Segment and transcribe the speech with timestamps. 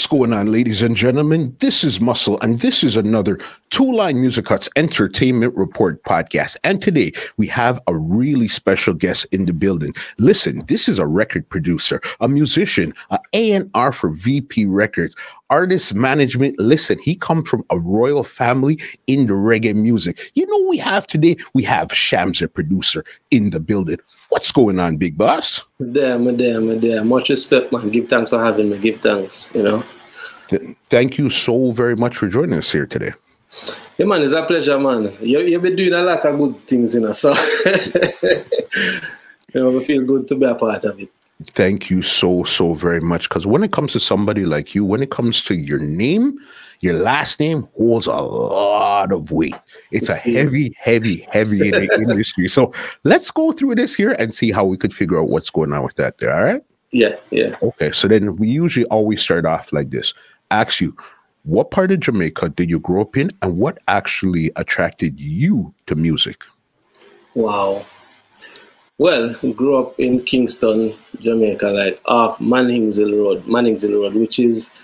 [0.00, 1.54] What's going on, ladies and gentlemen?
[1.60, 3.38] This is Muscle, and this is another
[3.68, 6.56] Two Line Music Cuts Entertainment Report podcast.
[6.64, 9.92] And today we have a really special guest in the building.
[10.16, 15.14] Listen, this is a record producer, a musician, a A&R for VP Records,
[15.50, 16.58] artist management.
[16.58, 20.30] Listen, he comes from a royal family in the reggae music.
[20.34, 23.98] You know, we have today, we have Shams, a producer in the building.
[24.30, 25.64] What's going on, big boss?
[25.92, 27.08] Damn, damn, damn.
[27.08, 27.90] Much respect, man.
[27.90, 28.78] Give thanks for having me.
[28.78, 29.84] Give thanks, you know.
[30.88, 33.12] Thank you so very much for joining us here today.
[33.98, 35.12] Yeah, man, it's a pleasure, man.
[35.20, 37.34] You, you've been doing a lot of good things, you know, so
[38.22, 41.10] you know, we feel good to be a part of it.
[41.46, 43.28] Thank you so, so very much.
[43.28, 46.38] Because when it comes to somebody like you, when it comes to your name,
[46.80, 49.54] your last name holds a lot of weight.
[49.90, 52.48] It's a heavy, heavy, heavy in the industry.
[52.48, 52.72] So
[53.04, 55.82] let's go through this here and see how we could figure out what's going on
[55.82, 56.34] with that there.
[56.34, 56.62] All right.
[56.90, 57.56] Yeah, yeah.
[57.62, 57.92] Okay.
[57.92, 60.12] So then we usually always start off like this.
[60.50, 60.96] Ask you,
[61.44, 65.94] what part of Jamaica did you grow up in and what actually attracted you to
[65.94, 66.44] music?
[67.34, 67.86] Wow.
[69.00, 74.14] Well, we grew up in Kingston, Jamaica, like off Mannings Hill Road, Mannings Hill Road,
[74.14, 74.74] which is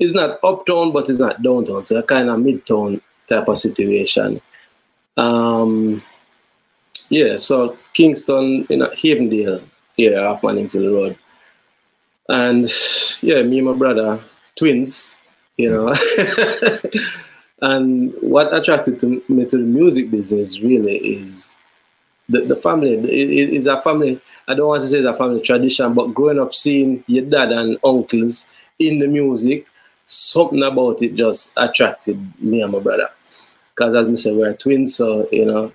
[0.00, 1.84] is not uptown, but it's not downtown.
[1.84, 4.40] So a kind of midtown type of situation.
[5.16, 6.02] Um,
[7.08, 9.64] yeah, so Kingston, you know, Havendale,
[9.96, 11.16] yeah, off Mannings Hill Road.
[12.28, 12.64] And
[13.20, 14.18] yeah, me and my brother,
[14.56, 15.16] twins,
[15.56, 15.94] you know.
[17.62, 21.60] and what attracted to me to the music business really is
[22.32, 25.40] the, the family it is a family i don't want to say it's a family
[25.40, 28.46] tradition but growing up seeing your dad and uncles
[28.78, 29.66] in the music
[30.06, 33.08] something about it just attracted me and my brother.
[33.74, 35.72] Because as I said we're twins so you know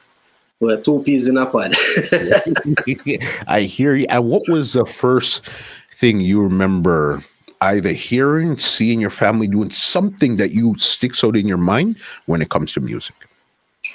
[0.60, 1.74] we're two peas in a pod.
[3.48, 4.08] I hear you.
[4.10, 5.48] And what was the first
[5.94, 7.24] thing you remember
[7.62, 12.42] either hearing seeing your family doing something that you sticks out in your mind when
[12.42, 13.16] it comes to music?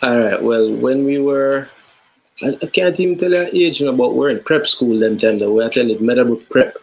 [0.02, 1.68] All right well when we were
[2.42, 5.16] I, I can't even tell your age, you know, but we're in prep school them
[5.16, 6.78] time that we attended Meadowbrook Prep.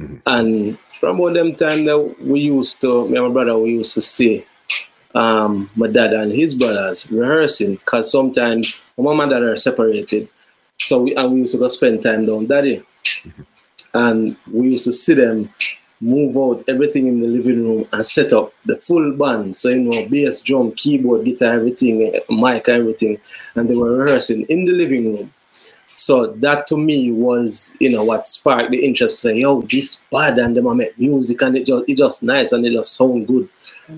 [0.00, 0.16] Mm-hmm.
[0.26, 3.94] And from all them time that we used to, me and my brother, we used
[3.94, 4.46] to see
[5.14, 10.28] um, my dad and his brothers rehearsing because sometimes my mom and dad are separated.
[10.78, 12.82] So we and we used to go spend time down daddy.
[13.22, 13.42] Mm-hmm.
[13.92, 15.52] And we used to see them
[16.00, 19.56] move out everything in the living room and set up the full band.
[19.56, 23.20] So, you know, bass, drum, keyboard, guitar, everything, eh, mic, everything.
[23.54, 25.32] And they were rehearsing in the living room.
[25.86, 30.38] So that to me was, you know, what sparked the interest say, yo, this bad
[30.38, 33.48] and them make music and it just it just nice and it just sound good.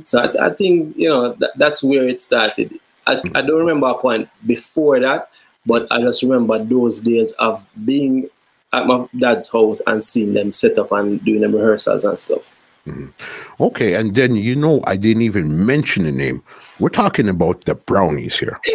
[0.02, 2.78] So I, I think, you know, that, that's where it started.
[3.06, 5.30] I, I don't remember a point before that,
[5.66, 8.28] but I just remember those days of being
[8.72, 12.52] at my dad's house and seeing them set up and doing them rehearsals and stuff.
[12.86, 13.62] Mm-hmm.
[13.62, 16.42] Okay, and then you know I didn't even mention the name.
[16.80, 18.58] We're talking about the brownies here.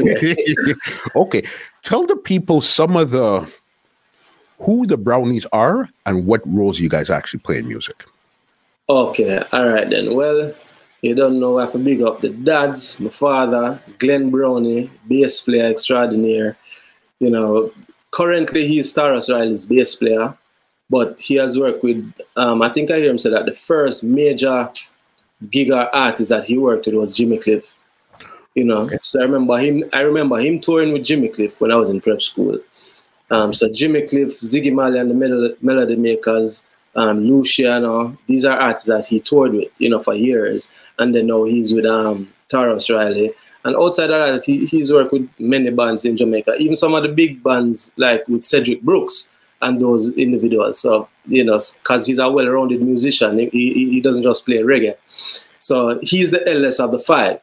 [0.00, 0.36] Okay,
[1.16, 1.42] okay.
[1.82, 3.50] tell the people some of the
[4.60, 8.04] who the brownies are and what roles you guys actually play in music.
[8.88, 10.14] Okay, all right then.
[10.14, 10.54] Well,
[11.02, 15.40] you don't know I have to big up the dads, my father, Glenn Brownie, bass
[15.40, 16.56] player extraordinaire.
[17.18, 17.72] You know,
[18.12, 20.36] currently he's Tarrus Riley's bass player,
[20.88, 24.04] but he has worked with, um, I think I hear him say that the first
[24.04, 24.70] major
[25.46, 27.74] giga artist that he worked with was Jimmy Cliff.
[28.54, 28.98] You know, okay.
[29.02, 29.82] so I remember him.
[29.94, 32.58] I remember him touring with Jimmy Cliff when I was in prep school.
[33.30, 38.18] Um, so Jimmy Cliff, Ziggy Marley, and the Melody, Melody Makers, um, Luciano.
[38.26, 40.70] These are artists that he toured with, you know, for years.
[40.98, 43.32] And then now he's with um, Tarrus Riley.
[43.64, 47.02] And outside of that, he, he's worked with many bands in Jamaica, even some of
[47.02, 50.80] the big bands like with Cedric Brooks and those individuals.
[50.80, 54.96] So, you know, because he's a well rounded musician, he, he, doesn't just play reggae.
[55.60, 57.40] So he's the eldest of the five,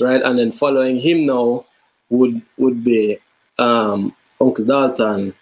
[0.00, 0.22] right?
[0.22, 1.66] And then following him now
[2.08, 3.18] would would be
[3.58, 5.34] um, Uncle Dalton,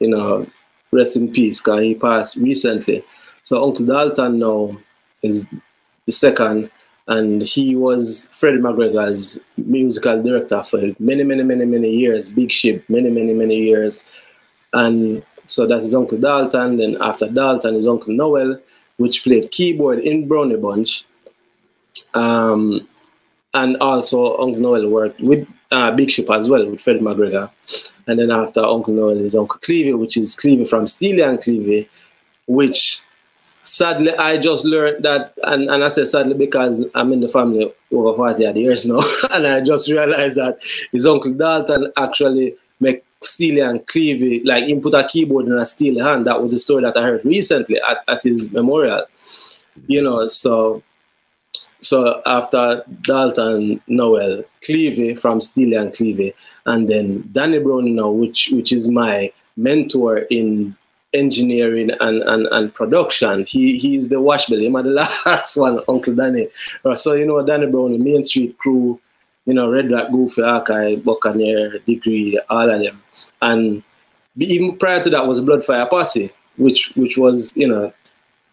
[0.00, 0.46] you know,
[0.90, 3.04] rest in peace, because he passed recently.
[3.42, 4.76] So Uncle Dalton now
[5.22, 5.50] is
[6.06, 6.70] the second
[7.08, 12.28] and he was Freddie McGregor's musical director for many, many, many, many years.
[12.28, 14.04] Big Ship, many, many, many years,
[14.72, 16.76] and so that's his uncle Dalton.
[16.76, 18.60] Then after Dalton, his uncle Noel,
[18.96, 21.04] which played keyboard in Brownie Bunch,
[22.14, 22.86] um,
[23.54, 27.50] and also Uncle Noel worked with uh, Big Ship as well with Freddie McGregor.
[28.06, 31.88] And then after Uncle Noel is Uncle Clevie, which is Clevie from Steely and Clevie,
[32.46, 33.02] which
[33.62, 37.72] sadly, I just learned that, and, and I say sadly because I'm in the family
[37.92, 39.00] over 40 years now,
[39.32, 40.58] and I just realized that
[40.92, 45.64] his uncle Dalton actually make Steely and Clevie, like he put a keyboard in a
[45.64, 46.26] steel hand.
[46.26, 49.04] That was a story that I heard recently at, at his memorial.
[49.86, 50.82] You know, so
[51.78, 56.34] so after Dalton Noel, Clevie from Steely and Clevie,
[56.66, 60.76] and then Danny Browne now, which which is my mentor in
[61.16, 63.44] engineering and, and, and production.
[63.44, 64.60] He he's the wash bill.
[64.60, 64.92] The
[65.26, 66.48] last one, Uncle Danny.
[66.94, 69.00] So you know Danny Browne, the Main Street crew,
[69.46, 73.02] you know, Red Rat, Goofy, Hawkeye, Buccaneer, Degree, all of them.
[73.40, 73.82] And
[74.36, 77.92] even prior to that was Bloodfire Posse, which which was, you know,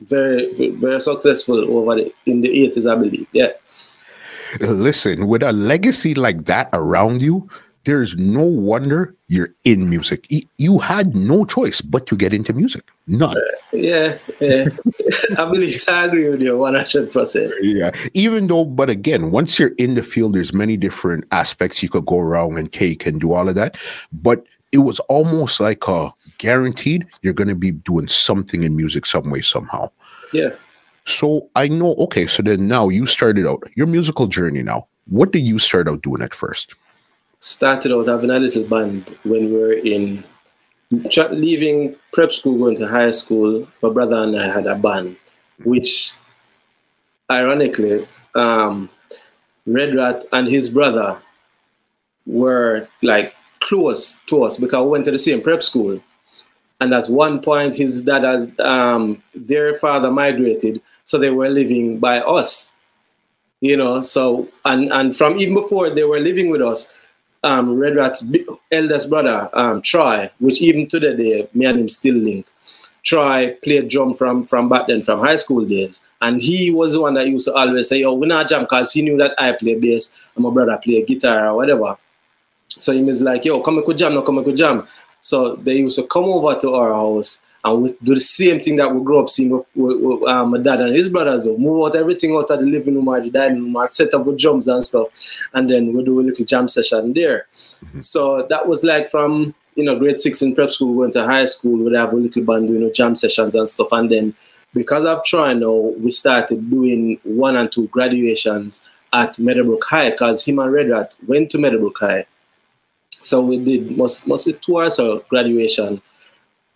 [0.02, 3.28] very very successful over the, in the 80s, I believe.
[3.34, 3.52] Yeah.
[4.60, 7.50] Listen, with a legacy like that around you,
[7.86, 10.28] there's no wonder you're in music.
[10.58, 12.90] You had no choice but to get into music.
[13.08, 13.36] None.
[13.74, 14.70] Yeah, yeah.
[15.38, 17.52] I believe I agree with you 100%.
[17.62, 17.92] Yeah.
[18.14, 22.06] Even though, but again, once you're in the field, there's many different aspects you could
[22.06, 23.78] go around and take and do all of that.
[24.14, 29.06] But it was almost like a guaranteed you're going to be doing something in music
[29.06, 29.92] some way, somehow.
[30.32, 30.50] Yeah.
[31.06, 34.88] So I know, okay, so then now you started out your musical journey now.
[35.08, 36.76] What did you start out doing at first?
[37.44, 40.24] Started out having a little band when we were in
[41.32, 43.68] leaving prep school, going to high school.
[43.82, 45.18] My brother and I had a band,
[45.66, 46.14] which
[47.30, 48.90] ironically, um,
[49.66, 51.22] Red Rat and his brother
[52.26, 56.00] were like close to us because we went to the same prep school.
[56.80, 62.00] And at one point, his dad has um, their father migrated, so they were living
[62.00, 62.72] by us.
[63.60, 66.94] You know, so and and from even before they were living with us,
[67.44, 68.26] um, Red Rat's
[68.72, 72.48] eldest brother, um, Troy, which even to the day, me and him still link.
[73.04, 76.00] Troy played drum from from back then, from high school days.
[76.22, 78.94] And he was the one that used to always say, oh, we're not jam, because
[78.94, 81.98] he knew that I play bass and my brother play guitar or whatever.
[82.70, 84.88] So he was like, yo, come and jam, no, come and jam.
[85.20, 88.76] So they used to come over to our house and we do the same thing
[88.76, 91.46] that we grew up seeing with, with, with um, my dad and his brothers.
[91.46, 94.14] We'll move out everything out of the living room or the dining room and set
[94.14, 95.08] up with drums and stuff.
[95.54, 97.46] And then we'll do a little jam session there.
[97.52, 98.02] Mm-hmm.
[98.02, 101.46] So that was like from, you know, grade six in prep school, going to high
[101.46, 103.94] school, we'd have a little band doing you know, jam sessions and stuff.
[103.94, 104.36] And then
[104.74, 110.44] because of trying now, we started doing one and two graduations at Meadowbrook High because
[110.44, 112.26] him and Red Rat went to Meadowbrook High.
[113.22, 116.02] So we did must must be two hours of graduation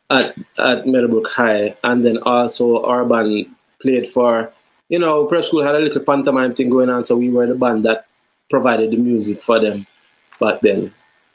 [0.10, 3.48] at at Meadowbrook High, and then also our band
[3.82, 4.52] played for.
[4.90, 7.56] You know, prep school had a little pantomime thing going on, so we were the
[7.56, 8.06] band that
[8.50, 9.86] provided the music for them
[10.40, 10.94] back then.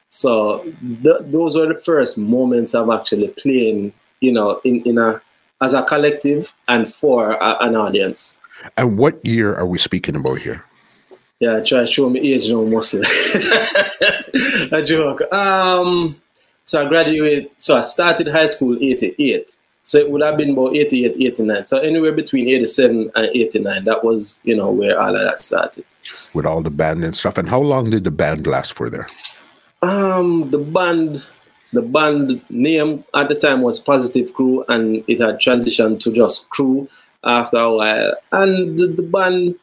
[0.09, 0.63] So
[1.03, 5.21] th- those were the first moments of actually playing, you know, in, in a
[5.61, 8.41] as a collective and for a, an audience.
[8.77, 10.65] And what year are we speaking about here?
[11.41, 13.01] Yeah, try to show me age now, mostly.
[14.73, 15.23] a joke.
[15.33, 16.22] Um,
[16.73, 19.59] so I graduated, so I started high school 88.
[19.83, 21.67] So it would have been about 88, 89.
[21.67, 25.85] So anywhere between 87 and 89, that was, you know, where all of that started.
[26.35, 27.37] With all the band and stuff.
[27.37, 29.07] And how long did the band last for there?
[29.83, 31.27] Um, the band,
[31.75, 36.49] the band name at the time was Positive Crew, and it had transitioned to just
[36.49, 36.89] Crew
[37.23, 38.15] after a while.
[38.33, 39.57] And the, the band,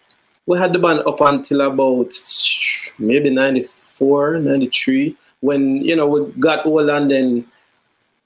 [0.45, 2.13] we had the band up until about
[2.99, 7.45] maybe 94, 93 when you know we got old and then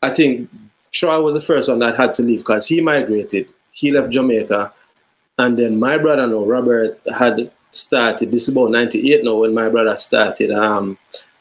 [0.01, 0.49] I think
[0.91, 3.51] Troy was the first one that had to leave because he migrated.
[3.71, 4.73] He left Jamaica,
[5.37, 8.31] and then my brother, no Robert, had started.
[8.31, 10.97] This is about '98 now when my brother started um,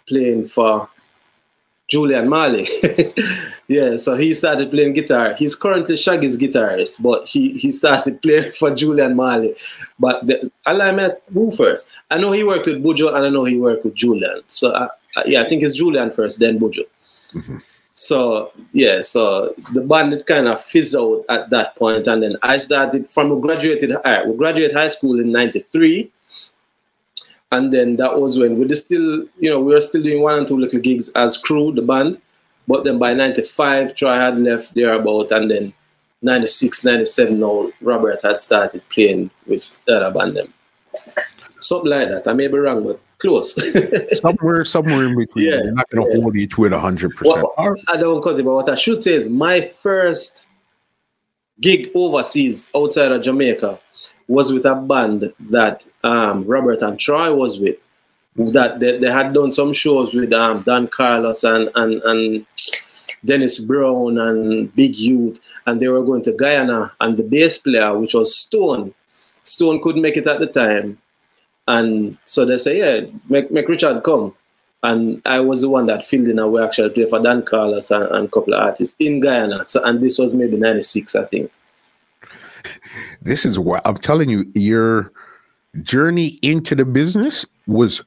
[0.06, 0.88] playing for
[1.92, 2.66] Julian Marley.
[3.68, 5.34] yeah, so he started playing guitar.
[5.34, 9.54] He's currently Shaggy's guitarist, but he, he started playing for Julian Marley.
[9.98, 11.92] But the, I met who first?
[12.10, 14.40] I know he worked with Bujo and I know he worked with Julian.
[14.46, 14.88] So I, uh,
[15.26, 16.82] yeah, I think it's Julian first, then Bojo.
[17.02, 17.58] Mm-hmm.
[17.94, 22.58] So yeah, so the band kind of fizzled out at that point, and then I
[22.58, 23.92] started from we graduated.
[24.04, 26.10] Right, we graduated high school in '93,
[27.52, 30.38] and then that was when we were still, you know, we were still doing one
[30.38, 32.20] and two little gigs as crew, the band.
[32.66, 35.74] But then by '95, Troy had left there about, and then
[36.22, 40.54] '96, '97, now Robert had started playing with the other band them.
[41.62, 42.28] Something like that.
[42.28, 43.54] I may be wrong, but close.
[44.20, 45.48] somewhere, somewhere in between.
[45.48, 46.22] Yeah, You're not going to yeah.
[46.22, 47.46] hold you to it hundred percent.
[47.58, 50.48] I don't cause it, but what I should say is my first
[51.60, 53.78] gig overseas outside of Jamaica
[54.28, 57.76] was with a band that um, Robert and Troy was with.
[58.34, 62.46] That they, they had done some shows with um, Don Carlos and and and
[63.24, 66.92] Dennis Brown and Big Youth, and they were going to Guyana.
[67.00, 68.94] And the bass player, which was Stone,
[69.44, 70.98] Stone couldn't make it at the time.
[71.68, 74.34] And so they say, yeah, make, make Richard come.
[74.82, 77.90] And I was the one that filled in and we actually played for Don Carlos
[77.92, 79.64] and, and a couple of artists in Guyana.
[79.64, 81.52] So and this was maybe 96, I think.
[83.22, 84.50] this is what I'm telling you.
[84.54, 85.12] Your
[85.82, 88.04] journey into the business was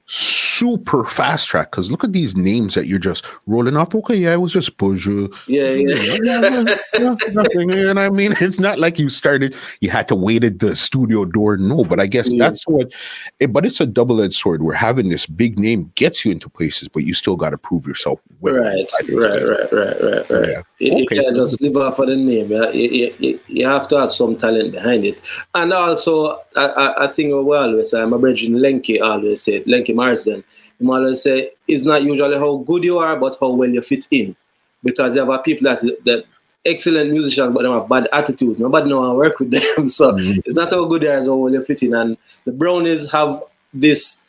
[0.57, 3.93] super fast track because look at these names that you're just rolling off.
[3.93, 5.29] Okay, yeah, it was just bonjour.
[5.47, 5.95] Yeah, yeah.
[6.23, 7.71] yeah, yeah nothing.
[7.71, 11.25] And I mean, it's not like you started, you had to wait at the studio
[11.25, 11.57] door.
[11.57, 12.93] No, but I guess that's what,
[13.39, 16.49] it, but it's a double edged sword where having this big name gets you into
[16.49, 18.19] places, but you still got to prove yourself.
[18.41, 20.61] Right, right, right, right, right, right, yeah.
[20.79, 20.99] You, okay.
[21.01, 22.51] you can't just live off of the name.
[22.51, 22.69] Yeah?
[22.71, 25.21] You, you, you, have to have some talent behind it.
[25.53, 29.95] And also, I, I, I think we always say, my brother Lenky always said, Lenky
[29.95, 30.43] Marsden,
[30.79, 34.07] he always say, it's not usually how good you are, but how well you fit
[34.11, 34.35] in.
[34.83, 36.25] Because there are people that, that
[36.65, 38.59] excellent musicians, but they have bad attitude.
[38.59, 39.89] Nobody know how to work with them.
[39.89, 40.41] So mm-hmm.
[40.45, 41.93] it's not how good they are as how well you fit in.
[41.95, 43.41] And the Brownies have
[43.73, 44.25] this,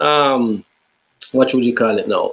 [0.00, 0.64] um,
[1.32, 2.32] what would you call it now?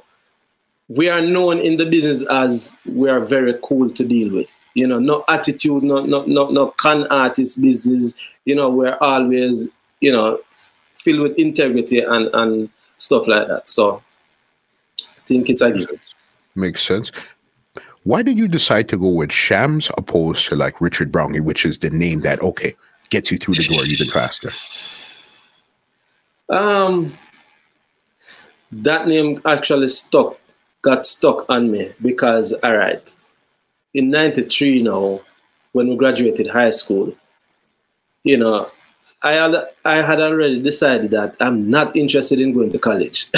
[0.89, 4.63] we are known in the business as we are very cool to deal with.
[4.73, 8.13] You know, no attitude, no no no no con artist business.
[8.45, 9.69] You know, we're always
[10.01, 10.39] you know
[10.95, 12.69] filled with integrity and and
[13.03, 13.67] stuff like that.
[13.67, 14.01] So
[15.01, 15.99] I think it's a given.
[16.55, 17.11] Makes sense.
[18.03, 21.77] Why did you decide to go with Shams opposed to like Richard Brownie, which is
[21.77, 22.75] the name that okay
[23.09, 24.49] gets you through the door even faster?
[26.49, 27.17] Um,
[28.71, 30.37] that name actually stuck
[30.81, 33.15] got stuck on me because, all right,
[33.93, 35.21] in 93 now,
[35.71, 37.15] when we graduated high school,
[38.23, 38.69] you know,
[39.23, 43.29] I had, I had already decided that I'm not interested in going to college.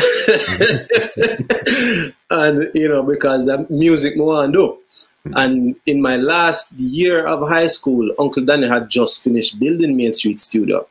[2.32, 4.80] and, you know, because I'm music more and do.
[5.26, 5.34] Mm-hmm.
[5.38, 10.14] And in my last year of high school, Uncle Danny had just finished building Main
[10.14, 10.88] Street Studio.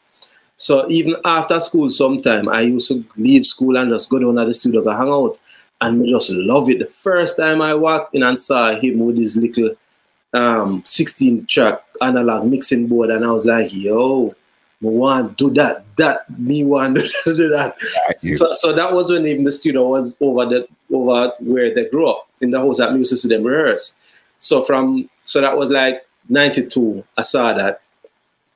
[0.57, 4.45] So even after school, sometime I used to leave school and just go down to
[4.45, 5.39] the studio to hang out
[5.81, 6.79] and we just love it.
[6.79, 9.75] The first time I walked in and saw him with his little
[10.33, 14.35] um, 16 track analog mixing board, and I was like, yo,
[14.85, 17.79] want do that, that me want to do that.
[18.19, 22.11] So, so that was when even the studio was over the over where they grew
[22.11, 23.97] up in the house that we used to see them rehearse.
[24.39, 27.81] So from so that was like 92, I saw that.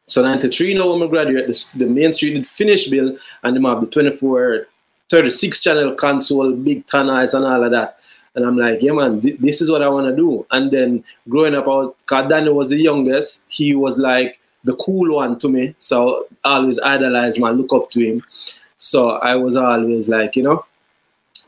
[0.06, 3.64] So 93 now when we graduate, the, the main street did finish bill and them
[3.64, 4.66] have the 24
[5.10, 8.00] 36 channel console, big tanners and all of that.
[8.34, 10.46] And I'm like, yeah, man, th- this is what I want to do.
[10.50, 15.38] And then growing up, because Danny was the youngest, he was like the cool one
[15.38, 15.74] to me.
[15.78, 18.22] So I always idolize man, look up to him.
[18.76, 20.64] So I was always like, you know,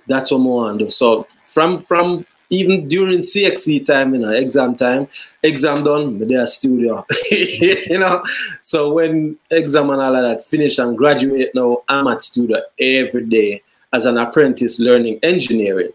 [0.06, 0.90] that's what I want to do.
[0.90, 5.06] So from from even during CXC time, you know, exam time,
[5.42, 8.22] exam done, but there studio, you know.
[8.60, 13.26] So when exam and all of that finish and graduate now, I'm at studio every
[13.26, 13.62] day
[13.92, 15.92] as an apprentice learning engineering.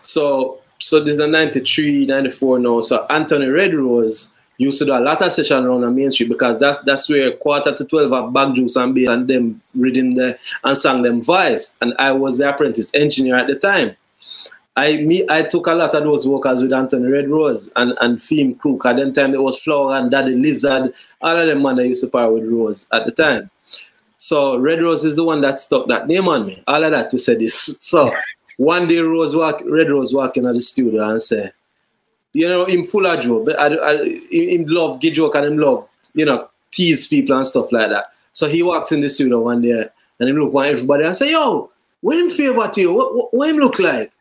[0.00, 2.80] So so this is a 93, 94 now.
[2.80, 4.31] So Anthony Red Rose
[4.62, 7.30] used to do a lot of session around the main street because that's that's where
[7.32, 11.22] quarter to 12 of bag juice and bass and them reading the and sang them
[11.22, 11.76] voice.
[11.80, 13.96] And I was the apprentice engineer at the time.
[14.76, 18.20] I me I took a lot of those workers with Anthony Red Rose and, and
[18.20, 18.78] Theme Crew.
[18.84, 20.94] At them time it was Flower and Daddy Lizard.
[21.20, 23.50] All of them man I used to power with Rose at the time.
[24.16, 26.62] So Red Rose is the one that stuck that name on me.
[26.66, 27.76] All of that to say this.
[27.80, 28.14] So
[28.56, 31.50] one day Rose walk Red Rose walking at the studio and say,
[32.32, 35.58] you know, him full of joke, but I, I, him love give joke and him
[35.58, 38.06] love, you know, tease people and stuff like that.
[38.32, 39.86] So he walks in the studio one day
[40.18, 41.70] and he look at everybody and say, yo,
[42.00, 42.94] what him favor to you?
[42.94, 44.12] What, what, what him look like?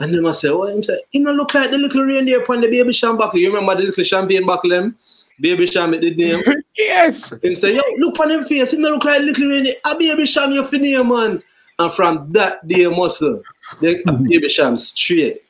[0.00, 2.60] And then I say, what him say, he don't look like the little reindeer upon
[2.60, 3.40] the baby sham buckle.
[3.40, 4.96] You remember the little champagne buckle them?
[5.40, 6.40] Baby sham it did name.
[6.76, 7.32] yes.
[7.42, 8.70] Him say, yo, look on him face.
[8.70, 9.74] He don't look like little reindeer.
[9.90, 11.42] A baby sham you for name, man.
[11.80, 13.42] And from that day muscle,
[13.80, 15.42] the baby sham straight.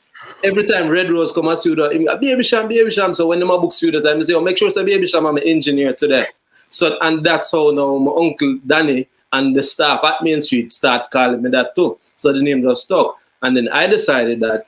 [0.45, 3.12] Every time Red Rose come and studio, him baby sham, baby sham.
[3.12, 5.07] So when them a book studio time, he say, oh, make sure it's a baby
[5.07, 6.25] sham, I'm an engineer today.
[6.68, 11.11] So and that's how now my uncle Danny and the staff at Main Street start
[11.11, 11.99] calling me that too.
[12.00, 13.16] So the name just stuck.
[13.42, 14.66] And then I decided that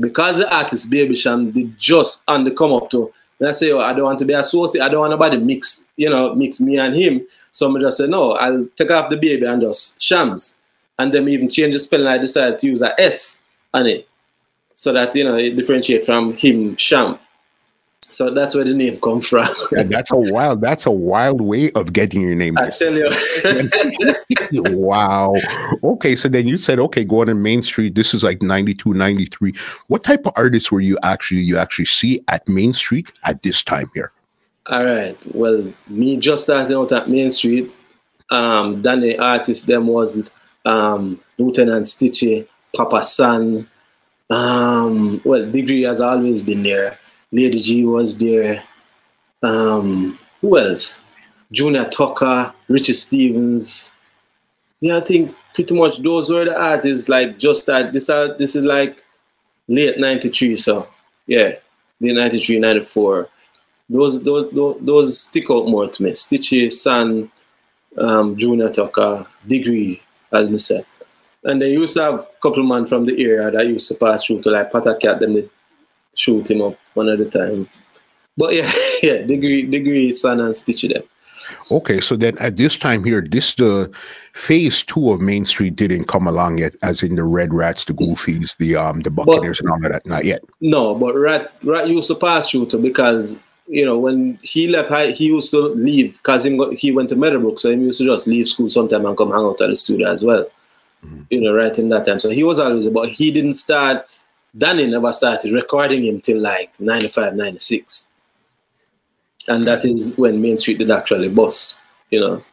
[0.00, 3.72] because the artist Baby Cham did just on the come up to, and I say,
[3.72, 6.60] oh, I don't want to be associated, I don't want nobody mix, you know, mix
[6.60, 7.26] me and him.
[7.50, 10.60] So I just said, no, I'll take off the baby and just Shams.
[10.98, 13.42] And then even change the spelling, I decided to use a S
[13.74, 14.08] on it.
[14.74, 17.18] So that, you know, it differentiate from him, Sham.
[18.12, 19.46] So that's where the name come from.
[19.72, 20.60] yeah, that's a wild.
[20.60, 22.58] That's a wild way of getting your name.
[22.58, 23.08] I tell you.
[24.76, 25.34] wow.
[25.82, 27.94] Okay, so then you said, okay, going on Main Street.
[27.94, 29.54] This is like 92, 93.
[29.88, 33.62] What type of artists were you actually you actually see at Main Street at this
[33.62, 34.12] time here?
[34.66, 35.16] All right.
[35.34, 37.74] Well, me just starting out at Main Street.
[38.30, 40.30] Um, then the artist them was
[40.66, 43.68] um, Lieutenant Stitchy, Papa San.
[44.30, 46.98] Um, well, Degree has always been there.
[47.30, 48.62] Lady G was there.
[49.42, 51.00] Um, who else?
[51.50, 53.92] Junior Tucker, Richie Stephens.
[54.80, 57.08] Yeah, I think pretty much those were the artists.
[57.08, 57.92] Like just that.
[57.92, 59.02] This are this is like
[59.68, 60.56] late '93.
[60.56, 60.88] So
[61.26, 61.52] yeah,
[62.00, 63.28] late '93, '94.
[63.88, 66.10] Those, those those those stick out more to me.
[66.12, 67.30] Stitchy, San,
[67.98, 70.02] um, Junior Tucker, Degree,
[70.32, 70.86] as I said.
[71.44, 74.24] And they used to have a couple man from the area that used to pass
[74.24, 75.48] through to like Patakat, them they
[76.14, 77.68] shoot him up one at a time.
[78.36, 78.70] But yeah,
[79.02, 81.02] yeah, degree, degree, San and Stitchy them.
[81.70, 83.90] Okay, so then at this time here, this the
[84.34, 87.94] phase two of Main Street didn't come along yet, as in the Red Rats, the
[87.94, 90.06] Goofies, the um the Buccaneers, but, and all of that.
[90.06, 90.42] Not yet.
[90.60, 95.26] No, but Rat Rat used to pass shooter because you know when he left, he
[95.26, 98.46] used to leave because he he went to Meadowbrook, so he used to just leave
[98.46, 100.46] school sometime and come hang out at the studio as well.
[101.04, 101.22] Mm-hmm.
[101.30, 102.20] You know, right in that time.
[102.20, 104.18] So he was always, but he didn't start.
[104.56, 108.12] Danny never started recording him till like 95, 96
[109.48, 111.80] and that is when Main Street did actually bust,
[112.10, 112.44] you know.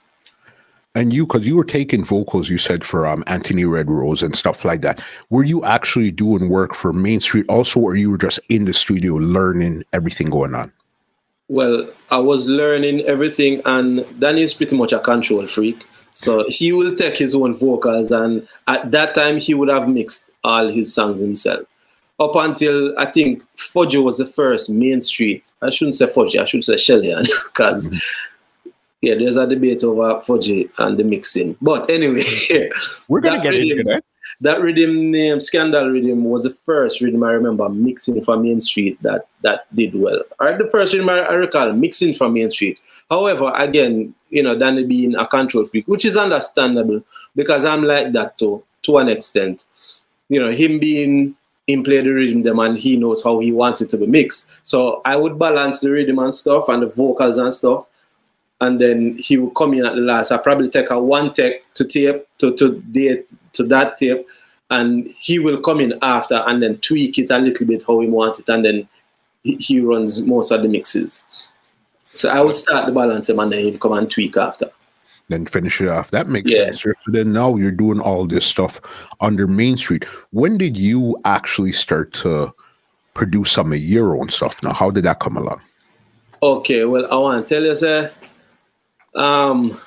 [0.96, 4.36] And you, because you were taking vocals, you said for um, Anthony Red Rose and
[4.36, 5.02] stuff like that.
[5.30, 8.74] Were you actually doing work for Main Street also, or you were just in the
[8.74, 10.72] studio learning everything going on?
[11.48, 15.86] Well, I was learning everything, and Danny is pretty much a control freak.
[16.20, 20.30] So he will take his own vocals, and at that time, he would have mixed
[20.44, 21.66] all his songs himself
[22.20, 25.50] up until I think Fudgy was the first main street.
[25.62, 27.88] I shouldn't say Fudgy, I should say Shelly, because
[28.66, 28.70] mm-hmm.
[29.02, 31.56] yeah, there's a debate over Fudgy and the mixing.
[31.62, 32.24] But anyway,
[33.08, 34.04] we're gonna get rhythm, into that.
[34.42, 39.02] That rhythm name, Scandal Rhythm, was the first rhythm I remember mixing for Main Street
[39.04, 40.22] that that did well.
[40.42, 42.78] Or the first rhythm I recall mixing for Main Street.
[43.10, 47.04] However, again, you know, than being a control freak, which is understandable
[47.36, 49.66] because I'm like that too, to an extent.
[50.30, 51.36] You know, him being
[51.70, 54.60] in play the rhythm and he knows how he wants it to be mixed.
[54.66, 57.86] So I would balance the rhythm and stuff and the vocals and stuff.
[58.60, 60.32] And then he would come in at the last.
[60.32, 63.24] I probably take a one take to tape to to the
[63.54, 64.28] to that tape,
[64.70, 68.08] and he will come in after and then tweak it a little bit how he
[68.08, 68.90] wants it, and then
[69.44, 71.52] he, he runs most of the mixes.
[72.14, 74.72] So I would start the balance and then he'd come and tweak after
[75.30, 76.12] then finish it off.
[76.12, 76.66] That makes yeah.
[76.66, 76.82] sense.
[76.82, 78.82] So then now you're doing all this stuff
[79.22, 80.04] under Main Street.
[80.32, 82.54] When did you actually start to
[83.14, 84.62] produce some of your own stuff?
[84.62, 85.62] Now, how did that come along?
[86.42, 88.12] Okay, well, I want to tell you, sir.
[89.16, 89.78] Um,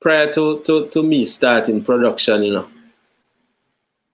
[0.00, 2.68] prior to, to, to me starting production, you know,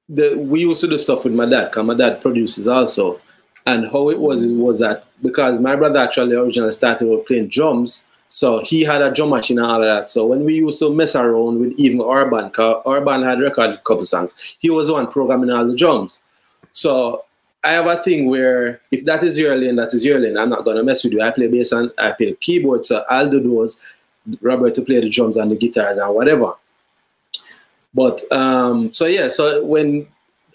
[0.09, 3.21] the we used to do stuff with my dad, because my dad produces also.
[3.68, 8.09] And how it was was that because my brother actually originally started with playing drums,
[8.28, 10.11] so he had a drum machine and all of that.
[10.11, 13.83] So when we used to mess around with even Urban, because Urban had recorded a
[13.83, 16.20] couple songs, he was the one programming all the drums.
[16.72, 17.26] So
[17.62, 20.38] I have a thing where if that is your lane, that is your lane.
[20.38, 21.20] I'm not gonna mess with you.
[21.20, 23.85] I play bass and I play keyboard, so I'll do those.
[24.40, 26.52] Robert to play the drums and the guitars and whatever.
[27.92, 30.07] But um, so yeah, so when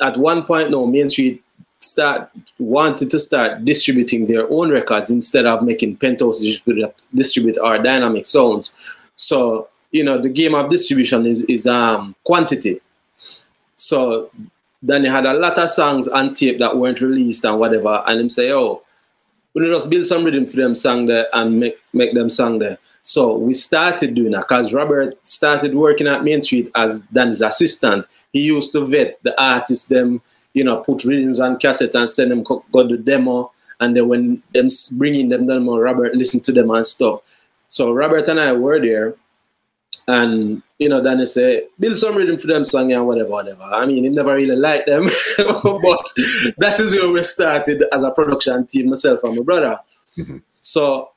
[0.01, 1.42] at one point no Main Street
[1.83, 7.79] start wanted to start distributing their own records instead of making Penthouse distribute, distribute our
[7.79, 8.73] dynamic sounds.
[9.15, 12.79] So you know the game of distribution is is um quantity.
[13.75, 14.31] So
[14.81, 18.19] then they had a lot of songs on tape that weren't released and whatever, and
[18.19, 18.83] them say, oh,
[19.53, 22.77] we just build some rhythm for them song there and make make them song there.
[23.01, 28.05] So we started doing that because Robert started working at Main Street as Danny's assistant.
[28.31, 30.21] He used to vet the artists, them
[30.53, 33.51] you know, put rhythms on cassettes and send them go the demo.
[33.79, 37.19] And then when them bringing them demo, Robert listen to them and stuff.
[37.67, 39.15] So Robert and I were there,
[40.07, 43.63] and you know, Danny say build some rhythm for them song and whatever, whatever.
[43.63, 45.03] I mean, he never really liked them,
[45.37, 46.11] but
[46.57, 49.79] that is where we started as a production team, myself and my brother.
[50.65, 51.09] So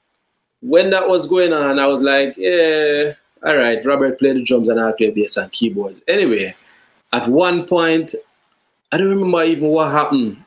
[0.60, 3.12] when that was going on, I was like, yeah,
[3.44, 6.02] all right, Robert play the drums and I'll play bass and keyboards.
[6.08, 6.56] Anyway,
[7.12, 8.16] at one point,
[8.92, 10.42] I don't remember even what happened,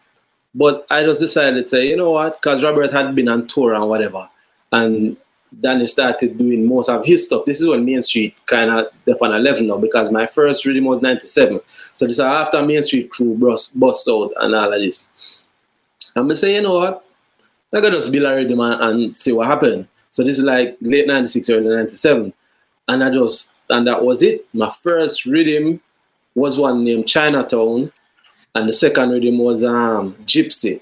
[0.55, 3.73] but I just decided to say, you know what, because Robert had been on tour
[3.73, 4.29] and whatever,
[4.71, 5.17] and
[5.51, 7.45] then he started doing most of his stuff.
[7.45, 10.85] This is when Main Street kind of up on 11 now because my first rhythm
[10.85, 11.59] was 97.
[11.67, 15.47] So this is after Main Street crew bust, bust out and all of this.
[16.15, 17.05] I'm gonna say, you know what?
[17.73, 19.87] I got just build a rhythm and, and see what happened.
[20.09, 22.33] So this is like late 96, early 97.
[22.87, 24.45] And I just, and that was it.
[24.53, 25.81] My first rhythm
[26.33, 27.91] was one named Chinatown
[28.59, 30.81] and the second rhythm was um, Gypsy.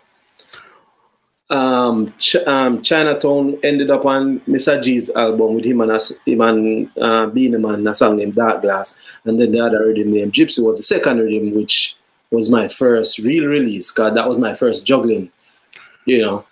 [1.49, 4.81] Um, Ch- um, Chinatown ended up on Mr.
[4.83, 8.63] G's album with him and, us, him and uh, Beenie Man, a song named Dark
[8.63, 9.19] Glass.
[9.23, 11.95] And then the other rhythm named Gypsy was the second rhythm, which
[12.31, 15.31] was my first real release, because that was my first juggling,
[16.05, 16.45] you know.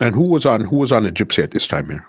[0.00, 2.06] And who was on who was on the Gypsy at this time here?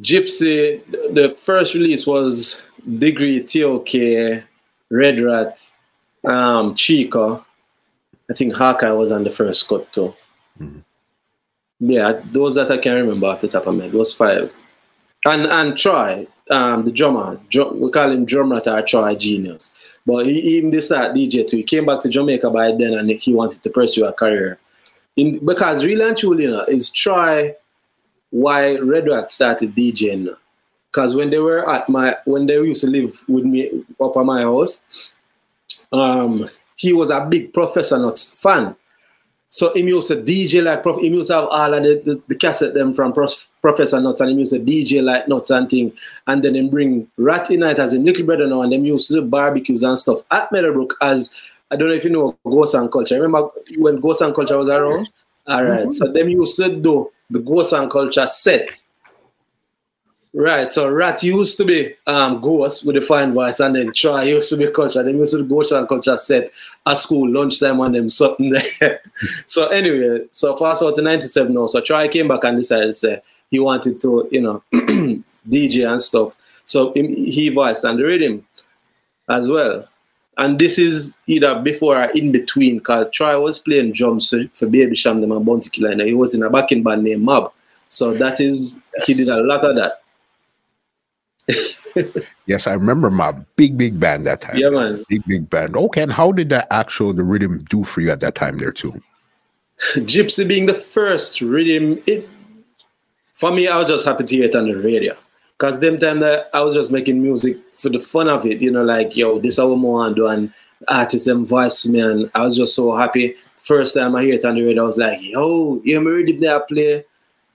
[0.00, 0.82] Gypsy,
[1.14, 2.66] the first release was
[2.98, 4.44] Degree TOK,
[4.90, 5.72] Red Rat,
[6.24, 7.44] um, Chico.
[8.32, 10.14] I think Hawkeye was on the first cut too.
[10.58, 10.78] Mm-hmm.
[11.80, 14.50] Yeah, those that I can remember off the top of my head was five.
[15.26, 19.94] And and Troy, um, the drummer, drum, we call him Drum Rat or Troy Genius.
[20.06, 21.58] But he even this start DJ too.
[21.58, 24.58] He came back to Jamaica by then and he wanted to pursue a career.
[25.16, 27.54] In, because really and truly, you know, is Troy
[28.30, 30.34] why Red Rat started DJing.
[30.90, 34.24] Because when they were at my when they used to live with me up at
[34.24, 35.14] my house,
[35.92, 36.46] um,
[36.82, 38.74] he was a big Professor Nuts fan.
[39.48, 40.96] So he used to DJ like Prof.
[40.96, 44.20] He used to have all of the, the, the cassette them from Prof, Professor Nuts
[44.20, 45.92] and he used to DJ like Nuts and thing.
[46.26, 49.14] And then they bring Ratty Night as a little brother now and them used to
[49.14, 51.40] do barbecues and stuff at Meadowbrook as
[51.70, 53.20] I don't know if you know Ghost and Culture.
[53.20, 55.10] Remember when Ghost and Culture was around?
[55.46, 55.80] All right.
[55.80, 55.90] mm-hmm.
[55.92, 58.82] So them used to do the Ghost and Culture set
[60.34, 64.22] Right, so Rat used to be um, Ghost with the fine voice, and then Troy
[64.22, 65.02] used to be Culture.
[65.02, 66.50] Then used to the Ghost and Culture set
[66.86, 69.00] at school, lunchtime, and them something there.
[69.46, 71.66] so anyway, so fast forward to 97 now.
[71.66, 74.62] So Troy came back and decided to say he wanted to, you know,
[75.48, 76.34] DJ and stuff.
[76.64, 78.46] So he voiced and the rhythm
[79.28, 79.86] as well.
[80.38, 84.96] And this is either before or in between, because Troy was playing drums for, Baby
[84.96, 87.52] Cham them and Bounty Killer, and he was in a backing band named Mob.
[87.88, 90.01] So that is, he did a lot of that.
[92.46, 94.56] yes, I remember my big, big band that time.
[94.56, 95.04] Yeah, man.
[95.08, 95.76] Big, big band.
[95.76, 98.72] Okay, and how did that actual the rhythm do for you at that time there
[98.72, 98.92] too?
[99.78, 102.28] Gypsy being the first rhythm, it
[103.32, 105.16] for me, I was just happy to hear it on the radio.
[105.58, 108.70] Cause them time that I was just making music for the fun of it, you
[108.70, 110.52] know, like yo, this is what I want to do, and
[110.88, 113.34] artists them voice me, and I was just so happy.
[113.56, 116.40] First time I hear it on the radio, I was like, yo, you heard it
[116.40, 117.04] there play,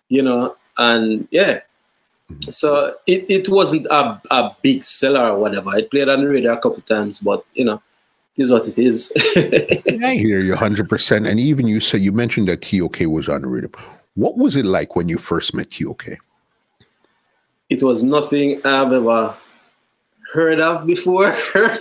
[0.07, 1.59] you know, and yeah,
[2.49, 5.69] so it, it wasn't a, a big seller or whatever.
[5.69, 7.81] I played on the radio a couple times, but you know,
[8.37, 9.11] it is what it is.
[10.03, 11.27] I hear you 100%.
[11.27, 13.69] And even you said you mentioned that TOK was on the radio.
[14.15, 16.07] What was it like when you first met TOK?
[17.69, 19.35] It was nothing I've ever
[20.33, 21.31] heard of before.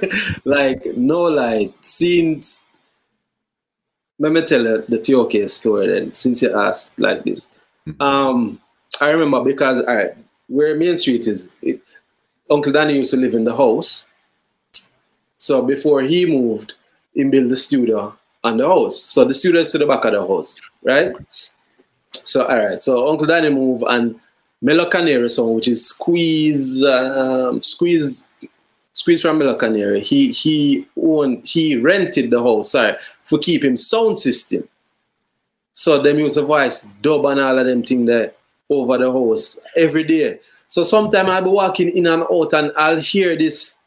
[0.45, 2.67] like, no, like, since.
[4.19, 7.49] Let me tell you the TOK story then, since you asked like this.
[7.87, 8.01] Mm-hmm.
[8.01, 8.61] Um,
[9.01, 10.17] I remember because, all right,
[10.49, 11.81] where Main Street is, it,
[12.51, 14.07] Uncle Danny used to live in the house.
[15.37, 16.75] So before he moved,
[17.15, 19.03] he built the studio on the house.
[19.03, 21.15] So the studio is to the back of the house, right?
[22.13, 22.83] So all right.
[22.83, 24.19] So Uncle Danny moved and
[24.63, 28.29] Mellow Canary song, which is squeeze, um, squeeze,
[28.93, 30.01] squeeze from Mellow Canary.
[30.01, 34.67] He he owned, he rented the house, sorry, for keep him sound system.
[35.73, 38.33] So them use a voice dub and all of them thing there
[38.71, 40.41] over the house every day.
[40.67, 43.79] So sometimes I'll be walking in and out and I'll hear this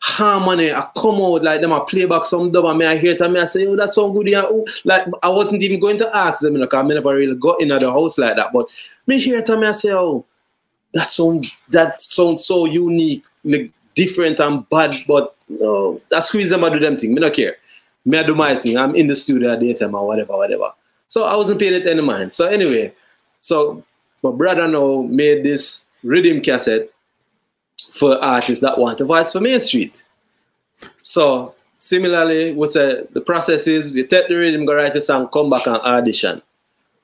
[0.00, 0.72] harmony.
[0.72, 3.36] I come out like them, I play back some dub and I hear it and
[3.36, 4.28] I say, oh, that sound good.
[4.28, 4.44] Yeah.
[4.44, 7.68] Oh, like I wasn't even going to ask them, because I never really got in
[7.68, 8.52] the house like that.
[8.52, 8.70] But
[9.06, 10.24] me hear it and me I say, oh,
[10.94, 16.64] that sound that sounds so unique, like different and bad, but no, I squeeze them
[16.64, 17.12] I do them thing.
[17.12, 17.56] Me not care.
[18.04, 18.78] Me I do my thing.
[18.78, 20.72] I'm in the studio at daytime or whatever, whatever.
[21.06, 22.32] So I wasn't paying it any mind.
[22.32, 22.94] So anyway,
[23.38, 23.82] so
[24.30, 26.88] my brother now made this rhythm cassette
[27.92, 30.04] for artists that want to voice for Main Street.
[31.00, 35.28] So similarly, we say the process is you take the rhythm, go write a song,
[35.28, 36.42] come back and audition.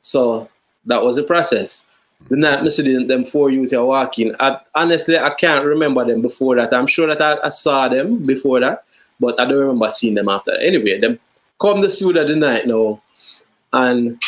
[0.00, 0.48] So
[0.87, 1.87] that was the process.
[2.28, 4.35] The night see them four youth are walking.
[4.38, 6.72] I, honestly, I can't remember them before that.
[6.72, 8.85] I'm sure that I, I, saw them before that,
[9.18, 10.56] but I don't remember seeing them after.
[10.58, 11.18] Anyway, them
[11.61, 13.02] come the studio the night now,
[13.72, 14.22] and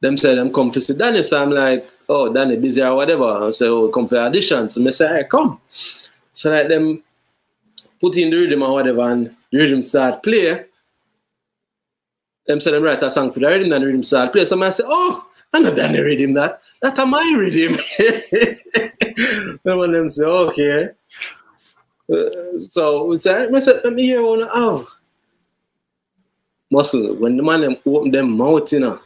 [0.00, 1.22] them say them come for see Danny.
[1.22, 3.24] So I'm like, oh, Danny busy or whatever.
[3.24, 4.68] I say, oh, come for audition.
[4.68, 5.60] So I say, hey, come.
[5.68, 7.02] So like them
[8.00, 10.64] put in the rhythm or whatever and the rhythm start play.
[12.46, 14.44] Them say them write a song for the rhythm and the rhythm start play.
[14.44, 16.60] So I say, oh, I know Danny rhythm that.
[16.80, 17.76] That's my rhythm.
[19.64, 20.88] then one them say, okay.
[22.10, 24.86] Uh, so we say, I said, let me hear one have.
[26.70, 29.00] Muscle, when the man them open them mouth, you know,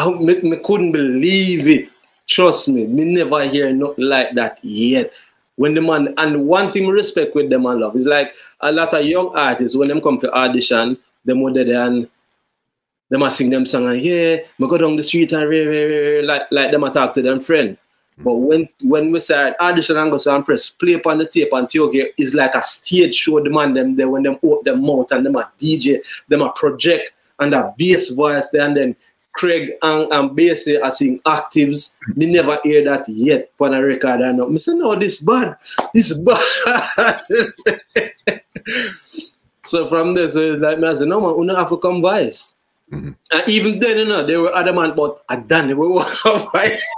[0.00, 1.90] I me, couldn't believe it.
[2.26, 5.20] Trust me, me never hear nothing like that yet.
[5.56, 8.94] When the man and one thing respect with them and love is like a lot
[8.94, 12.08] of young artists when them come for audition, them would and
[13.10, 15.84] them a sing them song and yeah, me go down the street and re, re,
[15.84, 17.76] re, like like them a talk to them friend.
[18.16, 21.52] But when when we say audition and go so and press play upon the tape
[21.52, 24.86] and okay, it's like a stage show the man them there when them open them
[24.86, 28.96] mouth and them a DJ, them a project and a bass voice there and then
[29.32, 31.96] Craig and, and Bay-C are sing actives.
[32.16, 34.20] Me never hear that yet on a record.
[34.20, 34.48] I know.
[34.48, 35.56] Me say, no, this bad.
[35.94, 37.20] This bad.
[39.62, 41.78] so from this, so it's like me I say, no man, we don't have to
[41.78, 42.54] come vice.
[42.92, 43.12] Mm-hmm.
[43.32, 45.76] And even then, you know, they were adamant, but I done it.
[45.76, 46.10] We want
[46.52, 46.88] vice.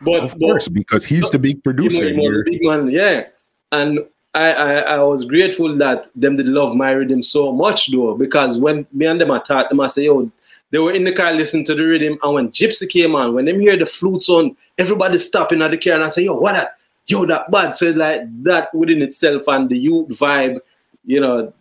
[0.00, 2.04] but of course, but, because he's the big producer.
[2.04, 3.28] He was a big man, yeah.
[3.70, 4.00] And
[4.34, 8.58] I, I, I was grateful that them did love my rhythm so much though, because
[8.58, 10.30] when me and them I taught them, I say, yo,
[10.70, 13.44] they were in the car listening to the rhythm, and when Gypsy came on, when
[13.44, 16.52] them hear the flutes on, everybody stopping at the car, and I say, yo, what
[16.52, 16.78] that?
[17.06, 17.74] Yo, that bad.
[17.74, 20.60] So it's like that within itself and the youth vibe,
[21.04, 21.52] you know,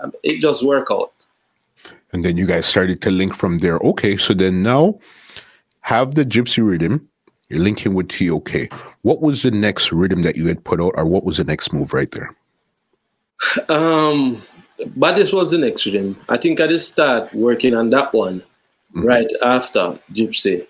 [0.00, 1.26] um, it just work out.
[2.12, 3.78] And then you guys started to link from there.
[3.78, 5.00] Okay, so then now
[5.80, 7.08] have the Gypsy rhythm,
[7.48, 8.72] you're linking with TOK.
[9.02, 11.72] What was the next rhythm that you had put out, or what was the next
[11.72, 12.34] move right there?
[13.68, 14.42] Um,
[14.96, 16.18] but this was the next rhythm.
[16.28, 19.02] I think I just start working on that one mm-hmm.
[19.04, 20.66] right after Gypsy.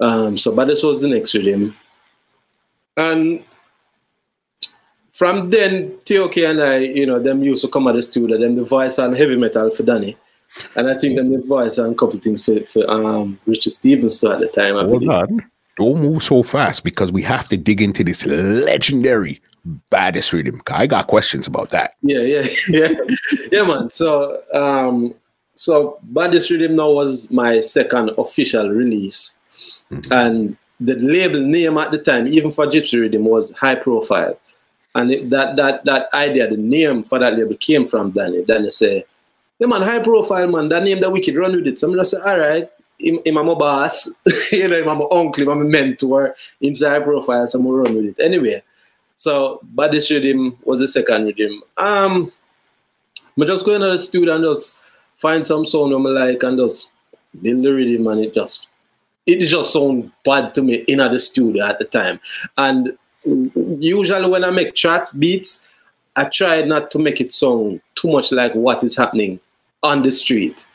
[0.00, 1.76] Um, so, but this was the next rhythm,
[2.96, 3.42] and
[5.08, 8.52] from then, TOK and I, you know, them used to come at the studio, them
[8.52, 10.14] the voice on heavy metal for Danny.
[10.74, 13.72] And I think them the voice on a couple of things for, for um, Richard
[13.72, 14.76] Stevens at the time.
[14.76, 19.40] I Hold on don't move so fast because we have to dig into this legendary
[19.90, 20.62] baddest rhythm.
[20.68, 21.94] I got questions about that.
[22.02, 22.88] Yeah, yeah, yeah,
[23.52, 23.90] yeah, man.
[23.90, 25.14] So, um,
[25.54, 29.38] so baddest rhythm now was my second official release,
[29.90, 30.12] mm-hmm.
[30.12, 34.38] and the label name at the time, even for Gypsy Rhythm, was High Profile,
[34.94, 38.44] and it, that that that idea, the name for that label came from Danny.
[38.44, 39.04] Danny said,
[39.58, 40.68] "Yeah, man, High Profile, man.
[40.68, 42.68] That name that we could run with it." So I'm just say, "All right."
[43.00, 44.14] My boss,
[44.52, 48.20] you know, him my uncle, him my mentor, high profile, so I'm run with it.
[48.20, 48.62] Anyway,
[49.14, 51.62] so Baddest Rhythm was the second rhythm.
[51.76, 52.30] Um,
[53.38, 54.82] I'm just go into the studio and just
[55.14, 56.92] find some sound I'm like and just
[57.40, 58.68] build the rhythm and it just
[59.26, 62.20] it just sound bad to me in the studio at the time.
[62.56, 65.68] And usually when I make tracks, beats,
[66.14, 69.40] I try not to make it sound too much like what is happening
[69.82, 70.66] on the street.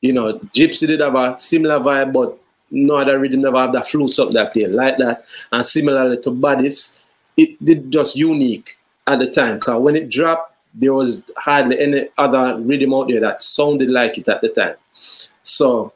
[0.00, 2.38] You know, Gypsy did have a similar vibe, but
[2.70, 5.22] no other rhythm never have that flutes up that play like that.
[5.52, 7.04] And similarly to Baddies,
[7.36, 9.60] it did just unique at the time.
[9.60, 14.18] Cause when it dropped, there was hardly any other rhythm out there that sounded like
[14.18, 14.74] it at the time.
[15.42, 15.92] So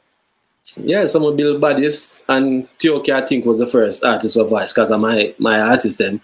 [0.77, 4.73] yeah, some of Bill Baddies and TOK I think was the first artist of Vice
[4.73, 6.21] because of my my artist then.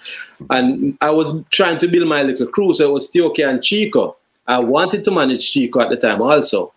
[0.50, 4.18] And I was trying to build my little crew, so it was TOK and Chico.
[4.48, 6.74] I wanted to manage Chico at the time also.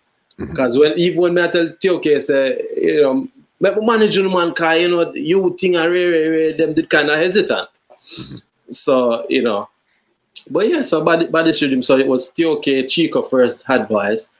[0.47, 0.91] Because mm-hmm.
[0.91, 3.27] when even when I tell TOK say, you know,
[3.59, 7.17] but managing man car, you know, you think I really, really, them did kind of
[7.17, 7.69] hesitant.
[7.91, 8.37] Mm-hmm.
[8.71, 9.69] So, you know.
[10.49, 14.33] But yeah, so by, by this rhythm, so it was TOK, Chico first had voice,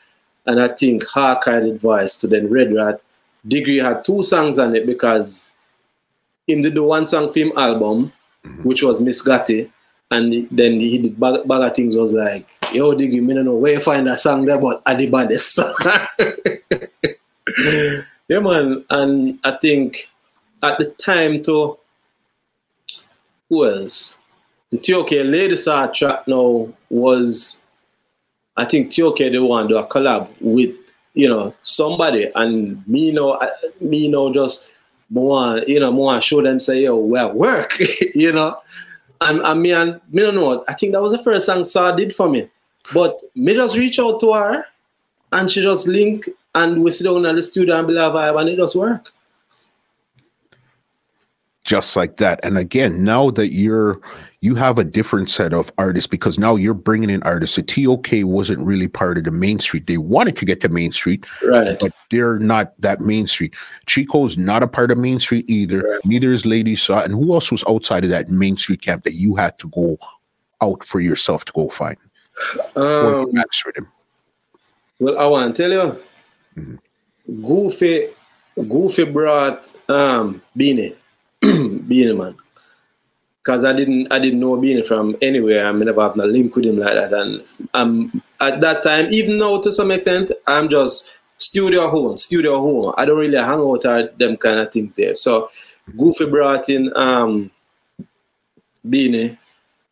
[0.47, 3.03] and I think Hawk had voice to then Red Rat.
[3.47, 5.55] Degree had two songs on it because
[6.47, 8.11] him did the one song film album,
[8.43, 8.63] mm-hmm.
[8.63, 9.69] which was Miss Gotti,
[10.11, 13.55] and then he did bag, bag of things was like, yo, Diggy, me don't know
[13.55, 15.57] where you find that song there, but I the baddest.
[18.27, 18.83] yeah, man.
[18.89, 20.11] And I think
[20.61, 21.77] at the time too,
[23.49, 24.19] who else?
[24.69, 27.61] The TOK latest art track now was,
[28.57, 30.75] I think TOK they want to do a collab with,
[31.13, 32.29] you know, somebody.
[32.35, 33.39] And me, know,
[33.79, 34.75] me, know, just
[35.09, 37.77] more, you know, more show them say, yo, well, work,
[38.15, 38.57] you know.
[39.21, 40.63] And, and me and me don't know.
[40.67, 42.49] I think that was the first song Saw did for me.
[42.93, 44.63] But me just reach out to her
[45.31, 48.39] and she just link and we sit down in the studio and be like vibe
[48.39, 49.11] and it just work.
[51.71, 52.41] Just like that.
[52.43, 54.01] And again, now that you're
[54.41, 57.55] you have a different set of artists because now you're bringing in artists.
[57.55, 59.87] The TOK wasn't really part of the main street.
[59.87, 61.77] They wanted to get to Main Street, right?
[61.79, 63.55] But they're not that Main Street.
[63.85, 65.79] Chico's not a part of Main Street either.
[65.79, 65.99] Right.
[66.03, 67.03] Neither is Lady Saw.
[67.03, 69.97] And who else was outside of that Main Street camp that you had to go
[70.61, 71.95] out for yourself to go find?
[72.75, 73.31] Um,
[74.99, 76.03] well, I want to tell you,
[76.57, 77.41] mm-hmm.
[77.41, 78.07] Goofy,
[78.55, 80.97] Goofy brought um Beenie,
[81.87, 82.35] Beenie man
[83.43, 85.67] because I didn't I didn't know Beenie from anywhere.
[85.67, 87.13] I never have a link with him like that.
[87.13, 92.57] And um, at that time, even now to some extent, I'm just studio home, studio
[92.59, 92.93] home.
[92.97, 95.15] I don't really hang out at them kind of things there.
[95.15, 95.49] So
[95.97, 97.51] Goofy brought in um,
[98.87, 99.37] Beenie.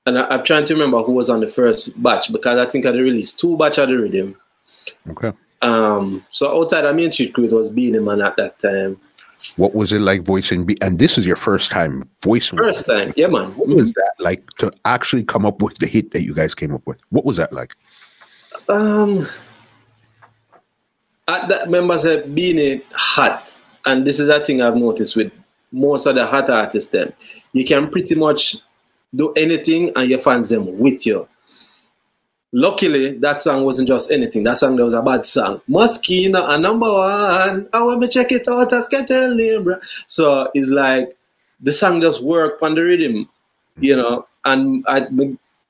[0.05, 2.85] And I, am trying to remember who was on the first batch because I think
[2.85, 4.35] I released two batch of the rhythm.
[5.09, 5.33] Okay.
[5.62, 8.99] Um, so outside of Main Street Crew, it was Beenie Man at that time.
[9.58, 10.65] What was it like voicing?
[10.65, 12.58] Be- and this is your first time voicing.
[12.58, 13.52] First time, yeah, man.
[13.52, 16.73] What was that like to actually come up with the hit that you guys came
[16.73, 16.99] up with?
[17.10, 17.75] What was that like?
[18.67, 19.25] Um,
[21.28, 25.32] at that members have been hot, and this is a thing I've noticed with
[25.71, 26.91] most of the hot artists.
[26.91, 27.13] Then
[27.54, 28.58] you can pretty much
[29.15, 31.28] do anything, and your fans them with you.
[32.51, 34.43] Luckily, that song wasn't just anything.
[34.43, 35.62] That song was a bad song.
[35.69, 37.69] Moschino, a number one.
[37.71, 38.89] I want to check it out as
[39.35, 39.75] name, bro.
[40.07, 41.15] So it's like
[41.62, 43.29] the song just worked on the rhythm,
[43.79, 44.25] you know.
[44.45, 45.07] And I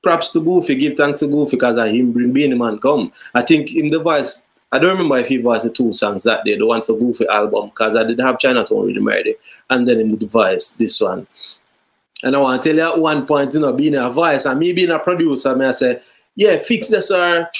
[0.02, 3.12] props to Goofy, give thanks to Goofy because I him bring Beenie Man come.
[3.34, 6.44] I think in the voice, I don't remember if he voiced the two songs that
[6.44, 9.34] day, the one for Goofy album, because I didn't have Chinatown Rhythm ready,
[9.68, 11.26] and then in the device, this one.
[12.22, 14.58] And I want to tell you at one point, you know, being a voice and
[14.58, 16.00] me being a producer, I say,
[16.40, 17.50] yeah, fix this or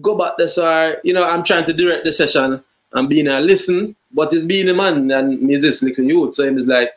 [0.00, 3.38] go back this or, you know, I'm trying to direct the session and being a
[3.38, 6.32] listen, but it's Beenie Man and me this little youth.
[6.32, 6.90] So he's like,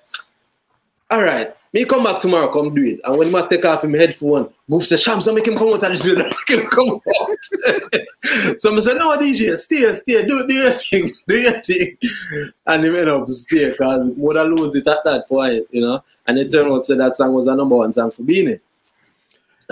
[1.12, 3.02] all right, me come back tomorrow, come do it.
[3.04, 5.84] And when he take off him headphone, Goof say, Sham, so make him come out
[5.84, 7.38] and just make him come out.
[8.58, 11.98] so I say, no, DJ, stay, stay, do, do your thing, do your thing.
[12.68, 16.02] And he went up stay because would I lose it at that point, you know?
[16.26, 18.60] And it turned out to that song was a number one song for Beenie.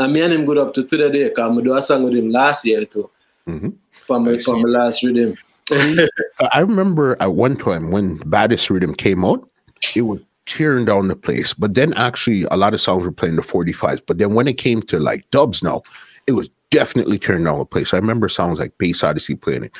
[0.02, 2.30] And me and him good up to today because I do a song with him
[2.30, 3.10] last year too.
[3.48, 3.70] Mm-hmm.
[4.08, 5.38] From, my, from my last rhythm.
[6.52, 9.48] I remember at one time when Baddest Rhythm came out,
[9.96, 11.54] it was tearing down the place.
[11.54, 14.02] But then actually a lot of songs were playing the 45s.
[14.06, 15.84] But then when it came to like dubs now,
[16.28, 17.94] it was definitely tearing down the place.
[17.94, 19.72] I remember songs like Bass Odyssey playing it.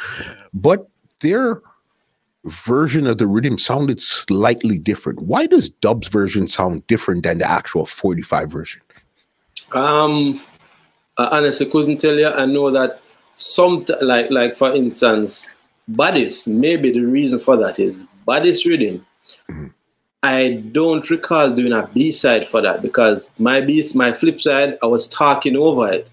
[0.54, 0.88] But
[1.22, 1.62] their
[2.46, 5.22] version of the rhythm sounded slightly different.
[5.22, 8.82] Why does dubs version sound different than the actual 45 version?
[9.76, 10.36] Um,
[11.18, 12.28] I honestly couldn't tell you.
[12.28, 13.02] I know that
[13.36, 15.50] some like like for instance,
[15.88, 19.06] bodies, Maybe the reason for that is bodies reading.
[19.50, 19.68] Mm-hmm.
[20.24, 24.78] I don't recall doing a B side for that because my B, my flip side,
[24.84, 26.10] I was talking over it.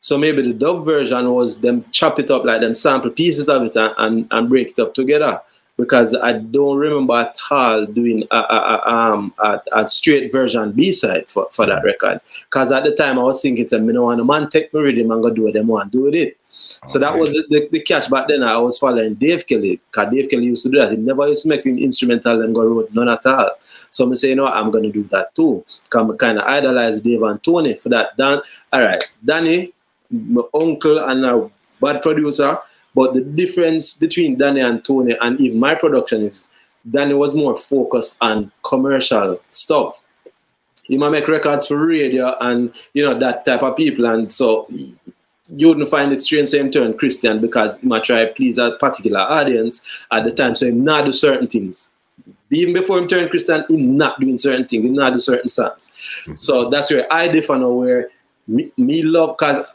[0.00, 3.62] So maybe the dub version was them chop it up like them sample pieces of
[3.62, 5.40] it and, and, and break it up together
[5.76, 10.72] because I don't remember at all doing a, a, a, um, a, a straight version
[10.72, 12.20] B side for, for that record.
[12.44, 15.10] Because at the time I was thinking, I don't want a man take me rhythm
[15.10, 16.36] and go do what them want do with it.
[16.42, 18.44] So that was the, the catch back then.
[18.44, 20.92] I was following Dave Kelly because Dave Kelly used to do that.
[20.92, 23.50] He never used to make him instrumental and go road, none at all.
[23.60, 25.64] So I'm saying, you know, I'm going to do that too.
[25.84, 28.16] Because I kind of idolize Dave and Tony for that.
[28.16, 28.40] Dan,
[28.72, 29.72] all right, Danny,
[30.10, 32.58] my uncle and a bad producer
[32.94, 36.50] but the difference between Danny and Tony and even my production is
[36.88, 40.02] Danny was more focused on commercial stuff.
[40.84, 44.68] He might make records for radio and you know that type of people, and so
[45.50, 48.72] you wouldn't find it strange same turn Christian because he might try to please a
[48.78, 51.90] particular audience at the time, so he not do certain things.
[52.50, 55.88] Even before him turn Christian, he not doing certain things, he not do certain songs.
[55.88, 56.36] Mm-hmm.
[56.36, 57.70] So that's where I differ now.
[57.70, 58.10] Where
[58.46, 59.66] me, me love because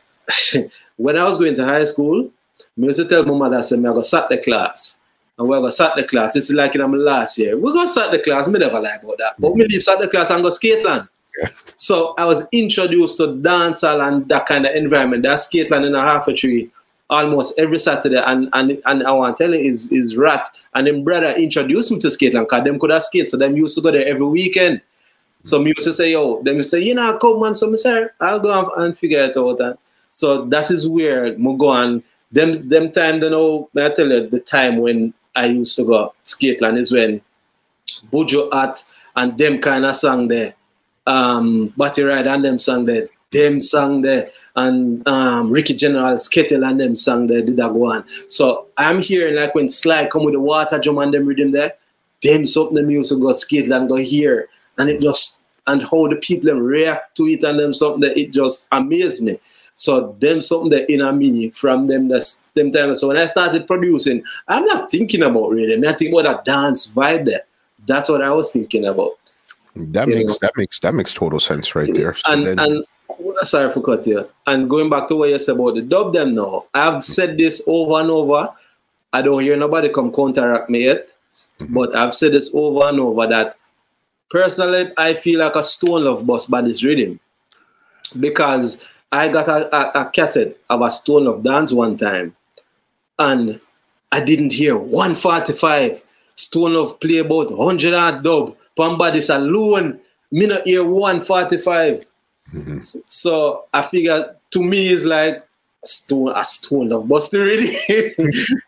[0.97, 2.31] when I was going to high school,
[2.77, 5.01] me used to tell my mother, I said, me I go sat the class.
[5.37, 6.33] And we're going to sat the class.
[6.33, 7.57] This is like in my last year.
[7.57, 8.49] We're going to sat the class.
[8.49, 9.35] Me never lie about that.
[9.39, 11.07] But me leave sat the class and go skateland.
[11.39, 11.47] Yeah.
[11.77, 15.23] So I was introduced to dancehall and that kind of environment.
[15.23, 16.71] That skateland in a Half Way Tree
[17.09, 18.17] almost every Saturday.
[18.17, 20.61] And and and I want to tell you is is rat.
[20.75, 23.29] And then brother introduced me to skateland because them could have skate.
[23.29, 24.81] So them used to go there every weekend.
[25.43, 27.55] So me used to say, yo, them used to say, you know, come man.
[27.55, 29.61] So me say, I'll go and figure it out.
[29.61, 29.77] And
[30.11, 34.27] so that is where we go and them them time you know I tell you
[34.27, 37.21] the time when I used to go skateland is when
[38.11, 38.83] Buju Hat
[39.15, 40.53] and them kind of sang there.
[41.07, 43.09] Um Batty Ride and them sang there.
[43.31, 47.91] Them sang there and um, Ricky General Skittle and them sang there did that go
[47.91, 48.07] on.
[48.27, 51.73] So I'm hearing like when Sly come with the water drum and them rhythm there,
[52.23, 54.49] them something them used to go skate and go here.
[54.77, 58.33] And it just and how the people react to it and them something that it
[58.33, 59.39] just amazed me.
[59.79, 62.93] So them something that inner me from them that them time.
[62.95, 65.73] So when I started producing, I'm not thinking about really.
[65.73, 67.43] I'm thinking about that dance vibe there.
[67.87, 69.11] That's what I was thinking about.
[69.77, 70.37] That you makes know?
[70.41, 72.13] that makes that makes total sense right there.
[72.13, 72.59] So and then...
[72.59, 72.85] and
[73.43, 74.29] sorry for cutting you.
[74.47, 77.63] And going back to what you said about the dub them now, I've said this
[77.65, 78.49] over and over.
[79.13, 81.13] I don't hear nobody come counteract me yet,
[81.59, 81.73] mm-hmm.
[81.73, 83.55] but I've said this over and over that
[84.29, 87.17] personally I feel like a stone love boss by this rhythm
[88.19, 92.35] because I got a, a, a cassette of a Stone Love Dance one time,
[93.17, 93.59] and
[94.11, 96.03] I didn't hear 145.
[96.35, 98.55] Stone Love play about 100 and dub.
[98.77, 99.99] Pambadis alone,
[100.31, 102.07] me not hear 145.
[102.53, 102.79] Mm-hmm.
[102.79, 105.45] So, so, I figure to me it's like
[105.83, 107.75] stone a stone of Buster really.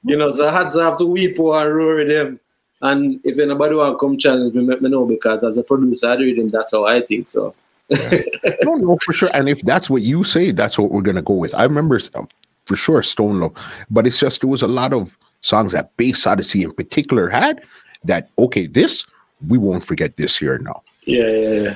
[0.03, 2.39] you know, so I had to have to weep and roar with them.
[2.81, 6.07] And if anybody want to come challenge me, let me know because as a producer,
[6.07, 7.27] I read him, that's how I think.
[7.27, 7.53] So
[8.45, 9.29] I don't know for sure.
[9.33, 11.53] And if that's what you say, that's what we're gonna go with.
[11.55, 12.27] I remember um,
[12.65, 13.53] for sure Stone Love,
[13.89, 17.61] but it's just there was a lot of songs that Bass Odyssey in particular had
[18.03, 19.05] that, okay, this,
[19.47, 20.81] we won't forget this here now.
[21.05, 21.75] Yeah, yeah, yeah.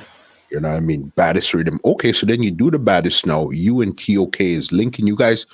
[0.50, 1.12] You know what I mean?
[1.16, 1.80] Baddest rhythm.
[1.84, 3.50] Okay, so then you do the baddest now.
[3.50, 5.06] You and TOK is linking.
[5.06, 5.44] You guys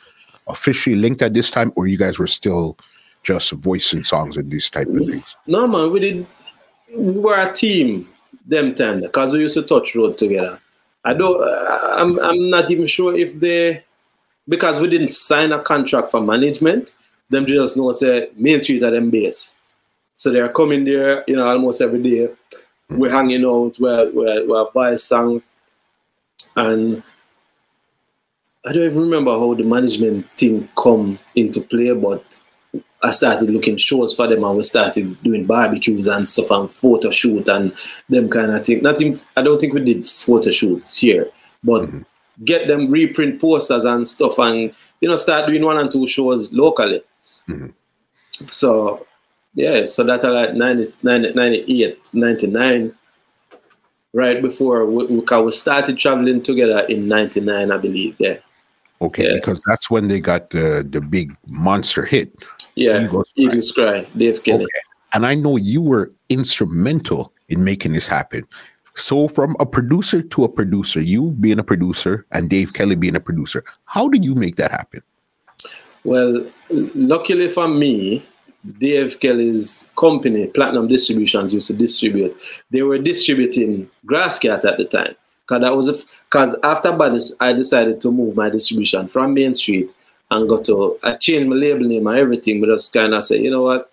[0.48, 2.76] officially linked at this time, or you guys were still
[3.22, 5.36] just voicing songs and these type of things?
[5.46, 6.26] No, man, we did.
[6.94, 8.08] We were a team
[8.46, 10.60] them time because we used to touch road together.
[11.04, 11.42] I don't.
[11.98, 12.18] I'm.
[12.20, 13.84] I'm not even sure if they
[14.48, 16.94] because we didn't sign a contract for management.
[17.28, 19.56] Them just know say Main Street at them base.
[20.14, 22.28] So they're coming there, you know, almost every day.
[22.90, 25.42] We're hanging out, we're, we're, voice song.
[26.54, 27.02] And
[28.66, 32.40] I don't even remember how the management thing come into play, but
[33.02, 37.10] I started looking shows for them and we started doing barbecues and stuff and photo
[37.10, 37.74] shoot and
[38.08, 38.82] them kind of thing.
[38.82, 41.28] Nothing I don't think we did photo shoots here,
[41.64, 42.02] but mm-hmm.
[42.44, 46.52] get them reprint posters and stuff and you know start doing one and two shows
[46.52, 47.02] locally.
[47.48, 47.68] Mm-hmm.
[48.46, 49.06] So
[49.54, 52.94] yeah, so that's like 90, 98, 99,
[54.14, 58.16] right before we, we started traveling together in 99, I believe.
[58.18, 58.36] Yeah.
[59.02, 59.34] Okay, yeah.
[59.34, 62.32] because that's when they got the the big monster hit.
[62.74, 64.64] Yeah, Eagles, Eagles Cry, Dave Kelly.
[64.64, 64.80] Okay.
[65.14, 68.46] And I know you were instrumental in making this happen.
[68.94, 73.16] So, from a producer to a producer, you being a producer and Dave Kelly being
[73.16, 75.02] a producer, how did you make that happen?
[76.04, 78.26] Well, luckily for me,
[78.78, 82.40] Dave Kelly's company, Platinum Distributions, used to distribute.
[82.70, 85.14] They were distributing Grasscat at the time.
[85.46, 89.92] Cause that was because after Baddest, I decided to move my distribution from Main Street
[90.32, 93.40] and go to I changed my label name and everything, but just kind of say,
[93.40, 93.84] you know what?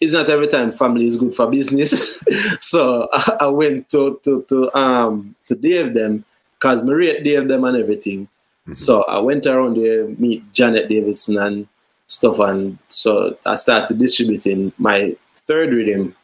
[0.00, 2.22] It's not every time family is good for business.
[2.60, 7.48] so I, I, went to to to um to Dave them because I rate Dave
[7.48, 8.26] them and everything.
[8.26, 8.72] Mm-hmm.
[8.74, 11.66] So I went around there, meet Janet Davidson and
[12.06, 12.38] stuff.
[12.38, 16.14] And so I started distributing my third rhythm,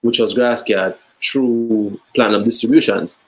[0.00, 3.20] which was Grasscat, through Platinum Distributions.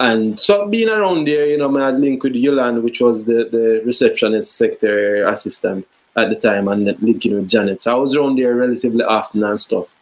[0.00, 3.48] And so being around there, you know, I had link with Yolande, which was the,
[3.52, 5.86] the receptionist secretary assistant
[6.16, 7.82] at the time, and linking with Janet.
[7.82, 9.92] So I was around there relatively often and stuff.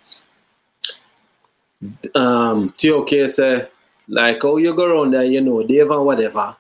[2.15, 3.67] Um, TOK say,
[4.07, 6.57] like, oh, you go around there, you know, Dave and whatever,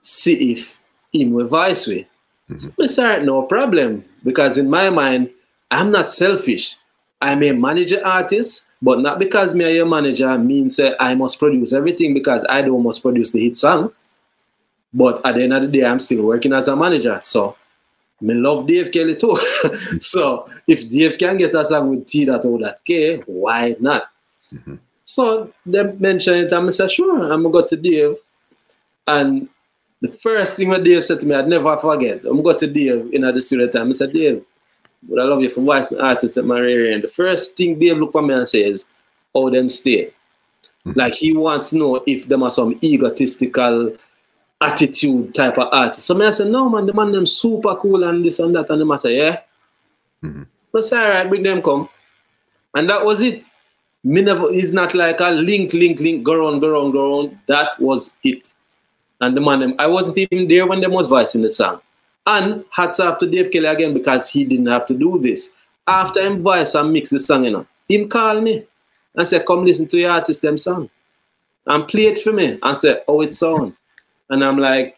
[0.00, 0.76] see if
[1.12, 2.08] him will vice way.
[2.50, 2.84] Mm-hmm.
[2.84, 4.04] So no problem.
[4.24, 5.30] Because in my mind,
[5.70, 6.76] I'm not selfish.
[7.20, 11.72] I'm a manager artist, but not because me a manager means uh, I must produce
[11.72, 13.92] everything because I don't must produce the hit song.
[14.92, 17.18] But at the end of the day, I'm still working as a manager.
[17.22, 17.56] So
[18.20, 19.36] me love Dave Kelly too.
[20.00, 24.10] so if Dave can get a song with T that all that K, why not?
[24.52, 24.74] Mm-hmm.
[25.04, 28.14] So they mentioned it and I said, sure, I'm gonna go to Dave.
[29.06, 29.48] And
[30.00, 32.24] the first thing that Dave said to me, I'd never forget.
[32.24, 33.90] I'm going to Dave in the studio time.
[33.90, 34.44] I said, Dave,
[35.02, 36.94] but I love you for voice my artist at my area.
[36.94, 38.88] And the first thing Dave look for me and says,
[39.34, 40.12] how them stay.
[40.86, 40.98] Mm-hmm.
[40.98, 43.96] Like he wants to know if them are some egotistical
[44.60, 46.06] attitude type of artist.
[46.06, 48.70] So me I said, no man, the man them super cool and this and that.
[48.70, 49.40] And them I say, yeah.
[50.22, 50.42] Mm-hmm.
[50.70, 51.88] But say, all right, bring them come.
[52.74, 53.46] And that was it.
[54.04, 57.40] Me never, it's not like a link, link, link, go on, go on, go on.
[57.46, 58.54] That was it.
[59.20, 61.80] And the man, them, I wasn't even there when them was voicing the song.
[62.26, 65.52] And hats off to Dave Kelly again because he didn't have to do this.
[65.86, 68.64] After him voice and mix the song, you know, him call me
[69.14, 70.88] and say, come listen to your artist them song.
[71.66, 73.76] And play it for me and say, oh, it's on.
[74.30, 74.96] And I'm like,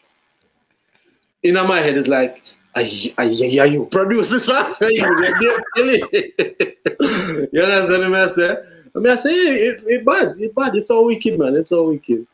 [1.43, 2.43] in my head, it's like,
[2.75, 4.75] are you, are you produce the song?
[4.81, 6.33] You Dave Kelly?
[7.53, 8.57] you understand what I say?
[8.97, 10.75] I mean, I say, it, it bad, it bad.
[10.75, 11.57] It's all wicked, man.
[11.57, 12.27] It's all wicked.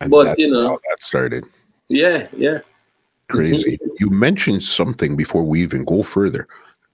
[0.00, 1.44] And but you know, that started.
[1.88, 2.60] Yeah, yeah.
[3.28, 3.78] Crazy.
[4.00, 6.46] you mentioned something before we even go further.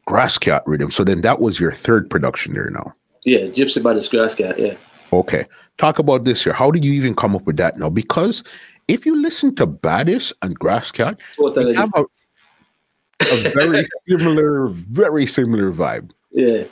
[0.06, 0.90] Grasscat rhythm.
[0.90, 2.94] So then that was your third production there now.
[3.24, 4.58] Yeah, Gypsy by the Grasscat.
[4.58, 4.76] Yeah.
[5.12, 5.46] Okay.
[5.76, 6.52] Talk about this here.
[6.52, 7.90] How did you even come up with that now?
[7.90, 8.42] Because
[8.88, 15.72] if you listen to Baddest and Grasscat, totally have a, a very similar, very similar
[15.72, 16.10] vibe.
[16.30, 16.64] Yeah.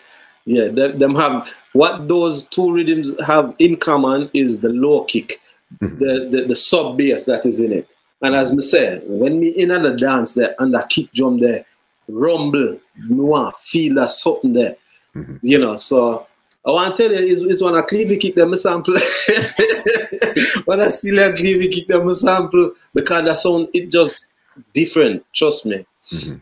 [0.44, 0.68] Yeah.
[0.68, 5.40] them have what those two rhythms have in common is the low kick
[5.74, 5.96] mm-hmm.
[5.96, 7.94] the, the, the sub bass that is in it.
[8.22, 11.64] And as me say, when me in the dance there and the kick drum there,
[12.08, 14.76] rumble, noir, feel that something there.
[15.14, 15.36] Mm-hmm.
[15.42, 16.26] You know, so
[16.66, 18.94] I want to tell you, it's, it's when I cleavy kick them a sample.
[20.64, 24.34] when I still a cleavy kick them a sample, because the sound, it just
[24.72, 25.86] different, trust me.
[26.12, 26.36] Mm-hmm.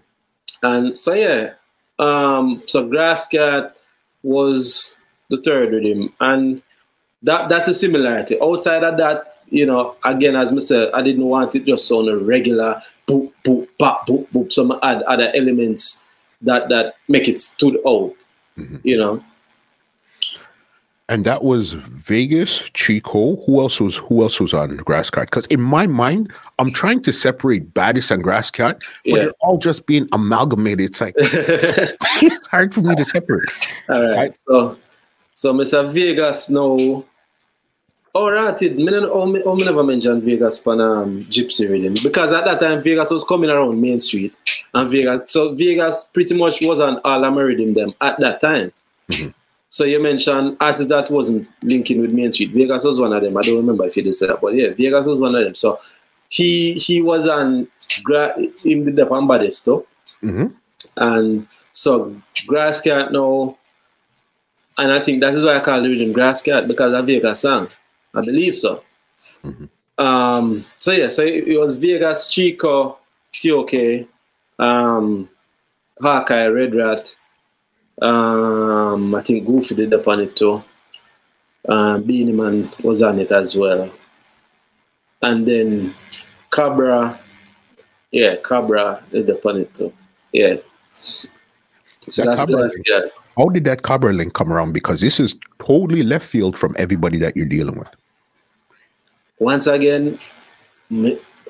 [0.62, 1.55] And so yeah,
[1.99, 3.77] um, so Grasscat
[4.22, 4.99] was
[5.29, 6.12] the third with him.
[6.20, 6.62] And
[7.22, 8.41] that that's a similarity.
[8.41, 12.09] Outside of that, you know, again, as I said, I didn't want it just on
[12.09, 14.53] a regular boop, boop, pop, boop, boop.
[14.53, 16.05] Some add other elements
[16.42, 18.14] that that make it stood out.
[18.59, 18.76] Mm-hmm.
[18.82, 19.24] You know.
[21.09, 23.36] And that was Vegas, Chico.
[23.36, 25.26] Who else was who else was on Grasscat?
[25.26, 29.16] Because in my mind, I'm trying to separate Baddest and Grasscat, but yeah.
[29.16, 30.90] they're all just being amalgamated.
[30.90, 33.49] It's like it's hard for me to separate.
[33.88, 34.16] All right.
[34.16, 34.34] right.
[34.34, 34.76] So
[35.32, 35.86] so Mr.
[35.86, 37.05] Vegas now.
[38.17, 42.47] All right, it me, me, me never mentioned Vegas pan um, Gypsy Rhythm because at
[42.47, 44.35] that time Vegas was coming around Main Street
[44.73, 45.31] and Vegas.
[45.31, 48.73] So Vegas pretty much was an all American them at that time.
[49.11, 49.33] Mm-hmm.
[49.69, 52.53] So you mentioned artists that wasn't linking with Main Street.
[52.53, 53.37] Vegas was one of them.
[53.37, 55.55] I don't remember if you did say that, but yeah, Vegas was one of them.
[55.55, 55.79] So
[56.31, 57.69] he he was on
[58.64, 59.85] in the Depan Badisto.
[60.23, 60.47] Mm-hmm.
[60.97, 63.59] And so Grasscat now,
[64.79, 67.69] and I think that is why I call the rhythm Grasscat because of Vegas song.
[68.17, 68.83] I believe so.
[69.45, 70.05] Mm-hmm.
[70.05, 72.99] Um, so yeah, so it was Vegas, Chico,
[73.33, 74.09] TOK,
[74.59, 75.29] um,
[76.03, 77.17] Hawkeye, Red Rat,
[78.03, 80.62] um, I think Goofy did upon it too.
[81.69, 83.91] Uh, Beenie Man was on it as well.
[85.23, 85.95] And then
[86.51, 87.19] Cobra,
[88.11, 89.93] yeah, Cobra did upon it too.
[90.33, 90.57] Yeah.
[90.93, 91.29] So
[92.17, 93.01] that that's, Cobra, yeah.
[93.37, 94.73] How did that Cobra link come around?
[94.73, 97.95] Because this is totally left field from everybody that you're dealing with.
[99.39, 100.18] Once again,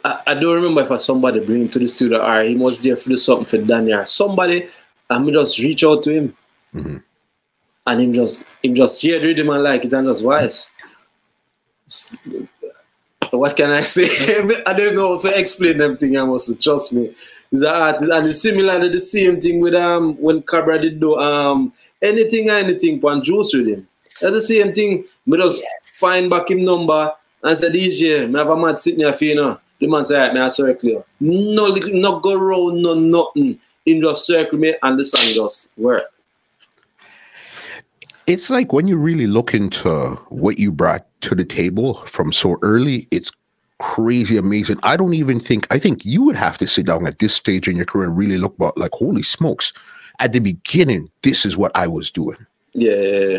[0.05, 2.80] I, I don't remember if I somebody bring him to the studio or he was
[2.80, 4.05] there for do something for Daniel.
[4.07, 4.68] Somebody
[5.11, 6.37] and me just reach out to him.
[6.74, 6.97] Mm-hmm.
[7.89, 10.70] And him just him just hear the rhythm and like it and just voice.
[13.30, 14.05] What can I say?
[14.66, 17.07] I don't know if I explain them thing I must trust me.
[17.53, 20.99] It's an artist and it's similar to the same thing with um when Cobra did
[21.01, 21.72] do um
[22.03, 23.89] anything anything on juice with him.
[24.20, 25.05] That's the same thing.
[25.26, 25.99] Me just yes.
[26.01, 27.12] find back him number
[27.43, 29.61] and said, DJ, me have a man sitting here for you know.
[29.78, 34.59] The man right, me I circle No, no go round, no nothing in just circle
[34.59, 36.05] me and the song just work.
[38.26, 42.59] It's like when you really look into what you brought to the table from so
[42.62, 43.30] early, it's
[43.78, 44.78] crazy amazing.
[44.82, 47.68] I don't even think I think you would have to sit down at this stage
[47.68, 49.72] in your career and really look about like holy smokes.
[50.18, 52.39] At the beginning, this is what I was doing.
[52.72, 53.39] Yeah.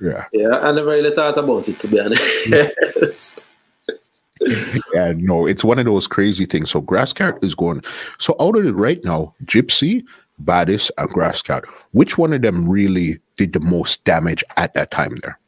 [0.00, 0.26] Yeah.
[0.32, 0.58] Yeah.
[0.58, 3.40] I never really thought about it to be honest.
[4.94, 6.70] yeah, no, it's one of those crazy things.
[6.70, 7.82] So Grasscat is going.
[8.18, 10.06] So out of it right now, Gypsy,
[10.38, 15.16] Baddest, and Grasscat, which one of them really did the most damage at that time
[15.22, 15.38] there?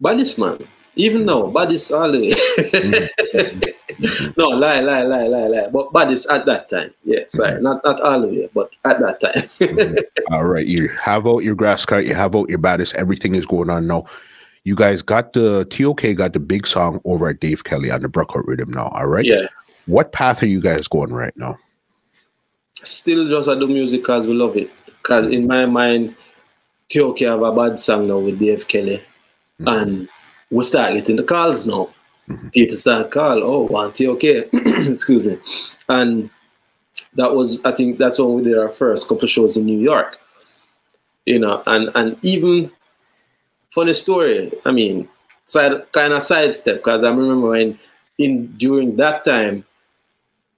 [0.00, 0.68] Baddest man.
[0.98, 2.30] Even though Baddest all the way.
[2.30, 4.32] mm-hmm.
[4.36, 5.68] no, lie, lie, lie, lie, lie.
[5.68, 6.92] But Baddest at that time.
[7.04, 7.52] Yeah, sorry.
[7.52, 7.62] Mm-hmm.
[7.62, 9.32] Not not all the way, but at that time.
[9.32, 9.96] mm-hmm.
[10.34, 10.66] All right.
[10.66, 12.94] You have out your Grasscat, you have out your Baddest.
[12.94, 14.04] Everything is going on now
[14.68, 18.08] you guys got the TOK got the big song over at Dave Kelly on the
[18.08, 18.88] Brooklyn Rhythm now.
[18.88, 19.24] All right.
[19.24, 19.46] Yeah.
[19.86, 21.56] What path are you guys going right now?
[22.74, 24.70] Still just I do music because we love it.
[24.84, 26.16] Because in my mind,
[26.88, 29.02] TOK have a bad song now with Dave Kelly.
[29.58, 29.68] Mm-hmm.
[29.68, 30.08] And
[30.50, 31.88] we start getting the calls now.
[32.28, 32.48] Mm-hmm.
[32.48, 35.38] People start call, oh, want okay, Excuse me.
[35.88, 36.30] And
[37.14, 40.18] that was I think that's when we did our first couple shows in New York.
[41.26, 42.70] You know, and and even
[43.70, 44.52] funny story.
[44.64, 45.08] I mean,
[45.44, 47.78] side kind of sidestep because I remember when
[48.18, 49.64] in during that time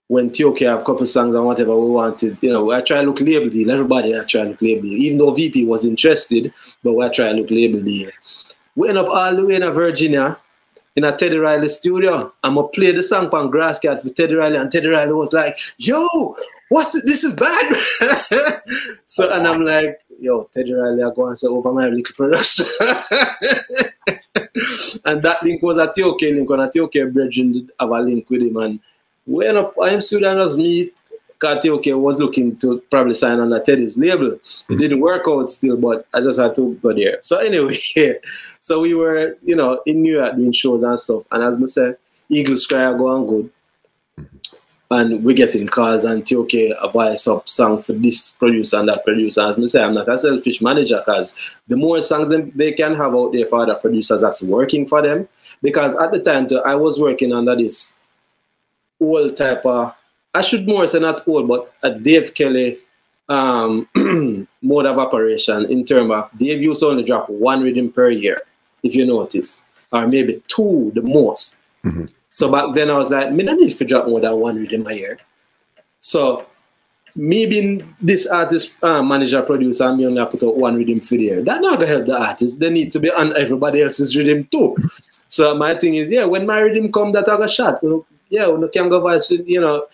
[0.09, 3.21] when TOK have couple songs and whatever we wanted, you know, I try to look
[3.21, 3.71] label deal.
[3.71, 4.99] Everybody I try to look label deal.
[4.99, 8.11] Even though VP was interested, but we try to look label deal.
[8.81, 10.39] We end up all the way in Virginia
[10.97, 12.33] in a Teddy Riley studio.
[12.43, 15.59] I'm gonna play the song on Grasscat for Teddy Riley, and Teddy Riley was like,
[15.77, 16.09] yo,
[16.71, 17.03] what's it?
[17.05, 17.77] This is bad.
[19.05, 22.65] so and I'm like, yo, Teddy Riley, I go and say over my little production.
[25.05, 28.41] and that link was a TOK link when a TOK brethren have a link with
[28.41, 28.57] him.
[28.57, 28.81] And
[29.27, 30.91] we end up, I'm student as me,
[31.41, 34.33] TOK was looking to probably sign on a Teddy's label.
[34.33, 34.77] It mm-hmm.
[34.77, 37.19] didn't work out still, but I just had to go there.
[37.23, 37.77] So anyway,
[38.59, 41.23] so we were, you know, in New York doing shows and stuff.
[41.31, 41.97] And as I said,
[42.29, 43.51] Eagles Cry go on good
[44.93, 49.05] and we're getting calls and okay, a voice up song for this producer and that
[49.05, 49.43] producer.
[49.43, 53.15] As me say, I'm not a selfish manager because the more songs they can have
[53.15, 55.29] out there for other producers that's working for them.
[55.63, 57.99] Because at the time, I was working under this
[59.01, 59.95] old type of,
[60.35, 62.79] I should more say not old, but a Dave Kelly
[63.29, 63.89] um,
[64.63, 68.41] mode of operation in terms of Dave used to only drop one rhythm per year,
[68.83, 71.61] if you notice, or maybe two the most.
[71.85, 72.07] Mm-hmm.
[72.29, 74.87] So back then I was like, me, I need to drop more than one rhythm
[74.87, 75.19] a year.
[76.01, 76.47] So
[77.17, 81.23] me being this artist uh, manager producer me only put out one rhythm for the
[81.23, 81.43] year.
[81.43, 82.61] That not gonna help the artist.
[82.61, 84.77] They need to be on everybody else's rhythm too.
[85.27, 87.83] so my thing is, yeah, when my rhythm come, that I got shot.
[87.83, 89.87] You know, yeah, when the can go voice, you know,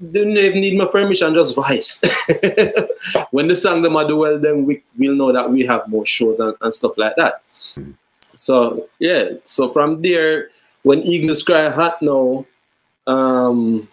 [0.00, 2.00] didn't even need my permission, just voice.
[3.30, 6.06] when the song them are do well, then we will know that we have more
[6.06, 7.42] shows and, and stuff like that.
[7.50, 7.94] Mm.
[8.34, 10.50] So yeah, so from there,
[10.82, 12.46] when Eagles Cry Hot now,
[13.06, 13.88] um,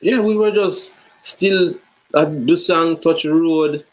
[0.00, 1.74] yeah, we were just still
[2.16, 3.84] at the song Touch Road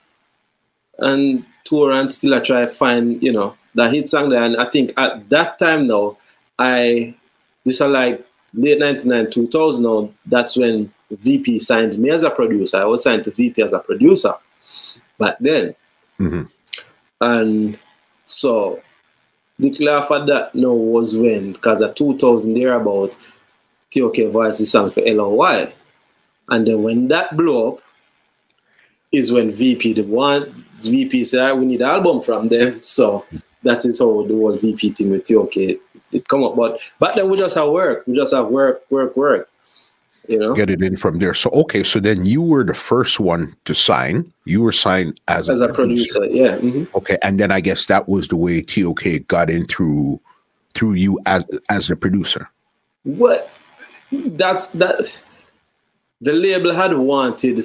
[0.98, 4.44] and tour and still I try to find, you know, that hit song there.
[4.44, 6.18] And I think at that time now,
[6.58, 7.16] I
[7.66, 12.78] this are like late 99, 2000 now, that's when VP signed me as a producer.
[12.78, 14.34] I was signed to VP as a producer
[15.18, 15.76] back then.
[16.20, 16.44] Mm-hmm.
[17.22, 17.78] And
[18.24, 18.82] so
[19.60, 23.16] the after that now was when, because at 2000 thereabout,
[23.92, 25.74] TOK voiced the song for LOY.
[26.50, 27.80] And then when that blew up,
[29.12, 32.84] is when VP the one VP said we need an album from them.
[32.84, 33.26] So
[33.64, 35.80] that is how the whole VP thing with TOK
[36.16, 36.56] it come up.
[36.56, 38.06] But back then we just have work.
[38.08, 39.50] We just have work, work, work.
[40.28, 41.36] You know, get it in from there.
[41.36, 44.32] So okay, so then you were the first one to sign.
[44.46, 46.20] You were signed as, as a, producer.
[46.20, 46.36] producer.
[46.36, 46.58] Yeah.
[46.58, 46.98] Mm-hmm.
[46.98, 50.20] Okay, and then I guess that was the way TOK got in through
[50.74, 52.50] through you as as a producer.
[53.04, 53.52] What?
[54.12, 55.22] That's that.
[56.22, 57.60] The label had wanted.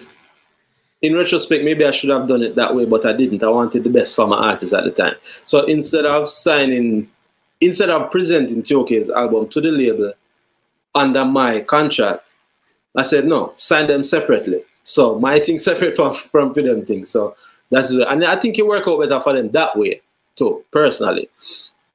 [1.02, 3.42] In retrospect, maybe I should have done it that way, but I didn't.
[3.42, 5.14] I wanted the best for my artists at the time.
[5.44, 7.08] So instead of signing
[7.60, 10.12] instead of presenting TOK's album to the label
[10.94, 12.30] under my contract,
[12.96, 14.62] I said, no, sign them separately.
[14.82, 17.04] So my thing separate from, from them thing.
[17.04, 17.34] So
[17.70, 18.06] that's it.
[18.08, 20.00] And I think it worked out better for them that way
[20.36, 21.28] too, personally.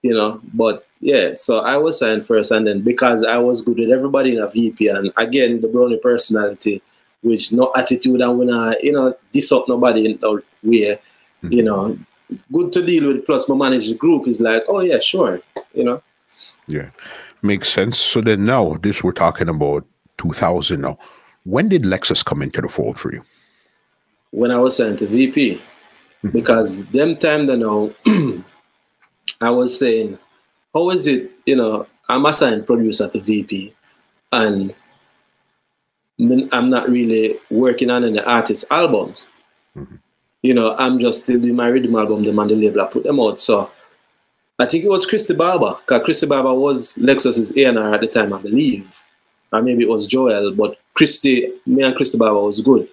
[0.01, 3.78] You know, but yeah, so I was signed first and then because I was good
[3.78, 6.82] with everybody in a VP and again the brownie personality,
[7.22, 10.99] which no attitude and when I, you know, diss up nobody in no way,
[11.43, 11.51] mm-hmm.
[11.51, 11.97] you know,
[12.51, 13.26] good to deal with.
[13.26, 15.41] Plus, my manager group is like, oh yeah, sure,
[15.73, 16.01] you know.
[16.67, 16.89] Yeah,
[17.41, 17.97] makes sense.
[17.97, 19.86] So then now, this we're talking about
[20.17, 20.97] 2000 now.
[21.43, 23.23] When did Lexxus come into the fold for you?
[24.32, 26.30] When I was signed to VP, mm-hmm.
[26.30, 27.91] because them time then now,
[29.41, 30.17] I was saying,
[30.73, 31.32] how is it?
[31.45, 33.73] You know, I'm a signed producer to VP,
[34.32, 34.73] and
[36.19, 39.30] I'm not really working on any artist albums.
[39.76, 39.95] Mm-hmm
[40.45, 43.03] you know, I'm just still doing my rhythm album, them on the label, I put
[43.03, 43.39] them out.
[43.39, 43.71] So
[44.59, 48.31] I think it was Christy Barber, because Christy Barber was Lexxus's A&R at the time,
[48.31, 48.95] I believe.
[49.51, 52.87] Or maybe it was Joel, but Christy, me and Christy Barber was good.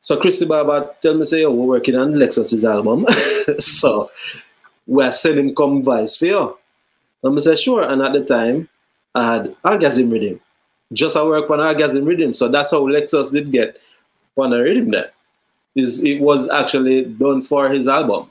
[0.00, 3.06] So Christy Barber tell me, say, yo, we're working on Lexxus's album.
[3.58, 4.10] so
[4.86, 6.58] we're sending come vice for you.
[7.22, 7.82] And I said, sure.
[7.82, 8.68] And at the time,
[9.14, 10.40] I had orgasm rhythm.
[10.92, 12.34] Just I work on orgasm rhythm.
[12.34, 13.78] So that's how Lexxus did get
[14.36, 15.13] on a rhythm there
[15.74, 18.30] is it was actually done for his album.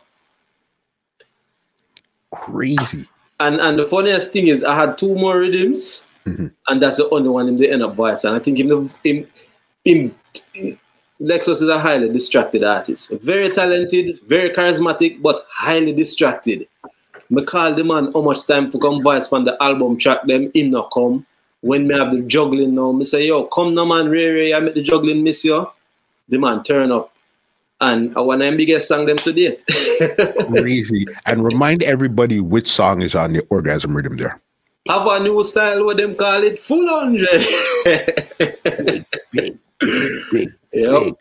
[2.32, 3.08] Crazy.
[3.40, 6.48] And and the funniest thing is I had two more rhythms, mm-hmm.
[6.68, 8.24] and that's the only one in the end up voice.
[8.24, 9.28] And I think in in,
[9.86, 10.12] in
[11.22, 13.14] Lexxus is a highly distracted artist.
[13.22, 16.68] Very talented, very charismatic, but highly distracted.
[17.30, 20.52] Me call the man how much time for come voice on the album track them,
[20.54, 21.26] him not come.
[21.62, 24.60] When me have the juggling now, me say, yo, come no man, Ray Ray, I
[24.60, 25.66] make the juggling miss you.
[26.28, 27.13] The man turn up
[27.84, 29.64] and the biggest song them to date.
[30.48, 31.06] Crazy.
[31.26, 34.42] And remind everybody which song is on the orgasm rhythm there.
[34.88, 37.28] Have a new style, what them call it, full hundred.
[39.32, 39.60] big,
[40.32, 41.14] big, yep.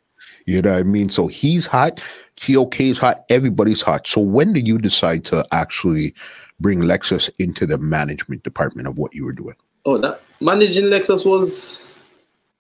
[0.46, 1.08] You know what I mean?
[1.10, 2.02] So he's hot,
[2.36, 4.06] TOK is hot, everybody's hot.
[4.08, 6.14] So when did you decide to actually
[6.58, 9.54] bring Lexxus into the management department of what you were doing?
[9.84, 11.91] Oh, that managing Lexxus was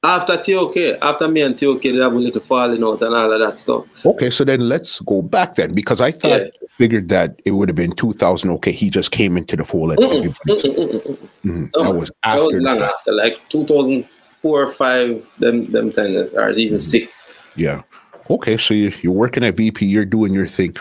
[0.02, 3.40] after TOK, after me and TOK, they have a little falling out and all of
[3.40, 4.04] that stuff.
[4.04, 6.48] Okay, so then let's go back then because I thought yeah.
[6.76, 8.50] figured that it would have been 2000.
[8.50, 9.96] Okay, he just came into the fold.
[9.96, 12.40] Mm-mm, mm-mm, mm-mm, that was after.
[12.40, 16.78] That was long after, like 2004 or five, them them ten or even mm-hmm.
[16.78, 17.34] six.
[17.56, 17.82] Yeah.
[18.30, 20.74] Okay, so you're working at VP, you're doing your thing.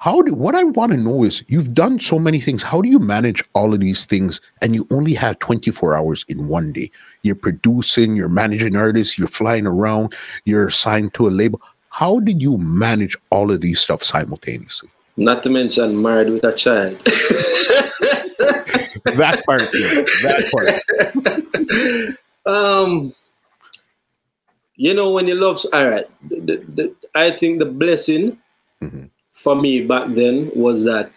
[0.00, 2.62] How do what I want to know is you've done so many things.
[2.62, 6.46] How do you manage all of these things and you only have 24 hours in
[6.46, 6.92] one day?
[7.22, 11.60] You're producing, you're managing artists, you're flying around, you're signed to a label.
[11.90, 14.88] How did you manage all of these stuff simultaneously?
[15.16, 17.00] Not to mention married with a child.
[19.16, 20.46] that part, yeah, that
[22.44, 22.54] part.
[22.54, 23.12] um,
[24.76, 26.06] you know, when you love, all right.
[26.22, 28.38] The, the, I think the blessing
[28.80, 29.06] mm-hmm
[29.42, 31.12] for me back then was that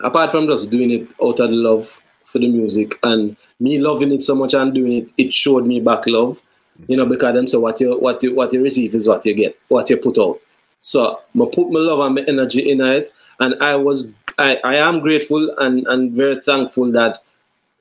[0.00, 4.22] apart from just doing it out of love for the music and me loving it
[4.22, 6.42] so much and doing it, it showed me back love.
[6.88, 9.32] You know, because them say what you what you what you receive is what you
[9.34, 10.40] get, what you put out.
[10.80, 14.76] So I put my love and my energy in it, and I was I, I
[14.76, 17.18] am grateful and and very thankful that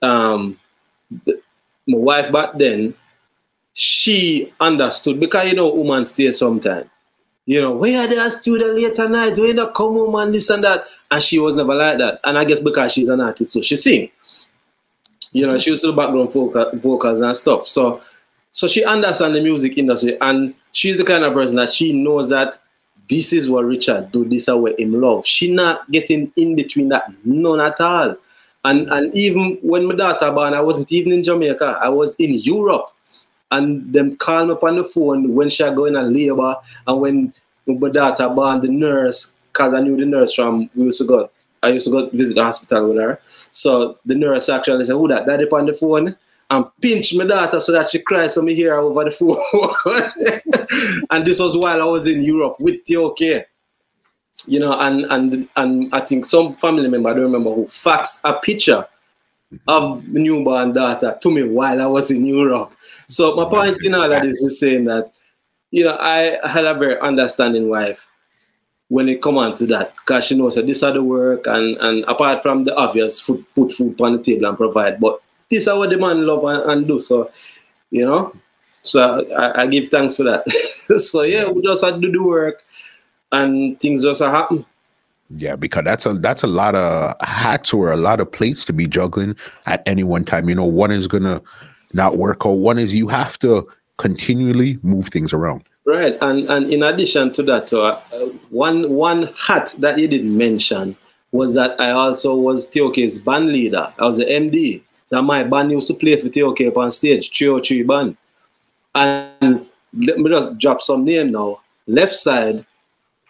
[0.04, 0.60] um
[1.26, 1.42] the,
[1.88, 2.94] my wife back then
[3.74, 6.90] she understood because you know woman stay sometime.
[7.46, 9.38] You know, where are they student later night?
[9.38, 10.88] When they come home and this and that.
[11.12, 12.20] And she was never like that.
[12.24, 14.10] And I guess because she's an artist, so she sing.
[15.34, 17.68] You know, she was the background vocal, vocals and stuff.
[17.68, 18.02] So
[18.54, 22.30] so she understands the music industry and she's the kind of person that she knows
[22.30, 22.60] that
[23.10, 25.26] this is what Richard do, this is what him love.
[25.26, 28.16] She not getting in between that, none at all.
[28.64, 31.80] And and even when my daughter born, I wasn't even in Jamaica.
[31.82, 32.90] I was in Europe.
[33.54, 36.56] And them call me up on the phone when she go in a labor
[36.88, 37.34] and when
[37.68, 41.30] my daughter born, the nurse, because I knew the nurse from we used to go.
[41.62, 43.20] I used to go visit the hospital with her.
[43.24, 45.26] So the nurse actually said, Who that?
[45.26, 46.16] Daddy on the phone?
[46.50, 49.38] and pinch my daughter so that she cries so me hear her over the phone.
[51.10, 53.46] and this was while I was in Europe with TOK.
[54.46, 58.20] You know, and and and I think some family member, I don't remember who, faxed
[58.24, 58.86] a picture
[59.68, 62.76] of newborn daughter to me while I was in Europe.
[63.08, 65.18] So my point in all that is just saying that,
[65.72, 68.10] you know, I had a very understanding wife
[68.90, 71.78] when it come on to that, because she knows that this are the work and
[71.78, 75.68] and apart from the obvious food, put food on the table and provide, but this
[75.68, 77.00] is what the man love and, and do.
[77.00, 77.32] So,
[77.90, 78.36] you know,
[78.82, 80.48] so I, I give thanks for that.
[80.50, 82.64] so yeah, we just had to do work
[83.32, 84.66] and things just happen.
[85.36, 88.74] Yeah, because that's a that's a lot of hats or a lot of plates to
[88.74, 90.50] be juggling at any one time.
[90.50, 91.42] You know, one is gonna
[91.94, 93.68] not work or one is you have to
[93.98, 95.64] continually move things around.
[95.86, 98.00] Right, and and in addition to that, uh,
[98.50, 100.96] one one hat that you didn't mention
[101.32, 103.92] was that I also was TOK's band leader.
[103.98, 104.84] I was the MD.
[105.06, 108.18] So my band used to play for TOK on stage, 303 band.
[108.96, 111.60] And let me just drop some name now.
[111.88, 112.66] Left side,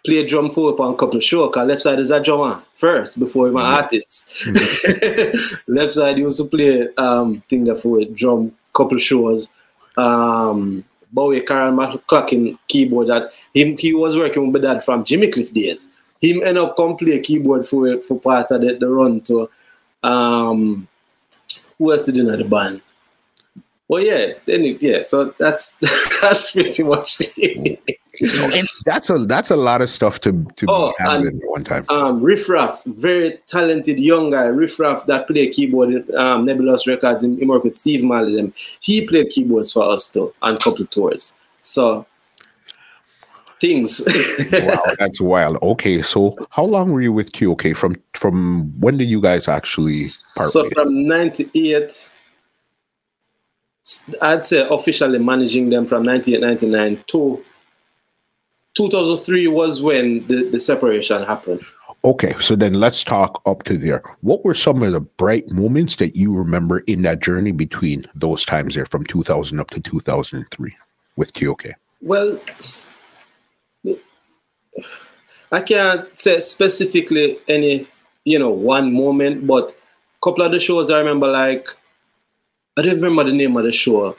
[0.04, 2.22] play a drum for up on a couple of shows, because left side is a
[2.22, 3.74] drummer first before my mm-hmm.
[3.74, 4.28] artist.
[4.44, 5.54] Mm-hmm.
[5.74, 9.48] left side used to play um thing there for drum couple shows.
[9.96, 15.52] Um Bowie Carl McClackin keyboard that him he was working with that from Jimmy Cliff
[15.52, 15.92] days.
[16.20, 19.48] Him end up come play keyboard for for part of the, the run to
[20.02, 20.88] um
[21.78, 22.82] who else did in the band?
[23.88, 25.02] Well, yeah, then yeah.
[25.02, 25.76] So that's
[26.20, 28.00] that's pretty much it.
[28.84, 31.84] That's a that's a lot of stuff to to oh, be handling at one time.
[31.88, 34.44] Um, Riff Raff, very talented young guy.
[34.44, 37.22] Riff Raff that played keyboard in um, Nebulous Records.
[37.22, 38.36] He worked with Steve Marley.
[38.36, 41.38] Them he played keyboards for us too on couple tours.
[41.62, 42.06] So
[43.60, 44.02] things.
[44.52, 45.58] wow, that's wild.
[45.62, 47.74] Okay, so how long were you with TOK?
[47.74, 50.02] From from when did you guys actually
[50.36, 50.50] part?
[50.50, 52.10] So from '98,
[54.20, 57.44] I'd say officially managing them from 1999 to
[58.74, 61.64] 2003 was when the, the separation happened.
[62.04, 64.02] Okay, so then let's talk up to there.
[64.20, 68.44] What were some of the bright moments that you remember in that journey between those
[68.44, 70.76] times there from 2000 up to 2003
[71.16, 71.64] with TOK?
[72.02, 72.38] Well,
[75.50, 77.88] I can't say specifically any,
[78.24, 79.74] you know, one moment, but a
[80.20, 81.68] couple of the shows I remember, like,
[82.76, 84.16] I don't remember the name of the show,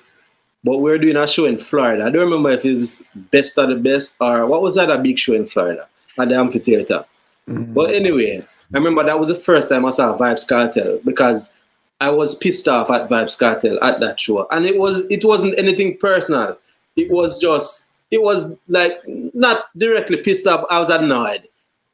[0.66, 2.06] but we are doing a show in Florida.
[2.06, 5.20] I don't remember if it's Best of the Best or what was that a big
[5.20, 5.88] show in Florida
[6.18, 7.06] at the amphitheater.
[7.48, 7.74] Mm-hmm.
[7.74, 8.44] But anyway,
[8.74, 11.54] I remember that was the first time I saw Vybz Kartel because
[12.02, 15.58] I was pissed off at Vybz Kartel at that show, and it was it wasn't
[15.60, 16.58] anything personal.
[16.96, 20.66] It was just it was like not directly pissed off.
[20.72, 21.48] I was annoyed.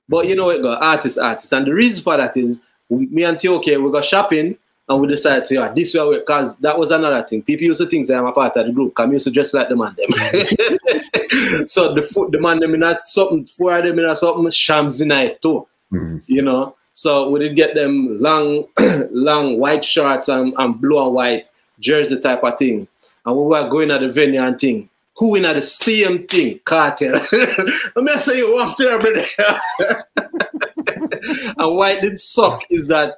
[0.08, 1.54] But you know it got artist, artist.
[1.54, 4.58] And the reason for that is me and TOK, we go shopping
[4.92, 7.42] and we decided to say, oh, this way, because that was another thing.
[7.42, 9.54] People used to think that I'm a part of the group, because used to dress
[9.54, 10.10] like the man them.
[11.68, 14.50] so the foot, the man them in that something, four of them in that something,
[14.52, 15.66] shams in it too.
[15.94, 16.18] Mm-hmm.
[16.26, 16.76] You know?
[16.92, 18.68] So we did get them long,
[19.12, 21.48] long white shorts and, and blue and white
[21.80, 22.88] jersey type of thing.
[23.26, 26.60] And we were going at the venue and thing who in at the same thing,
[26.60, 27.14] Kartel.
[27.96, 29.62] Let me say you one there.
[31.58, 33.18] and why it did suck is that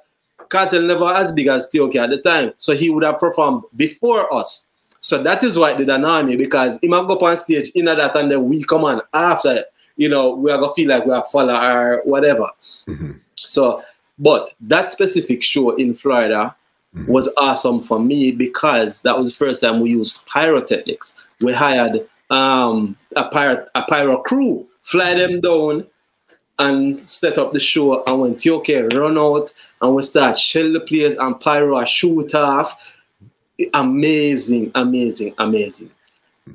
[0.54, 2.54] Kartel never as big as TOK at the time.
[2.58, 4.68] So he would have performed before us.
[5.00, 7.70] So that is why it did annoy me because he might go up on stage
[7.72, 9.66] in that and then we come on after,
[9.98, 12.48] you know, we are gonna feel like we are follow or whatever.
[12.88, 13.12] Mm-hmm.
[13.36, 13.84] So,
[14.18, 16.56] but that specific show in Florida
[16.96, 17.12] mm-hmm.
[17.12, 21.28] was awesome for me because that was the first time we used pyrotechnics.
[21.42, 25.86] We hired um, a pyro a pyro crew, fly them down
[26.60, 28.04] and set up the show.
[28.06, 32.34] And when TOK run out and we start shell the players and pyro a shoot
[32.36, 33.02] off,
[33.74, 35.92] amazing, amazing, amazing.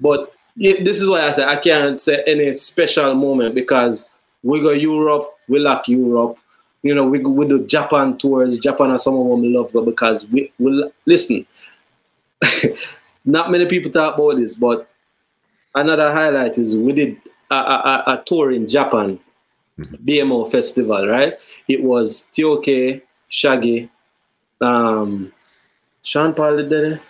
[0.00, 4.10] But yeah, this is why I say I can't say any special moment because
[4.42, 6.38] we go Europe, we like Europe,
[6.82, 8.58] you know, we we do Japan tours.
[8.58, 11.46] Japan are some of them love go because we will listen.
[13.24, 14.88] not many people talk about this, but
[15.74, 17.16] another highlight is we did
[17.50, 19.18] a, a, a tour in Japan.
[19.78, 21.34] BMO Festival, right?
[21.68, 23.90] It was T.O.K., Shaggy,
[24.60, 25.32] um,
[26.02, 27.02] Sean Paul did it.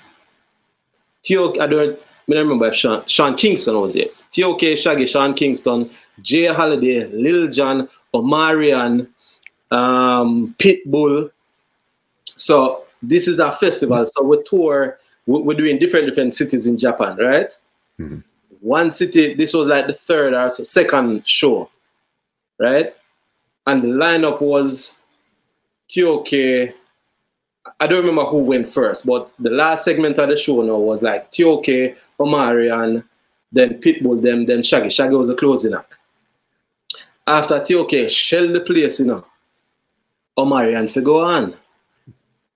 [1.22, 4.24] T.O.K., I don't, I don't remember if Sean, Sean Kingston was it.
[4.30, 5.90] T.O.K., Shaggy, Sean Kingston,
[6.20, 6.46] J.
[6.46, 9.08] Holiday, Lil Jon, Omarion,
[9.70, 11.30] um, Pitbull.
[12.36, 14.04] So this is our festival.
[14.06, 17.50] So we tour, we're doing different different cities in Japan, right?
[17.98, 18.20] Mm-hmm.
[18.60, 21.70] One city, this was like the third or second show,
[22.58, 22.94] right?
[23.66, 25.00] And the lineup was
[25.88, 26.32] TOK.
[27.80, 31.02] I don't remember who went first, but the last segment of the show now was
[31.02, 33.04] like TOK, Omarion,
[33.52, 34.88] then Pitbull, them, then Shaggy.
[34.88, 35.98] Shaggy was the closing act.
[37.26, 39.24] After TOK shell the place, you know,
[40.36, 41.54] Omarion for go on.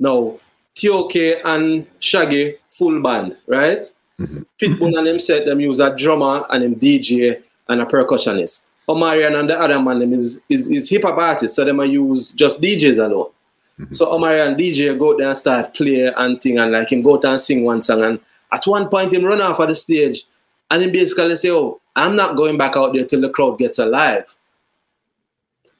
[0.00, 0.38] Now,
[0.74, 3.84] TOK and Shaggy full band, right?
[4.18, 4.42] Mm-hmm.
[4.60, 8.66] Pitbull and him said them use a drummer and them DJ and a percussionist.
[8.94, 11.84] Omarion and the other man them is is, is hip hop artist, so them I
[11.84, 13.30] use just DJs alone.
[13.78, 13.92] Mm-hmm.
[13.92, 17.32] So Omarion DJ go there and start play and thing and like him go down
[17.32, 18.20] and sing one song and
[18.52, 20.24] at one point him run off of the stage
[20.70, 23.78] and him basically say, Oh, I'm not going back out there till the crowd gets
[23.78, 24.34] alive.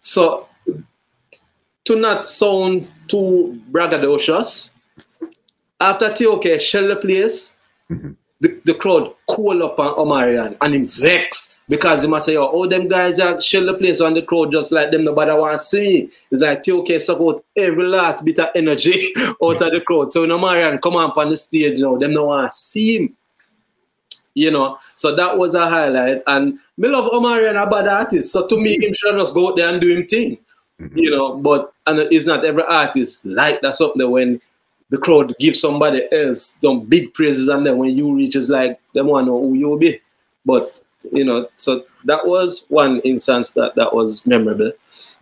[0.01, 0.49] So
[1.85, 4.73] to not sound too braggadocious,
[5.81, 7.57] after TOK shell the place,
[7.91, 8.13] mm-hmm.
[8.41, 12.66] the, the crowd call up on Omarion and him vex because he must say, oh,
[12.66, 15.59] them guys are shell the place on the crowd just like them nobody want to
[15.59, 16.11] see me.
[16.31, 19.11] It's like TOK suck out every last bit of energy
[19.43, 20.11] out of the crowd.
[20.11, 23.16] So when Omarion come up on the stage now, them no want to see him.
[24.35, 26.23] You know, so that was a highlight.
[26.27, 28.35] And me love Omarion a bad artist.
[28.35, 30.37] So to me, him should just go out there and do him thing.
[30.79, 30.99] Mm-hmm.
[30.99, 34.43] You know, but and it's not every artist like that something when
[34.91, 38.79] the crowd give somebody else some big praises and then when you reach it's like
[38.93, 39.99] them want to know who you'll be.
[40.45, 40.82] But
[41.13, 44.73] you know, so that was one instance that that was memorable.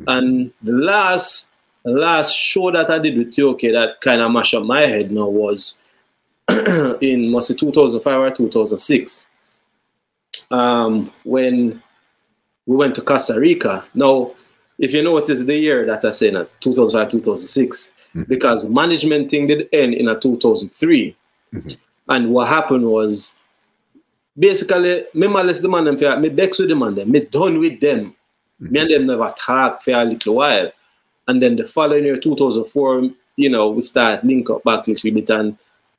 [0.06, 1.50] And the last
[1.84, 5.28] last show that I did with TOK that kind of mashed up my head now
[5.28, 5.82] was
[7.00, 9.26] in mostly 2005 or 2006
[10.50, 11.82] um, when
[12.66, 13.84] we went to Costa Rica.
[13.94, 14.32] Now,
[14.78, 18.22] if you notice the year that I said, 2005, 2006, mm-hmm.
[18.24, 21.16] because management thing did end in a 2003.
[21.54, 21.68] Mm-hmm.
[22.08, 23.36] And what happened was
[24.40, 27.60] basically, me malice the man them for me bex with the man them, me done
[27.60, 28.16] with them.
[28.60, 28.72] Mm-hmm.
[28.72, 30.72] Me and them never talk for a little while.
[31.28, 35.12] And then the following year, 2004, you know, we start link up back a little
[35.12, 35.56] bit and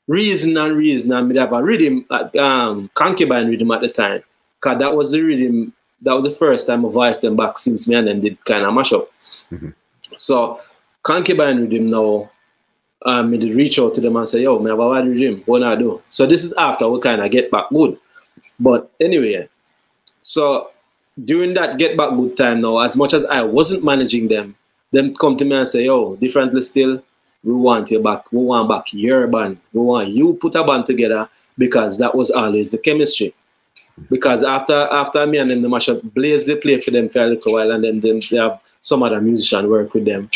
[0.07, 4.21] reason and reason and me have a rhythm, like, um, concubine rhythm at the time.
[4.59, 7.87] Cause that was the rhythm, that was the first time I voiced them back since
[7.87, 9.07] me and them did kind of mash up.
[9.51, 9.69] Mm-hmm.
[10.15, 10.59] So
[11.03, 12.29] concubine with him now,
[13.03, 15.41] um, me did reach out to them and say, yo, me have a bad him.
[15.45, 16.01] What I do?
[16.09, 17.97] So this is after we kind of get back good.
[18.59, 19.49] But anyway,
[20.21, 20.71] so
[21.23, 24.55] during that get back good time now, as much as I wasn't managing them,
[24.91, 27.03] them come to me and say, yo, differently still,
[27.43, 28.31] we want you back.
[28.31, 29.57] We want back your band.
[29.73, 31.27] We want you put a band together
[31.57, 33.33] because that was always the chemistry.
[34.09, 37.19] Because after after me and them the mash up, Blaze they play for them for
[37.19, 40.29] a little while and then, then they have some other musician work with them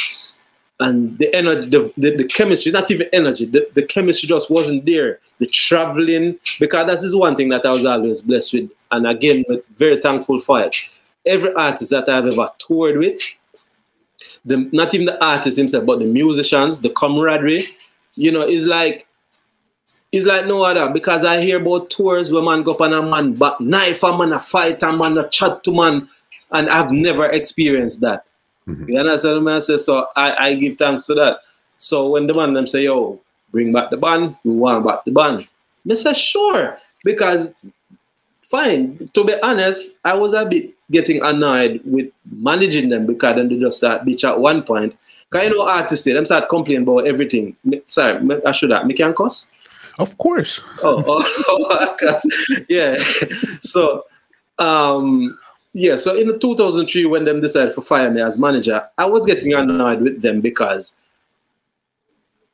[0.79, 4.85] and the energy, the, the, the, chemistry, not even energy, the, the chemistry just wasn't
[4.85, 5.19] there.
[5.39, 8.71] The traveling, because that is one thing that I was always blessed with.
[8.91, 9.45] And again,
[9.77, 10.75] very thankful for it.
[11.25, 13.19] Every artist that I've ever toured with,
[14.43, 17.61] the, not even the artist himself, but the musicians, the camaraderie,
[18.15, 19.07] you know, is like,
[20.11, 23.01] it's like no other because I hear about tours where man go up on a
[23.01, 26.07] man back knife a man a fight a man a chat to man
[26.51, 28.25] and I've never experienced that.
[28.67, 28.89] Mm-hmm.
[28.89, 29.77] You understand what I say?
[29.77, 31.39] So I, I give thanks for that.
[31.77, 33.19] So when the man them say, yo,
[33.51, 35.47] bring back the band, we want back the band.
[35.89, 36.77] I say, sure.
[37.03, 37.53] Because
[38.41, 43.49] fine, to be honest, I was a bit getting annoyed with managing them because then
[43.49, 44.95] they just start bitch at one point.
[45.29, 47.55] Because you know artists, them start complaining about everything.
[47.85, 48.85] Sorry, I should have.
[48.85, 49.49] Me can cuss?
[49.97, 50.61] Of course.
[50.83, 52.19] Oh, oh, oh
[52.69, 52.95] yeah.
[53.61, 54.05] So
[54.57, 55.37] um
[55.77, 59.53] yeah, so in 2003, when them decided to fire me as manager, I was getting
[59.53, 60.95] annoyed with them because,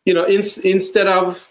[0.08, 1.48] you know, in, instead of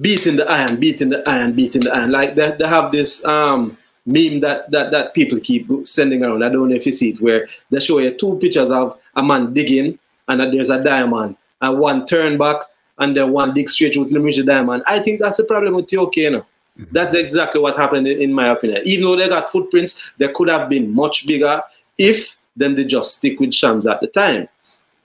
[0.00, 3.76] beating the iron, beating the iron, beating the iron, like they, they have this um,
[4.06, 6.42] meme that, that that people keep sending around.
[6.42, 9.22] I don't know if you see it, where they show you two pictures of a
[9.22, 9.98] man digging
[10.28, 12.62] and there's a diamond, and one turn back
[12.98, 14.84] and then one dig straight with the diamond.
[14.86, 16.46] I think that's the problem with TOK, you.
[16.78, 16.92] Mm-hmm.
[16.92, 18.82] That's exactly what happened in, my opinion.
[18.84, 21.62] Even though they got footprints, they could have been much bigger
[21.96, 24.48] if then they just stick with Shams at the time.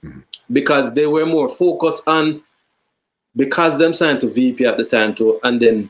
[0.03, 0.19] Mm-hmm.
[0.51, 2.41] Because they were more focused on
[3.35, 5.89] because them signed to VP at the time too, and then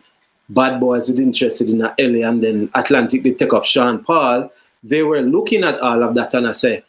[0.50, 4.52] Bad Boys is interested in LA, and then Atlantic they take up Sean Paul.
[4.84, 6.84] They were looking at all of that, and I say,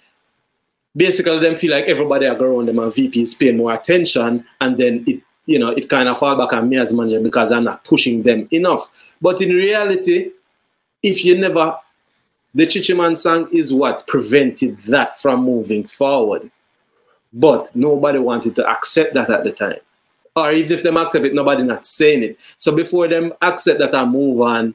[0.96, 5.04] basically, them feel like everybody around them and VP is paying more attention, and then
[5.06, 7.84] it, you know, it kind of fall back on me as manager because I'm not
[7.84, 9.10] pushing them enough.
[9.20, 10.30] But in reality,
[11.02, 11.76] if you never,
[12.54, 16.50] the Chichiman song is what prevented that from moving forward.
[17.32, 19.80] But nobody wanted to accept that at the time
[20.36, 22.54] or even if them accept it, nobody not saying it.
[22.56, 24.74] So before them accept that and move on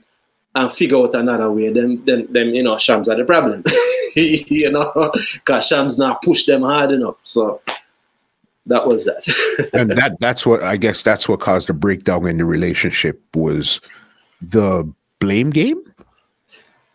[0.53, 3.63] and figure out another way, then then them you know Shams are the problem.
[4.15, 7.17] you know, because Shams not push them hard enough.
[7.23, 7.61] So
[8.67, 9.69] that was that.
[9.73, 13.81] and that that's what I guess that's what caused the breakdown in the relationship was
[14.41, 15.81] the blame game.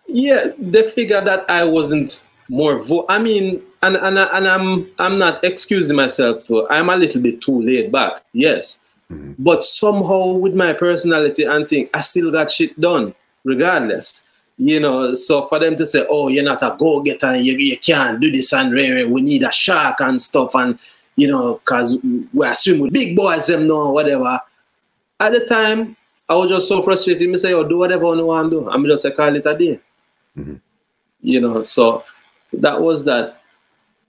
[0.07, 5.19] Yeah, they figured that I wasn't more vo- I mean, and and and I'm I'm
[5.19, 8.81] not excusing myself for I'm a little bit too laid back, yes.
[9.11, 9.35] Mm-hmm.
[9.39, 13.15] But somehow with my personality and thing, I still got shit done,
[13.45, 14.25] regardless.
[14.57, 18.21] You know, so for them to say, "Oh, you're not a go-getter, you, you can't
[18.21, 20.79] do this and rare, we need a shark and stuff," and
[21.21, 21.99] you know, cause
[22.33, 24.41] we assume with big boys them know whatever.
[25.21, 25.97] At the time,
[26.29, 27.29] I was just so frustrated.
[27.29, 29.57] Me say, "Oh, do whatever you want to do." I'm just say, "Call it a
[29.57, 29.81] day."
[30.37, 30.57] Mm-hmm.
[31.21, 32.05] You know, so
[32.55, 33.43] that was that.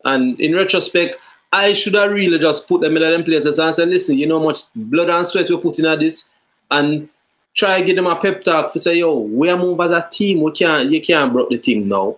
[0.06, 1.18] And in retrospect,
[1.52, 4.40] I should have really just put them in them places and said, listen, you know
[4.40, 6.32] how much blood and sweat we're putting at this
[6.72, 7.10] and
[7.54, 10.42] try give them a pep talk to say, yo, we are move as a team.
[10.42, 12.18] We can't you can't break the team now.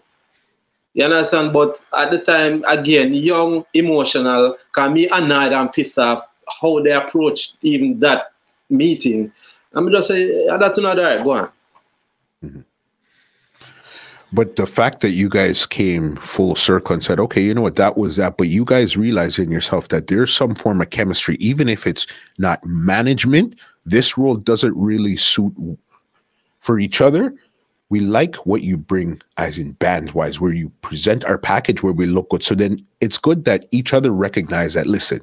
[0.93, 1.53] You understand?
[1.53, 6.21] But at the time, again, young, emotional, can me annoyed and pissed off
[6.61, 8.31] how they approached even that
[8.69, 9.31] meeting.
[9.73, 11.49] I'm just say, that's another right, go on.
[12.43, 12.61] Mm-hmm.
[14.33, 17.75] But the fact that you guys came full circle and said, okay, you know what,
[17.75, 18.35] that was that.
[18.37, 22.07] But you guys realize in yourself that there's some form of chemistry, even if it's
[22.39, 25.53] not management, this role doesn't really suit
[26.59, 27.35] for each other.
[27.93, 31.93] We like what you bring, as in bands wise, where you present our package where
[31.93, 32.43] we look good.
[32.43, 35.19] So then it's good that each other recognize that, listen,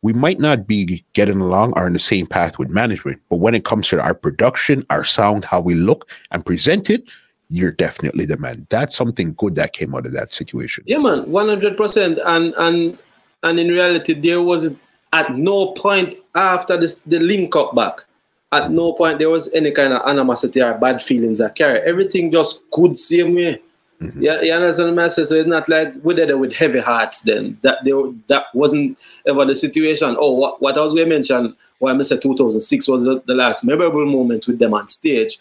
[0.00, 3.54] we might not be getting along or in the same path with management, but when
[3.54, 7.02] it comes to our production, our sound, how we look and present it,
[7.50, 8.66] you're definitely the man.
[8.70, 10.84] That's something good that came out of that situation.
[10.86, 12.18] Yeah, man, one hundred percent.
[12.24, 12.96] And and
[13.42, 14.72] and in reality, there was
[15.12, 18.04] at no point after this the link up back.
[18.52, 21.78] At no point there was any kind of animosity or bad feelings I carry.
[21.80, 23.62] Everything just good same way.
[24.00, 24.22] Mm-hmm.
[24.22, 25.24] Yeah, you understand what I say?
[25.24, 27.58] So it's not like we did it with heavy hearts then.
[27.62, 27.96] That there
[28.28, 30.16] that wasn't ever the situation.
[30.18, 33.34] Oh, what, what I was going to mention, why I said 2006 was the, the
[33.34, 35.38] last memorable moment with them on stage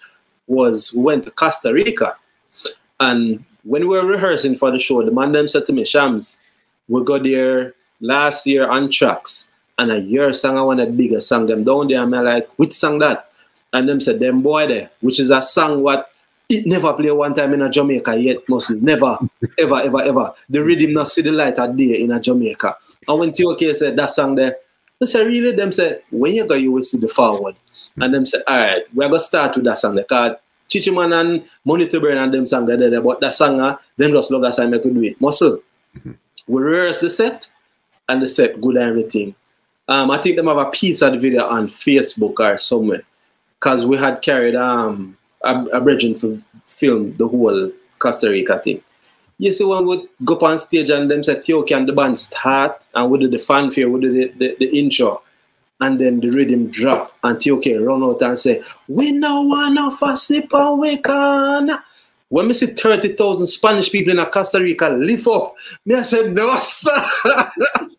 [0.47, 2.15] was we went to Costa Rica.
[2.99, 6.37] And when we were rehearsing for the show, the man them said to me, Shams,
[6.89, 9.48] we got there last year on tracks.
[9.79, 12.01] And a year song I want a bigger song them down there.
[12.01, 13.31] I'm like, which song that?
[13.71, 16.11] And them said, them boy there, which is a song what
[16.49, 18.77] it never play one time in a Jamaica yet, mostly.
[18.81, 19.17] Never,
[19.57, 20.33] ever, ever, ever.
[20.49, 22.75] The rhythm not see the light of day in a Jamaica.
[23.07, 24.57] And when TOK said that song there,
[24.99, 25.55] they said, really?
[25.55, 27.55] Them said, when you go, you will see the forward.
[28.01, 29.95] And them said, all right, we're going to start with that song.
[29.95, 30.35] Because
[30.67, 34.11] Chichiman and Money to Burn and them song there, there, but that song, uh, them
[34.11, 35.21] just love that song, make we do it.
[35.21, 35.61] Muscle.
[35.97, 36.11] Mm-hmm.
[36.49, 37.49] We rehearse the set,
[38.09, 39.35] and the set good and everything.
[39.89, 43.01] Um, I think them have a piece of the video on Facebook or somewhere.
[43.55, 48.81] Because we had carried um, a, a to film the whole Costa Rica thing.
[49.39, 52.19] You see, when we go up on stage and them say, okay, can the band
[52.19, 52.87] start?
[52.93, 55.23] And we do the fanfare, we do the, the, the intro.
[55.81, 60.15] And then the rhythm drop and TOK run out and say, we no want for
[60.17, 61.69] sleep and we can.
[62.27, 66.31] When we see 30,000 Spanish people in a Costa Rica lift up, me I said,
[66.33, 66.91] no, sir.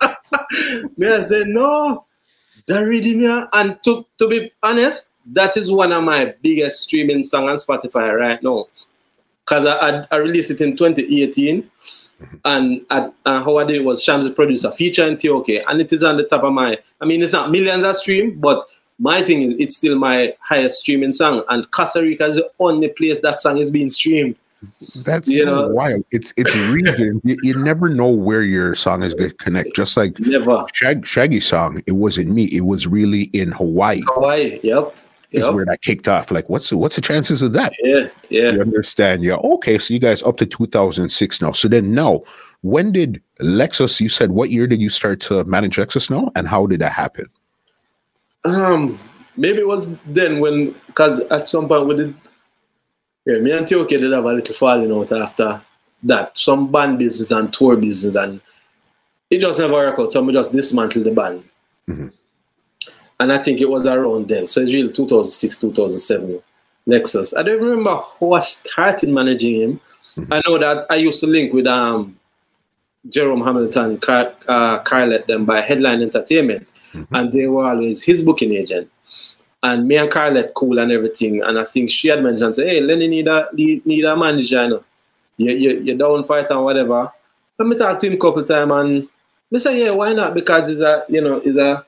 [0.97, 2.07] me I said, no.
[2.67, 3.49] The rhythm here.
[3.53, 8.17] And to, to be honest, that is one of my biggest streaming songs on Spotify
[8.17, 8.67] right now
[9.51, 11.69] because I, I, I, released it in 2018.
[12.45, 15.93] And, I, and how I did it was Shams the producer, featuring TOK, and it
[15.93, 16.79] is on the top of my.
[17.01, 18.65] I mean, it's not millions of stream, but
[18.99, 21.43] my thing is it's still my highest streaming song.
[21.49, 24.37] And Costa Rica is the only place that song is being streamed.
[25.05, 26.05] That's you know, wild.
[26.11, 27.21] It's it's region.
[27.25, 29.75] you, you, never know where your song is going to connect.
[29.75, 32.45] Just like never Shag, Shaggy song, it wasn't me.
[32.45, 34.03] It was really in Hawaii.
[34.07, 34.61] Hawaii.
[34.63, 34.95] Yep
[35.33, 35.55] is yep.
[35.55, 36.31] where that kicked off.
[36.31, 37.73] Like, what's the, what's the chances of that?
[37.81, 38.51] Yeah, yeah.
[38.51, 39.23] You understand?
[39.23, 39.35] Yeah.
[39.35, 41.53] Okay, so you guys up to 2006 now.
[41.53, 42.23] So then now,
[42.63, 44.01] when did Lexxus?
[44.01, 46.93] You said what year did you start to manage Lexxus now, and how did that
[46.93, 47.27] happen?
[48.45, 48.99] Um,
[49.37, 52.15] maybe it was then when because at some point we did.
[53.31, 55.63] Yeah, me and TOK did have a little falling out after
[56.03, 56.37] that.
[56.37, 58.41] Some band business and tour business, and
[59.31, 60.11] it just never worked out.
[60.11, 61.45] So we just dismantled the band.
[61.89, 62.09] Mm-hmm.
[63.19, 64.47] and I think it was around then.
[64.47, 66.41] So it's really 2006, 2007
[66.87, 67.37] Lexxus.
[67.37, 69.81] I don't remember who I started managing him.
[70.01, 70.33] Mm-hmm.
[70.33, 72.19] I know that I used to link with um
[73.09, 77.15] Jerome Hamilton, Car- uh, Carlet, them by Headline Entertainment, mm-hmm.
[77.15, 78.91] and they were always his booking agent.
[79.63, 81.43] And me and Carlet cool and everything.
[81.43, 84.69] And I think she had mentioned, say, hey, Lenny need a need, a manager, you
[84.71, 84.85] know.
[85.37, 87.11] You, you, you're down fight and whatever.
[87.59, 89.09] Let me talk to him a couple times and
[89.55, 90.35] I say, yeah, why not?
[90.35, 91.85] Because he's a, you know, he's a,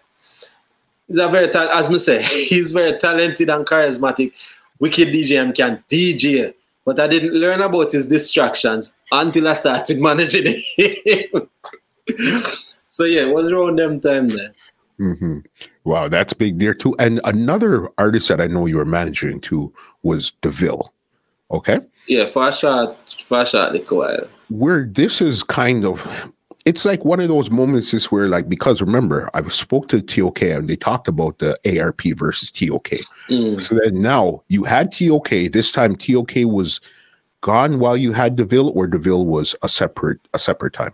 [1.07, 4.59] he's a very, as me say, he's very talented and charismatic.
[4.79, 6.55] Wicked DJ and can DJ.
[6.85, 10.47] But I didn't learn about his distractions until I started managing
[10.77, 11.49] him.
[12.89, 14.53] so yeah, it was around them time there.
[14.99, 15.39] Mm-hmm.
[15.85, 16.95] Wow, that's big there too.
[16.99, 19.73] And another artist that I know you were managing too
[20.03, 20.93] was DeVille.
[21.51, 21.81] Okay.
[22.07, 24.29] Yeah, for a short, for a short little while.
[24.49, 26.33] Where this is kind of
[26.65, 30.43] it's like one of those moments is where like because remember I spoke to TOK
[30.43, 32.91] and they talked about the ARP versus TOK.
[33.29, 33.61] Mm.
[33.61, 35.29] So then now you had TOK.
[35.53, 36.81] This time TOK was
[37.41, 40.93] gone while you had Deville, or Deville was a separate a separate time.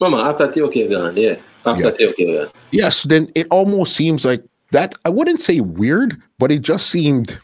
[0.00, 1.36] Mama, after TOK gone, yeah.
[1.66, 2.44] After yeah.
[2.44, 2.50] Gone.
[2.70, 7.38] Yes, then it almost seems like that I wouldn't say weird, but it just seemed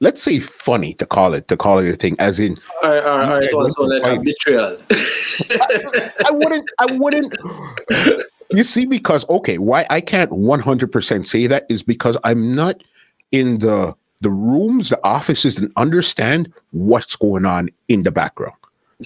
[0.00, 3.04] let's say funny to call it to call it a thing as in all right
[3.04, 3.50] all right, all right.
[3.50, 7.34] so, so like a betrayal I, I wouldn't i wouldn't
[8.50, 12.82] you see because okay why i can't 100% say that is because i'm not
[13.32, 18.56] in the the rooms the offices and understand what's going on in the background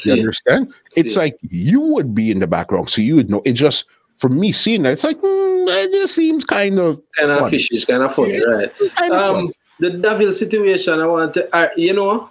[0.05, 3.43] you understand See it's like you would be in the background so you would know
[3.45, 3.85] it just
[4.19, 7.81] for me seeing that it's like mm, it just seems kind of kind of fishy
[7.87, 8.73] kind of funny yeah, right.
[8.97, 12.31] kind of um the devil situation, I want to, uh, you know,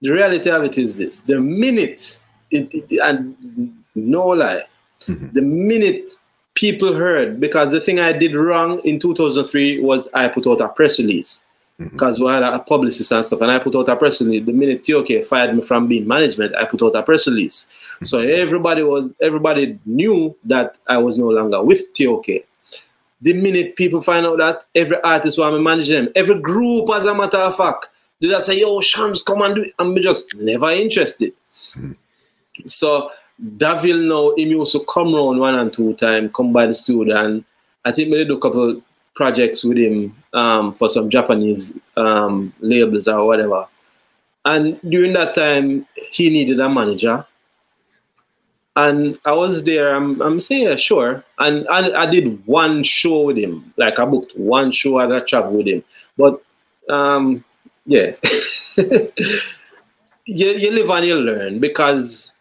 [0.00, 2.20] the reality of it is this: the minute,
[2.50, 4.64] it, it, and no lie,
[5.00, 5.28] mm-hmm.
[5.32, 6.10] the minute
[6.54, 10.68] people heard, because the thing I did wrong in 2003 was I put out a
[10.68, 11.44] press release
[11.80, 12.26] because mm-hmm.
[12.26, 14.44] we had a publicist and stuff, and I put out a press release.
[14.44, 17.64] The minute TOK fired me from being management, I put out a press release.
[17.64, 18.04] Mm-hmm.
[18.04, 22.44] So everybody was everybody knew that I was no longer with TOK
[23.20, 27.06] the minute people find out that every artist want to manage them, every group, as
[27.06, 27.88] a matter of fact,
[28.20, 29.74] they just say, yo, Shams, come and do it.
[29.78, 31.32] I'm just never interested.
[31.50, 31.96] Mm.
[32.66, 33.10] So
[33.56, 37.24] Davil now, he used to come around one and two time, come by the studio,
[37.24, 37.44] and
[37.84, 38.82] I think we did a couple
[39.20, 43.66] projects with him um, for some Japanese um, labels or whatever.
[44.46, 47.26] And during that time, he needed a manager
[48.76, 49.94] and I was there.
[49.94, 53.72] I'm, I'm saying yeah, sure, and I, I did one show with him.
[53.76, 55.84] Like I booked one show at a travel with him.
[56.16, 56.42] But
[56.88, 57.44] um,
[57.84, 58.12] yeah,
[60.24, 62.34] you, you live and you learn because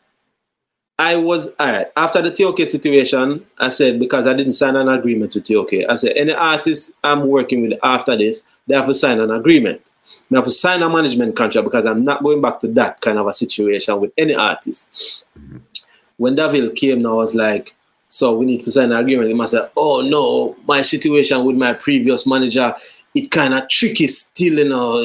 [1.00, 3.46] I was all right after the TOK situation.
[3.58, 5.74] I said because I didn't sign an agreement with TOK.
[5.90, 9.82] I said any artist I'm working with after this, they have to sign an agreement.
[10.30, 13.18] They have to sign a management contract because I'm not going back to that kind
[13.18, 15.26] of a situation with any artist.
[15.40, 15.58] Mm-hmm
[16.20, 17.76] when Davil came I was like,
[18.10, 19.30] so we need to sign an agreement.
[19.30, 22.74] He must say, oh no, my situation with my previous manager,
[23.16, 24.98] it kind of tricky still, you know.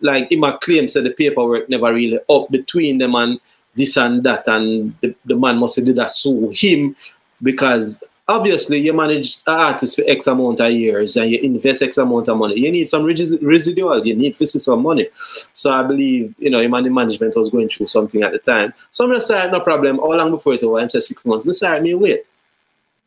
[0.00, 3.40] Like in my claim said the paperwork never really up between them and
[3.74, 6.94] this and that, and the, the man must have did that sue him
[7.42, 11.98] because obviously you manage an artist for X amount of years and you invest X
[11.98, 12.58] amount of money.
[12.58, 15.08] You need some residual, you need to see some money.
[15.12, 18.72] So I believe, you know, your money management was going through something at the time.
[18.90, 19.96] So I'm say, no problem.
[19.96, 20.78] How long before it over?
[20.78, 21.44] I'm say six months.
[21.44, 22.32] I'm sorry, me wait.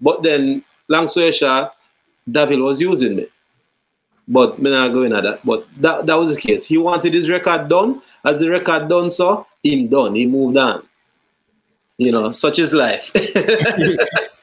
[0.01, 1.71] But then, long story short,
[2.29, 3.27] David was using me.
[4.27, 5.45] But me not going at that.
[5.45, 6.65] But that, that was the case.
[6.65, 8.01] He wanted his record done.
[8.23, 10.15] As the record done, so him done.
[10.15, 10.87] He moved on.
[11.97, 13.11] You know, such is life.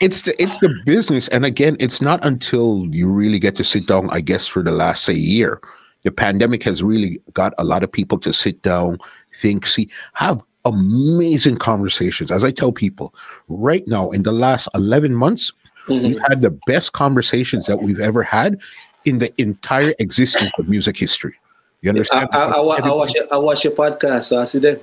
[0.00, 3.86] it's the it's the business, and again, it's not until you really get to sit
[3.86, 4.08] down.
[4.10, 5.60] I guess for the last say year,
[6.04, 8.98] the pandemic has really got a lot of people to sit down,
[9.34, 12.30] think, see, have amazing conversations.
[12.30, 13.14] As I tell people,
[13.48, 15.52] right now in the last eleven months,
[15.88, 16.06] mm-hmm.
[16.06, 18.60] we've had the best conversations that we've ever had
[19.04, 21.34] in the entire existence of music history.
[21.82, 22.28] You understand?
[22.32, 24.76] I, I, I, I watch your, I watch your podcast, so I see them.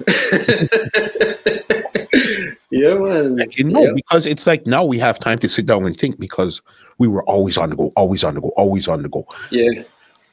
[2.71, 3.37] yeah, man.
[3.37, 3.91] Like, you know, yeah.
[3.93, 6.61] because it's like now we have time to sit down and think because
[6.97, 9.23] we were always on the go, always on the go, always on the go.
[9.51, 9.83] Yeah.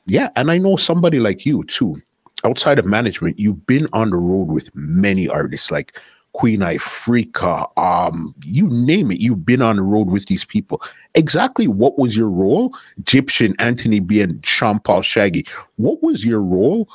[0.07, 0.31] Yeah.
[0.37, 2.01] And I know somebody like you too.
[2.45, 5.99] Outside of management, you've been on the road with many artists like
[6.35, 10.83] Queen Ifrica, um, you name it, you've been on the road with these people.
[11.15, 12.77] Exactly what was your role?
[12.99, 15.47] Egyptian, Anthony B, and Sean Paul Shaggy.
[15.77, 16.89] What was your role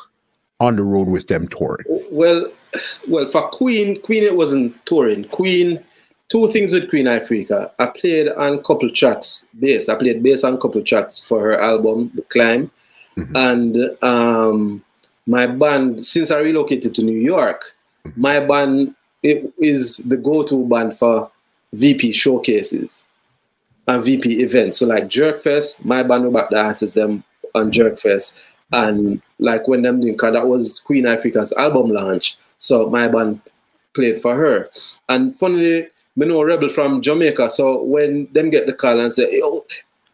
[0.59, 1.85] on the road with them touring?
[2.11, 2.51] Well,
[3.07, 5.23] well, for Queen, Queen it wasn't touring.
[5.29, 5.81] Queen,
[6.27, 7.71] two things with Queen Ifrica.
[7.79, 9.87] I played on couple tracks bass.
[9.87, 12.69] I played bass on couple tracks for her album, The Climb.
[13.15, 13.37] Mm-hmm.
[13.37, 14.83] And um,
[15.25, 17.73] my band, since I relocated to New York,
[18.05, 18.21] mm-hmm.
[18.21, 21.31] my band it is the go-to band for
[21.73, 23.05] VP showcases
[23.87, 24.77] and VP events.
[24.77, 27.23] So like Jerkfest, my band about the artists them
[27.55, 28.43] on Jerkfest.
[28.71, 32.37] And like when them doing, cause that was Queen Ifrica's album launch.
[32.57, 33.41] So my band
[33.93, 34.69] played for her.
[35.07, 37.49] And funnily, me know Rebel from Jamaica.
[37.49, 39.41] So when them get the call and say,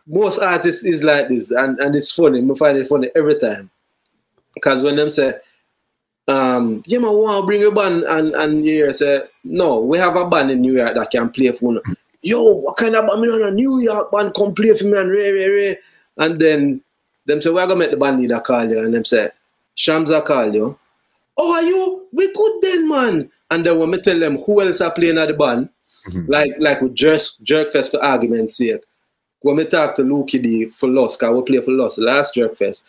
[0.08, 2.42] most artists is like this, and, and it's funny.
[2.42, 3.70] Me find it funny every time.
[4.54, 5.34] Because when them say,
[6.28, 10.16] um, yeah, man, want to bring a band, and and you say, no, we have
[10.16, 11.82] a band in New York that can play for me.
[12.22, 13.22] Yo, what kind of band?
[13.22, 15.78] Me on a New York band come play for me and ray, ray, ray.
[16.18, 16.82] And then
[17.26, 19.30] them say, we're gonna make the band leader call you, and them say,
[19.78, 20.80] Shamsa call you.
[21.38, 22.08] Oh, are you?
[22.12, 23.30] We good then, man.
[23.52, 25.70] And then when me tell them who else are playing at the band,
[26.10, 26.32] mm-hmm.
[26.32, 28.84] like like with Jerk, Jerkfest for argument's sake.
[29.42, 32.82] When me talk to Lukey D for Lost, cause we play for Lost last Jerkfest.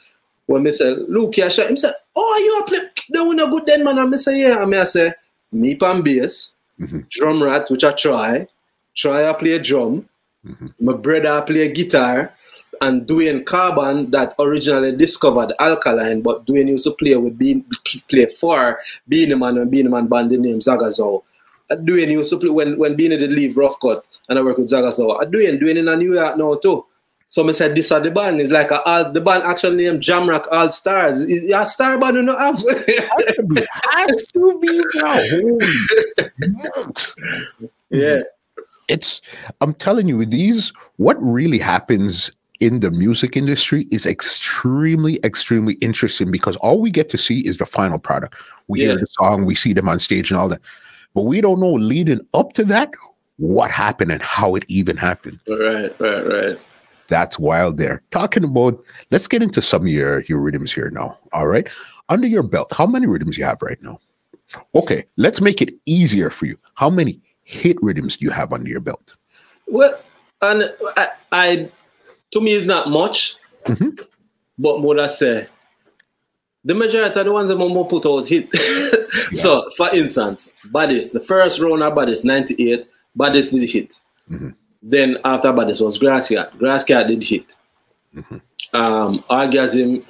[0.47, 2.91] When me say, Lukey, I shot him say, Oh, are you a play?
[3.12, 3.99] They win a good then, man.
[3.99, 4.62] And me say, Yeah.
[4.62, 5.12] And I say,
[5.53, 7.01] me pan bass, mm-hmm.
[7.11, 8.47] drum rat, which I try.
[8.95, 10.09] Try I play drum.
[10.47, 10.85] Mm-hmm.
[10.85, 12.35] My brother play guitar
[12.81, 17.65] and Dwayne Carbon that originally discovered Alkaline, but Dwayne used to play with being
[18.09, 18.78] play for
[19.09, 21.23] Beenie Man and Beenie Man band the name Zagazow.
[21.70, 24.59] Uh, Dwayne used to play when when Beenie did leave Rough Cut and I work
[24.59, 25.20] with Zagazow.
[25.20, 26.85] Uh, Dwayne, Dwayne in a New York now too.
[27.28, 28.40] So I said this are the band.
[28.40, 31.23] It's like a, all, the band actually named Jamrock All Stars.
[31.23, 32.57] Is a star band you know have?
[32.57, 36.89] has to be, has to be now.
[37.90, 38.23] Yeah.
[38.89, 39.20] It's
[39.61, 42.31] I'm telling you, these what really happens
[42.61, 47.57] in the music industry is extremely, extremely interesting because all we get to see is
[47.59, 48.36] the final product.
[48.69, 48.90] We yeah.
[48.90, 50.61] hear the song, we see them on stage and all that.
[51.15, 52.93] But we don't know leading up to that
[53.39, 55.40] what happened and how it even happened.
[55.48, 56.59] Right, right, right.
[57.09, 58.03] That's wild there.
[58.11, 61.19] Talking about, let's get into some of your, your rhythms here now.
[61.33, 61.69] All right.
[62.09, 63.99] Under your belt, how many rhythms you have right now?
[64.74, 66.57] Okay, let's make it easier for you.
[66.74, 69.12] How many hit rhythms do you have under your belt?
[69.66, 70.01] Well,
[70.43, 71.70] and I, I
[72.31, 73.37] to me is not much.
[73.65, 74.03] Mm-hmm.
[74.59, 75.49] But more I say,
[76.65, 78.49] the majority of the ones that more put out hit.
[78.53, 78.99] yeah.
[79.33, 84.01] So, for instance, Baddest, the first round of Baddest, 98, Baddest did hit.
[84.31, 84.51] Mm-hmm.
[84.82, 86.53] Then after Baddest was Grasscat.
[86.53, 87.57] Grasscat did hit.
[88.15, 88.77] Mm-hmm.
[88.77, 90.05] Um, Orgasm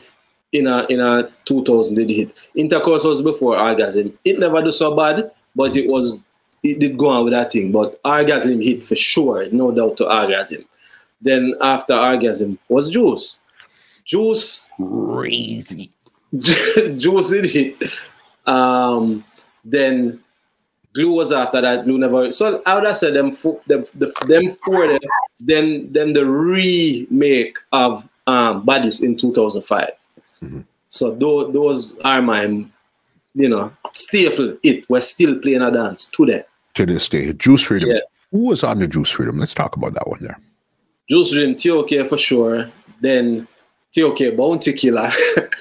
[0.53, 2.49] in a in a 2000 did hit.
[2.55, 4.19] Intercourse was before Orgasm.
[4.25, 6.21] It never do so bad, but it was
[6.63, 7.73] it did go on with that thing.
[7.73, 10.65] But Orgasm hit for sure, no doubt to Orgasm.
[11.21, 13.39] Then after orgasm was juice.
[14.05, 15.91] Juice crazy.
[16.37, 18.01] juice did it.
[18.47, 19.25] Um,
[19.65, 20.21] then
[20.97, 21.85] glue was after that.
[21.85, 22.31] Glue never.
[22.33, 24.87] So I would have said them four, them, the, them four.
[24.87, 25.01] Them,
[25.39, 29.91] then then the remake of um, Bodies in 2005.
[30.43, 30.61] Mm-hmm.
[30.89, 34.57] So those, those are my, you know, staple.
[34.63, 36.45] It we're still playing a dance today.
[36.75, 37.91] To this day, Juice Freedom.
[37.91, 38.01] Yeah.
[38.33, 39.39] Who was on the Juice Freedom?
[39.39, 40.39] Let's talk about that one there.
[41.09, 42.71] Juice Freedom, TOK for sure.
[43.01, 43.47] Then
[43.95, 45.11] TOK Bounty Killer.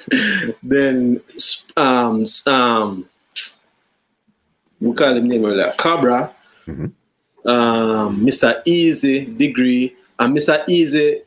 [0.64, 1.22] then
[1.78, 3.06] um um
[4.86, 6.34] we call him name like Cobra.
[6.68, 7.50] Mm-hmm.
[7.50, 8.62] Um, Mr.
[8.66, 10.64] Easy Degree and Mr.
[10.68, 11.22] Easy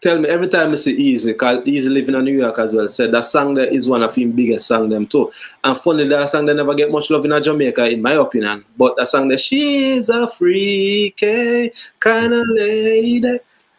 [0.00, 2.88] tell me every time I say Easy, cause Easy living in New York as well,
[2.88, 5.30] said that song there is one of his biggest song them too.
[5.64, 8.64] And funny that song they never get much love in Jamaica, in my opinion.
[8.76, 13.38] But that song there, she's a freaky kind of lady.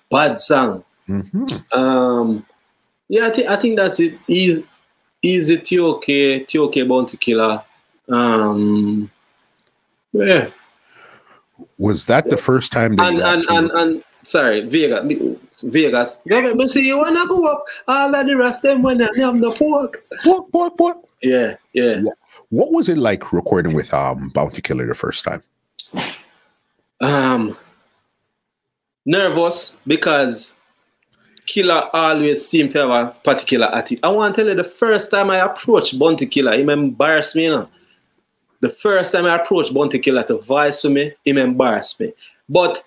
[0.10, 0.84] Bad song.
[1.08, 1.80] Mm-hmm.
[1.80, 2.46] Um,
[3.08, 4.20] yeah, I think I think that's it.
[4.28, 4.64] He's
[5.22, 7.64] easy TOK, TOK Bounty Killer.
[8.10, 9.12] Um,
[10.14, 10.50] yeah.
[11.78, 12.96] Was that the first time?
[12.96, 15.38] That and, and, and, and sorry, Vegas.
[15.64, 16.22] Vegas.
[16.26, 17.64] Me see you wanna go up.
[17.88, 20.04] All of the rest them when they have the pork.
[20.24, 20.98] Pork, pork, pork.
[21.22, 22.02] Yeah, yeah.
[22.50, 25.44] What was it like recording with um Bounty Killer the first time?
[27.02, 27.58] Um
[29.06, 30.56] nervous because
[31.46, 34.04] Killer always seem to have a particular attitude.
[34.04, 37.46] I want to tell you the first time I approached Bounty Killer, he embarrassed me,
[37.46, 37.70] you know.
[38.62, 42.14] The first time I approached Bounty Killer to voice for me, he embarrassed me.
[42.48, 42.82] But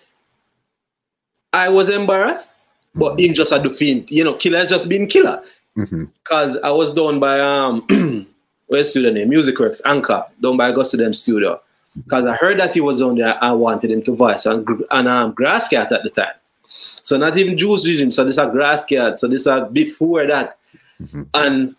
[1.53, 2.55] I was embarrassed,
[2.94, 4.11] but him just had to fiend.
[4.11, 5.43] You know, Killer has just been Killer.
[5.74, 6.65] Because mm-hmm.
[6.66, 7.86] I was done by, um,
[8.66, 9.28] where's the name?
[9.31, 11.61] Music Works, Anchor, done by Augusta Dem Studio
[11.97, 13.43] because I heard that he was on there.
[13.43, 16.35] I wanted him to voice and, and um, Grasscat at the time.
[16.65, 18.11] So not even Juice with him.
[18.11, 19.19] So this a Grasscat.
[19.19, 20.57] So this a before that.
[21.03, 21.23] Mm-hmm.
[21.35, 21.77] And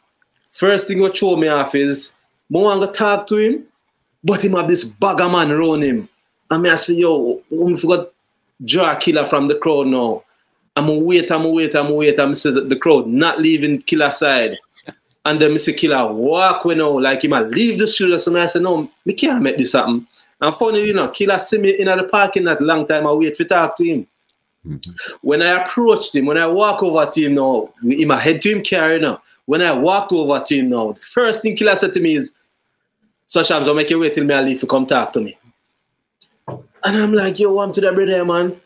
[0.52, 2.14] first thing what throw me off is,
[2.54, 3.66] I want to talk to him,
[4.24, 6.10] but him have this bagger man around him.
[6.50, 8.10] And me I say, yo, we forgot
[8.64, 10.24] draw a killer from the crowd now.
[10.76, 12.20] I'm gonna wait, I'm gonna wait, I'm gonna wait.
[12.20, 14.58] I'm say the crowd not leaving killer side.
[15.26, 15.76] And then Mr.
[15.76, 18.18] Killer walk when now, like he might leave the studio.
[18.18, 20.06] So I said, no, me can't make this happen.
[20.42, 23.08] And funny, you know, Killer see me in the parking that long time.
[23.08, 24.08] I wait for talk to him.
[24.68, 25.16] Mm-hmm.
[25.22, 28.50] When I approached him, when I walk over to him now, in my head to
[28.50, 29.22] him carry now.
[29.46, 32.34] When I walked over to him now, the first thing Killer said to me is,
[33.26, 35.38] so Shams, I'll make you wait till me I leave to come talk to me.
[36.48, 38.60] And I'm like, yo, I'm to the brother, man.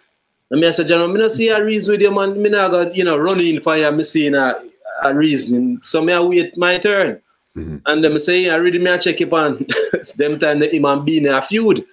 [0.50, 2.42] And me I said, John, I don't see a reason with you, man.
[2.42, 4.56] Me not got, you know, running for you, me seeing a,
[5.04, 5.80] a reason.
[5.84, 7.22] So me I wait my turn.
[7.56, 7.78] Mm-hmm.
[7.86, 9.66] And them say, I really me I check it on
[10.16, 11.86] them time that him and Bean a feud.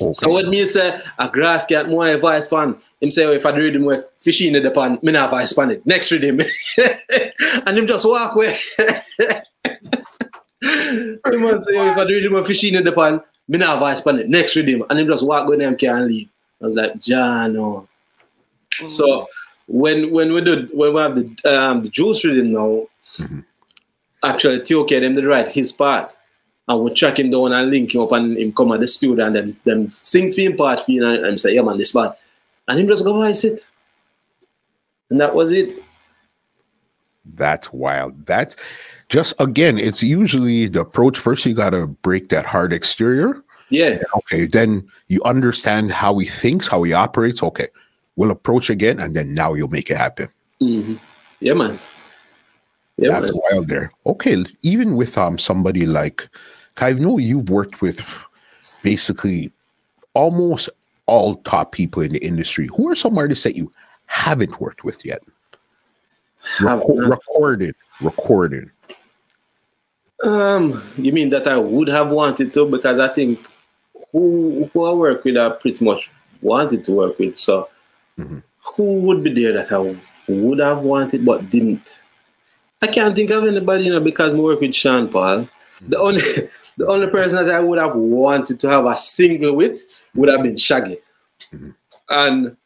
[0.00, 0.12] Okay.
[0.12, 3.54] So when me say a grass cat more advice pan, him say oh, if I
[3.54, 5.86] read him with fishing in the pan, me not advice pan it.
[5.86, 6.40] Next read him.
[7.66, 8.54] and him just walk away.
[10.62, 14.00] him man say if I read him with fishing in the pan, me not advice
[14.00, 14.28] pan it.
[14.28, 14.84] Next read him.
[14.88, 16.28] And him just walk with them can leave.
[16.60, 17.88] I was like, John, no.
[18.86, 19.26] So
[19.66, 23.40] when when we do when we have the um the juice reading now, mm-hmm.
[24.24, 26.14] actually TOK them did write his part.
[26.68, 29.26] And we track him down and link him up and him come at the studio
[29.26, 31.90] and then them sing for him part for him and, and say, yeah man, this
[31.90, 32.16] part.
[32.68, 33.70] And him just go voice it.
[35.10, 35.82] And that was it.
[37.24, 38.24] That's wild.
[38.24, 38.54] That's
[39.10, 41.18] just again, it's usually the approach.
[41.18, 43.42] First, you gotta break that hard exterior.
[43.68, 44.02] Yeah.
[44.16, 44.46] Okay.
[44.46, 47.42] Then you understand how he thinks, how he operates.
[47.42, 47.68] Okay.
[48.16, 50.28] We'll approach again, and then now you'll make it happen.
[50.60, 50.96] Mm-hmm.
[51.40, 51.78] Yeah, man.
[52.96, 53.42] Yeah, That's man.
[53.50, 53.92] wild there.
[54.06, 54.44] Okay.
[54.62, 56.28] Even with um somebody like
[56.78, 58.02] I know you've worked with
[58.82, 59.52] basically
[60.14, 60.70] almost
[61.06, 62.68] all top people in the industry.
[62.76, 63.70] Who are some artists that you
[64.06, 65.20] haven't worked with yet?
[66.58, 68.70] Reco- recorded, recorded.
[70.24, 72.66] Um, you mean that I would have wanted to?
[72.66, 73.46] Because I think
[74.12, 76.10] who who I work with, I pretty much
[76.42, 77.36] wanted to work with.
[77.36, 77.68] So,
[78.18, 78.38] mm-hmm.
[78.76, 79.78] who would be there that I
[80.28, 82.00] would have wanted but didn't?
[82.82, 85.48] I can't think of anybody, you know, because we work with Sean Paul.
[85.86, 86.20] The only
[86.76, 90.42] the only person that I would have wanted to have a single with would have
[90.42, 90.98] been Shaggy.
[91.52, 91.70] Mm-hmm.
[92.10, 92.56] And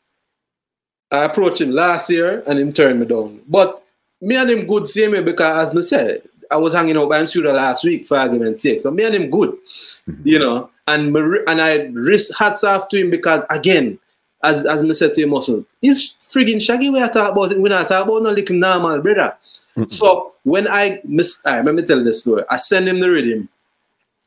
[1.10, 3.42] I approached him last year and him turned me down.
[3.46, 3.84] But
[4.20, 7.20] me and him good same way because as I said, I was hanging out by
[7.20, 8.80] him studio last week for argument's sake.
[8.80, 10.22] So me and him good, mm-hmm.
[10.24, 10.70] you know.
[10.86, 13.98] And and I risk hats off to him because again,
[14.42, 17.60] as as me said to him also, he's frigging Shaggy we are talking about it.
[17.60, 19.36] We're not talking about no little normal brother.
[19.76, 19.84] Mm-hmm.
[19.88, 22.44] So when I miss, I remember telling this story.
[22.50, 23.48] I send him the rhythm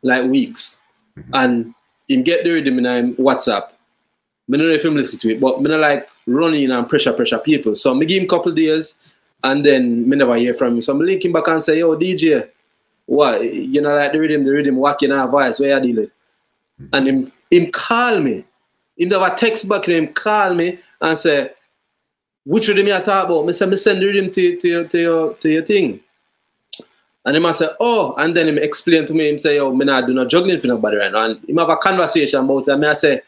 [0.02, 0.81] like weeks,
[1.18, 1.31] mm-hmm.
[1.34, 1.73] and
[2.10, 3.73] him get the rhythm in WhatsApp.
[4.49, 7.14] I don't know if him listen to it, but me not like running and pressure
[7.14, 7.76] pressure people.
[7.76, 8.98] So me give him couple days,
[9.43, 10.81] and then me never hear from him.
[10.81, 12.49] So I'm linking back and say, "Yo, DJ,
[13.05, 16.11] what you know like the rhythm, the rhythm, walking our voice, where you dealing?"
[16.81, 16.88] Mm-hmm.
[16.93, 18.45] And him him call me.
[18.97, 21.51] Him never text back him call me and say,
[22.47, 23.45] which rhythm you talk about?
[23.45, 25.99] Me say, me send the rhythm to, to, to, your, to your thing.
[27.26, 29.84] And he must say, oh, and then he explain to me, him say, oh, me
[29.84, 31.26] not do no juggling for nobody right now.
[31.26, 32.69] And he have a conversation about it.
[32.69, 33.22] And me I say,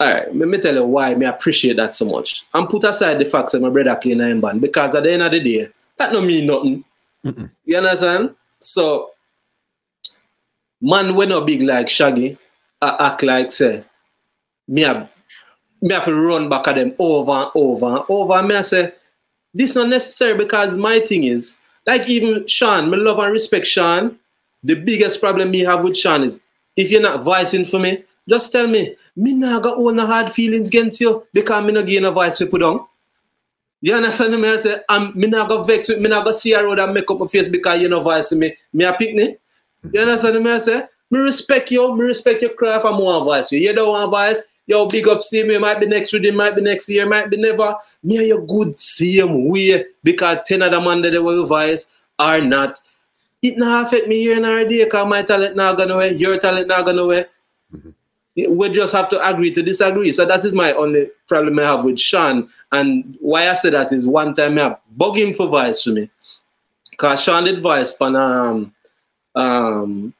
[0.00, 2.44] all right, let me tell you why me appreciate that so much.
[2.54, 5.22] And put aside the fact that my brother play nine band because at the end
[5.22, 5.68] of the day,
[5.98, 6.84] that don't mean nothing.
[7.24, 7.50] Mm-mm.
[7.64, 8.34] You understand?
[8.60, 9.10] So,
[10.80, 12.38] man, we not big like Shaggy,
[12.80, 13.84] I act like say,
[14.68, 15.08] me a
[15.82, 18.32] me have to run back at them over and over and over.
[18.34, 18.94] And me I say,
[19.52, 24.18] this not necessary because my thing is, like even Sean, me love and respect Sean.
[24.62, 26.42] The biggest problem me have with Sean is
[26.74, 30.30] if you're not voicing for me, just tell me, me not got all the hard
[30.30, 32.86] feelings against you because me not gain a voice to put on.
[33.80, 34.48] You understand me?
[34.48, 36.94] I say, I'm me not got vex with me not got see a road and
[36.94, 38.56] make up my face because you know voice to me.
[38.72, 39.40] Me a picnic.
[39.92, 40.50] You understand me?
[40.50, 43.58] I say, me respect you, me respect your craft and more voice you.
[43.58, 46.62] You don't want voice, Yo, big up same way, might be next reading, might be
[46.62, 47.76] next year, might be never.
[48.02, 51.94] Me and you good same way because 10 of the man that they will voice
[52.18, 52.80] are not.
[53.42, 56.38] It not affect me here in our day because my talent not gonna away, your
[56.38, 57.26] talent not gonna away.
[57.74, 57.90] Mm-hmm.
[58.36, 60.10] We just have to agree to disagree.
[60.10, 62.48] So that is my only problem I have with Sean.
[62.72, 66.10] And why I say that is one time I bug him for voice for me.
[66.96, 68.74] Cause Sean did voice pan um
[69.34, 70.14] um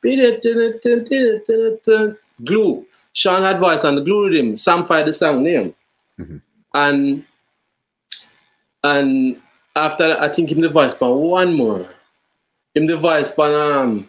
[2.44, 2.86] glue.
[3.12, 4.56] Sean had voice and the glue him.
[4.56, 5.74] Sam fired the song name.
[6.18, 6.36] Mm-hmm.
[6.74, 7.24] And
[8.82, 9.40] and
[9.76, 11.90] after I think him the voice but one more.
[12.74, 14.08] Him the voice but um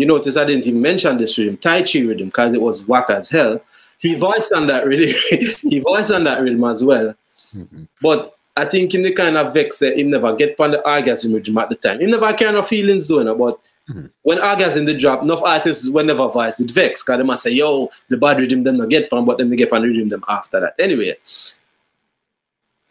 [0.00, 3.10] you notice I didn't even mention this rhythm, Tai Chi rhythm, because it was whack
[3.10, 3.60] as hell.
[3.98, 5.14] He voiced on that rhythm.
[5.68, 7.14] he voiced on that rhythm as well.
[7.54, 7.84] Mm-hmm.
[8.00, 11.32] But I think him the kind of vex that him never get on the orgasm
[11.32, 12.00] rhythm at the time.
[12.00, 14.06] Him never kind of feelings doing about mm-hmm.
[14.22, 17.50] when orgasm the drop, enough artists will never voice it vex because they must say,
[17.50, 20.08] yo, the bad rhythm them not get on, but then they get on the rhythm
[20.08, 20.74] them after that.
[20.78, 21.14] Anyway,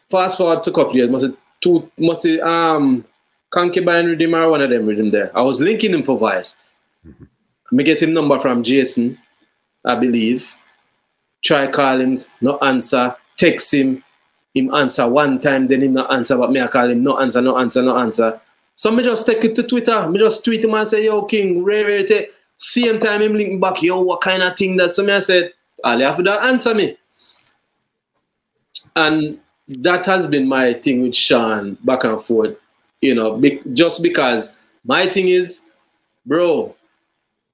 [0.08, 3.04] fast forward to a couple years, must say two must um
[3.50, 5.36] concubine rhythm or one of them rhythm there.
[5.36, 6.56] I was linking him for voice.
[7.06, 7.24] Mm-hmm.
[7.76, 9.18] Me get him number from Jason,
[9.84, 10.56] I believe.
[11.42, 13.16] Try calling, no answer.
[13.36, 14.04] Text him,
[14.54, 17.40] him answer one time, then him no answer, but me I call him no answer,
[17.40, 18.40] no answer, no answer.
[18.74, 20.08] So me just take it to Twitter.
[20.10, 23.82] Me just tweet him and say, yo, King, rare, rare, Same time him link back,
[23.82, 24.92] yo, what kind of thing that?
[24.92, 25.52] So me I said,
[25.84, 26.96] all you have to answer me.
[28.96, 32.56] And that has been my thing with Sean back and forth,
[33.00, 34.54] you know, be, just because
[34.84, 35.64] my thing is,
[36.26, 36.74] bro,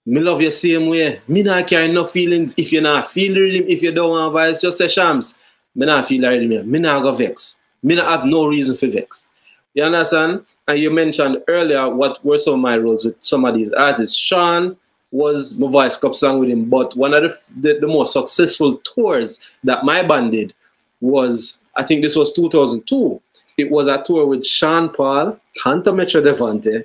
[0.07, 1.21] me love you same way.
[1.27, 4.61] Me not carry no feelings if you not feel him, if you don't want vice,
[4.61, 5.39] just say shams
[5.77, 6.63] me not feel like me.
[6.63, 7.61] Me not go vex.
[7.83, 9.29] Me not have no reason for vex.
[9.75, 10.45] You understand?
[10.67, 14.17] And you mentioned earlier what were some of my roles with some of these artists.
[14.17, 14.77] Sean
[15.11, 18.77] was my voice cup song with him, but one of the, the, the most successful
[18.79, 20.55] tours that my band did
[21.01, 23.21] was, I think this was 2002.
[23.59, 26.85] It was a tour with Sean Paul, Tanto Metro Devonte,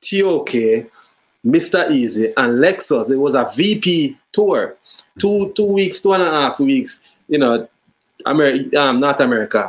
[0.00, 0.90] TOK,
[1.46, 1.90] Mr.
[1.90, 3.10] Easy, and Lexxus.
[3.10, 4.76] It was a VP tour.
[5.18, 7.14] Two two weeks, two and a half weeks.
[7.28, 7.68] You know,
[8.24, 9.68] America, um, not America,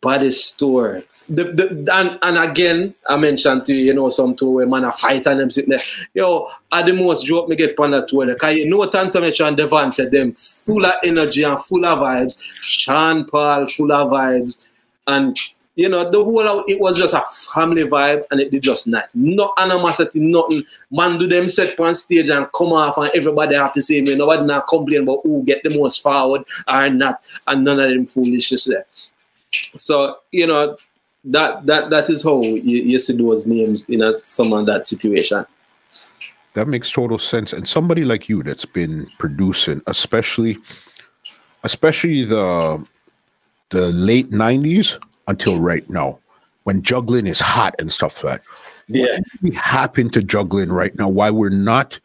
[0.00, 1.02] baddest store.
[1.28, 4.84] The, the, and, and again, I mentioned to you, you know, some tour where man
[4.84, 5.78] a fight and them sitting there.
[6.14, 8.26] Yo, at the most joke me get on that tour.
[8.26, 12.42] Because you know Tanto Metro and Devonte, them full of energy and full of vibes.
[12.60, 14.68] Sean Paul, full of vibes.
[15.06, 15.36] And
[15.74, 19.14] you know, the whole it was just a family vibe and it did just nice.
[19.14, 20.64] No animosity, nothing.
[20.90, 24.14] Man do them set on stage and come off and everybody have to say me.
[24.14, 28.06] Nobody not complain about who get the most forward or not, and none of them
[28.06, 28.86] foolishness there.
[29.50, 30.76] So, you know,
[31.24, 34.84] that that that is how you, you see those names in a, some of that
[34.84, 35.46] situation.
[36.54, 37.54] That makes total sense.
[37.54, 40.58] And somebody like you that's been producing, especially
[41.64, 42.84] especially the
[43.70, 44.98] the late nineties
[45.32, 46.18] until right now
[46.64, 48.48] when juggling is hot and stuff like that.
[48.86, 49.18] Yeah.
[49.40, 51.08] What happen to juggling right now?
[51.08, 51.98] Why we're not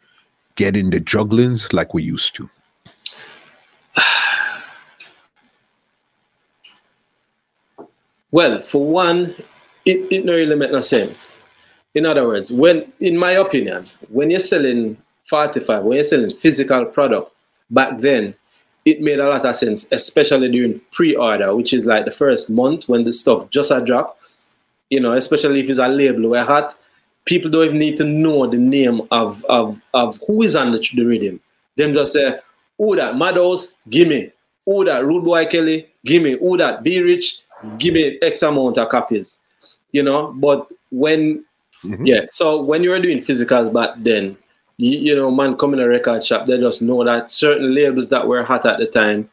[0.56, 2.50] getting the jugglings like we used to?
[8.30, 9.34] Well, for one,
[9.86, 11.40] it, it not really make no sense.
[11.94, 16.84] In other words, when in my opinion, when you're selling 45, when you're selling physical
[16.84, 17.32] product
[17.70, 18.34] back then,
[18.84, 22.88] it made a lot of sense, especially during pre-order, which is like the first month
[22.88, 24.18] when the stuff just a drop.
[24.90, 26.74] You know, especially if it's a label where hot,
[27.26, 30.78] people don't even need to know the name of of, of who is on the,
[30.94, 31.40] the rhythm.
[31.76, 32.38] Them just say,
[32.78, 33.78] "Who that Madhouse?
[33.88, 34.32] Give me.
[34.64, 35.88] Who that Rude Boy Kelly?
[36.04, 36.38] Give me.
[36.38, 37.42] Who that Be Rich?
[37.76, 39.40] Give me X amount of copies."
[39.92, 41.44] You know, but when
[41.84, 42.06] mm-hmm.
[42.06, 44.36] yeah, so when you were doing physicals back then,
[44.78, 48.08] you, you know, man come in a record shop, they just know that certain labels
[48.10, 49.28] that were hot at the time,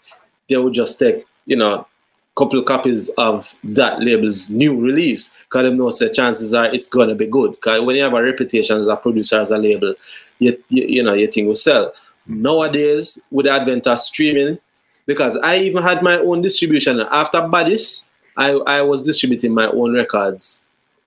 [0.50, 1.88] they would just take, you know,
[2.36, 7.16] couple copies of that label's new release because they know the chances are it's gonna
[7.16, 7.52] be good.
[7.52, 9.96] Because when you have a reputation as a producer as a label,
[10.40, 11.94] you, you, you know your thing will sell.
[12.28, 14.60] Nowadays, with the advent of streaming,
[15.06, 19.94] because I even had my own distribution after Baddies, I, I was distributing my own
[19.94, 20.66] records.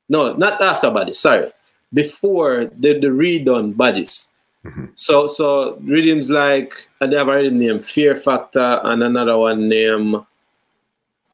[0.09, 1.53] No, not after Baddies, sorry
[1.93, 4.31] before the, the redone Baddies.
[4.65, 4.87] Mm-hmm.
[4.95, 9.69] So so rhythms like and they have a rhythm named Fear Factor and another one
[9.69, 10.17] named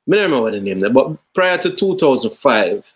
[0.07, 2.93] I don't remember what the name but prior to 2005,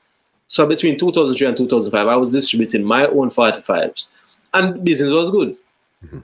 [0.46, 4.08] so between 2003 and 2005, I was distributing my own 45s
[4.52, 5.56] and business was good.
[6.04, 6.18] Mm-hmm.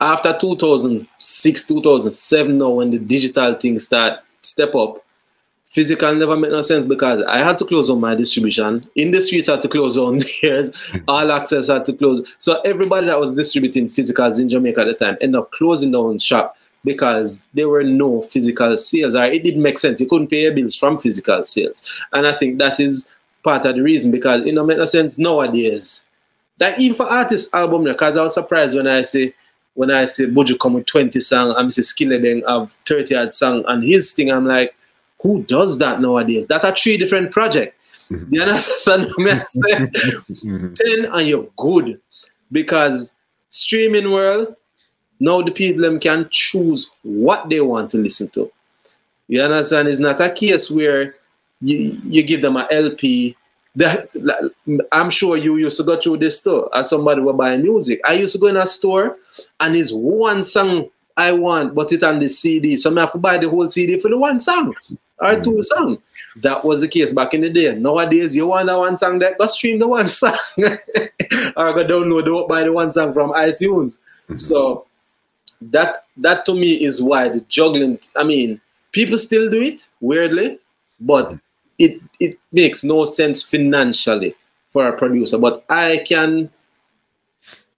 [0.00, 5.03] After 2006, 2007, now when the digital things start step up,
[5.64, 8.84] physical never made no sense because I had to close on my distribution.
[8.94, 10.70] In the streets, had to close on theirs.
[11.08, 12.36] All access had to close.
[12.38, 16.18] So everybody that was distributing physicals in Jamaica at the time ended up closing down
[16.18, 19.14] shop because there were no physical sales.
[19.14, 20.00] Or it didn't make sense.
[20.00, 22.06] You couldn't pay your bills from physical sales.
[22.12, 23.12] And I think that is
[23.42, 26.06] part of the reason because it don't make no sense nowadays.
[26.58, 29.34] That even for artist album, because I was surprised when I say
[29.74, 33.64] when I say Buju come with 20 songs, I'm say Skillibeng have 30 odd song
[33.66, 34.72] and his thing, I'm like,
[35.24, 36.46] who does that nowadays?
[36.46, 37.82] That's a three different project.
[38.10, 38.26] Mm-hmm.
[38.30, 39.70] You understand what I say?
[39.70, 40.74] Mm-hmm.
[40.74, 41.98] Ten and you're good.
[42.52, 43.16] Because
[43.48, 44.54] streaming world,
[45.18, 48.46] now the people can choose what they want to listen to.
[49.26, 49.88] You understand?
[49.88, 51.14] It's not a case where
[51.62, 53.36] you, you give them an LP.
[53.76, 54.14] That
[54.92, 58.00] I'm sure you used to go through this too as somebody were buying music.
[58.04, 59.16] I used to go in a store
[59.58, 62.76] and it's one song I want, but it on the CD.
[62.76, 64.74] So I have to buy the whole CD for the one song.
[65.20, 65.98] Or two songs.
[66.36, 67.74] That was the case back in the day.
[67.74, 72.24] Nowadays, you want that one song that go stream the one song or go download
[72.24, 73.98] the buy the one song from iTunes.
[73.98, 74.34] Mm-hmm.
[74.34, 74.86] So
[75.60, 77.98] that that to me is why the juggling.
[78.16, 78.60] I mean,
[78.92, 80.58] people still do it weirdly,
[81.00, 81.34] but
[81.78, 84.34] it it makes no sense financially
[84.66, 85.38] for a producer.
[85.38, 86.50] But I can,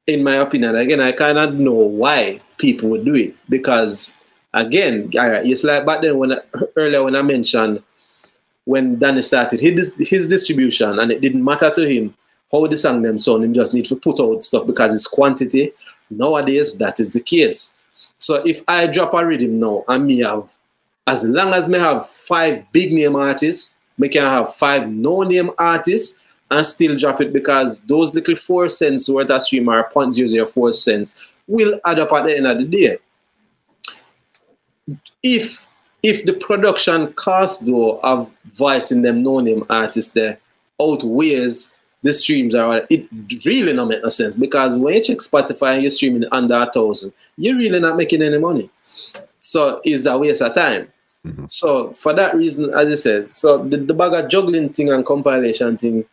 [0.06, 4.14] in my opinion, again, I cannot know why people would do it because
[4.56, 6.40] again, it's like back then when I,
[6.76, 7.82] earlier when I mentioned
[8.64, 12.14] when Danny started his his distribution and it didn't matter to him
[12.50, 15.72] how the song them sound, him just need to put out stuff because it's quantity.
[16.10, 17.72] Nowadays, that is the case.
[18.16, 20.52] So if I drop a rhythm now and me have,
[21.06, 25.50] as long as me have five big name artists, me can have five no name
[25.58, 26.20] artists
[26.50, 31.28] and still drop it because those little four cents worth of stream or 0.004 cents
[31.48, 32.98] will add up at the end of the day.
[35.22, 35.68] If
[36.02, 40.38] if the production cost though of voicing them no name artists there
[40.80, 41.72] outweighs
[42.02, 43.08] the streams are it
[43.44, 46.66] really not make no sense because when you check Spotify and you're streaming under a
[46.66, 48.70] thousand, you're really not making any money.
[49.40, 50.88] So it's a waste of time.
[51.26, 51.46] Mm-hmm.
[51.48, 55.04] So for that reason, as I said, so the, the bag of juggling thing and
[55.04, 56.04] compilation thing,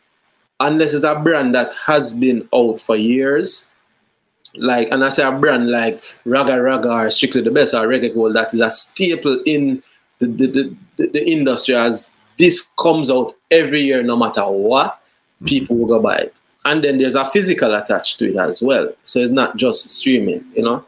[0.60, 3.70] unless it's a brand that has been out for years,
[4.56, 8.14] like and I say a brand like Ragga Ragga or Strictly the Best or Reggae
[8.14, 9.82] Gold, that is a staple in
[10.20, 14.94] the, the, the, the, the industry as this comes out every year no matter what
[14.94, 15.46] mm-hmm.
[15.46, 16.40] people will go buy it.
[16.66, 18.94] And then there's a physical attached to it as well.
[19.04, 20.86] So it's not just streaming, you know?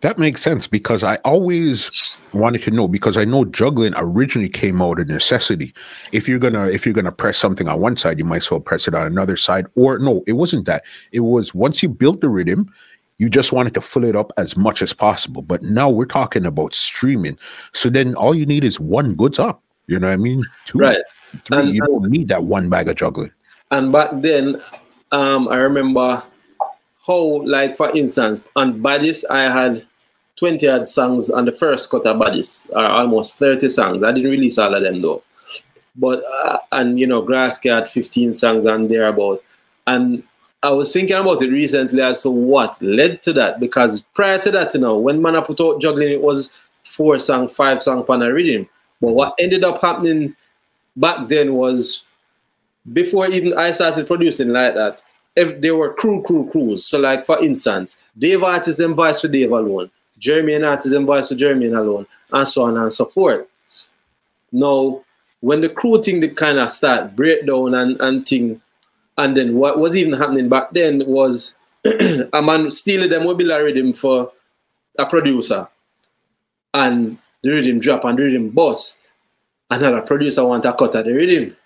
[0.00, 4.80] That makes sense because I always wanted to know because I know juggling originally came
[4.80, 5.74] out of necessity.
[6.12, 8.60] If you're gonna if you're gonna press something on one side, you might as well
[8.60, 9.66] press it on another side.
[9.74, 10.84] Or no, it wasn't that.
[11.10, 12.72] It was once you built the rhythm,
[13.18, 15.42] you just wanted to fill it up as much as possible.
[15.42, 17.36] But now we're talking about streaming.
[17.72, 19.58] So then all you need is one good song.
[19.88, 20.42] You know what I mean?
[20.66, 20.98] Two, right.
[21.44, 21.58] Three.
[21.58, 23.32] And, you don't need that one bag of juggling.
[23.72, 24.60] And back then,
[25.10, 26.22] um, I remember
[27.06, 29.86] how, like for instance, on Baddies, I had
[30.36, 34.04] 20 odd songs on the first cut of Baddies, or almost 30 songs.
[34.04, 35.22] I didn't release all of them though.
[35.96, 39.42] But, uh, and you know, Grasscat had 15 songs and thereabout.
[39.86, 40.22] And
[40.62, 44.50] I was thinking about it recently as to what led to that, because prior to
[44.52, 48.04] that, you know, when man I put out juggling, it was four song, five song
[48.04, 48.68] pan a rhythm.
[49.00, 50.34] But what ended up happening
[50.96, 52.04] back then was
[52.92, 55.02] before even I started producing like that,
[55.38, 56.84] if they were crew, crew, crews.
[56.84, 59.88] So, like for instance, Dave artist and voice for Dave alone,
[60.18, 63.46] Jeremy and artist and voice for Jeremy alone, and so on and so forth.
[64.50, 65.04] Now,
[65.40, 68.60] when the crew thing they kind of start breakdown and, and thing,
[69.16, 71.56] and then what was even happening back then was
[72.32, 74.32] a man stealing them mobile rhythm for
[74.98, 75.68] a producer,
[76.74, 78.98] and the rhythm drop and the rhythm bust.
[79.70, 81.56] Another producer want to cut of the rhythm.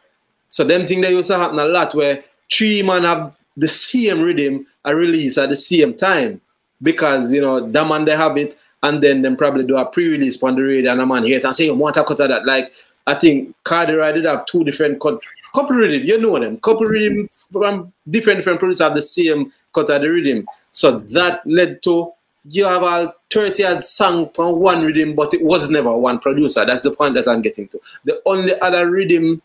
[0.46, 4.22] So them thing that used to happen a lot where three man have the same
[4.22, 6.40] rhythm a release at the same time.
[6.82, 10.42] Because you know that man they have it and then them probably do a pre-release
[10.42, 12.28] on the radio and a man hear it and say you want a cut of
[12.28, 12.44] that.
[12.44, 12.72] Like
[13.06, 15.22] I think Cardi did have two different cut
[15.54, 16.58] couple rhythm, you know them.
[16.58, 20.46] Couple rhythm from different different producers have the same cut of the rhythm.
[20.72, 22.12] So that led to
[22.50, 26.64] you have all 30 odd song on one rhythm, but it was never one producer.
[26.64, 27.80] That's the point that I'm getting to.
[28.04, 29.40] The only other rhythm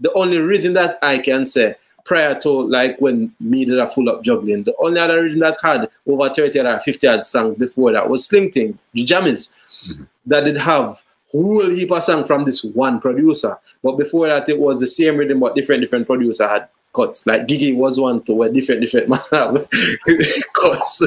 [0.00, 1.74] the only reason that I can say
[2.04, 5.56] prior to like when me did a full up juggling, the only other reason that
[5.62, 10.04] had over 30 or 50 odd songs before that was Sleng Teng, the Jammys, mm-hmm.
[10.26, 13.56] that did have whole heap of songs from this one producer.
[13.82, 17.26] But before that, it was the same rhythm, but different different producer had cuts.
[17.26, 19.54] Like Gigi was one to where different different man have
[20.54, 21.02] cuts.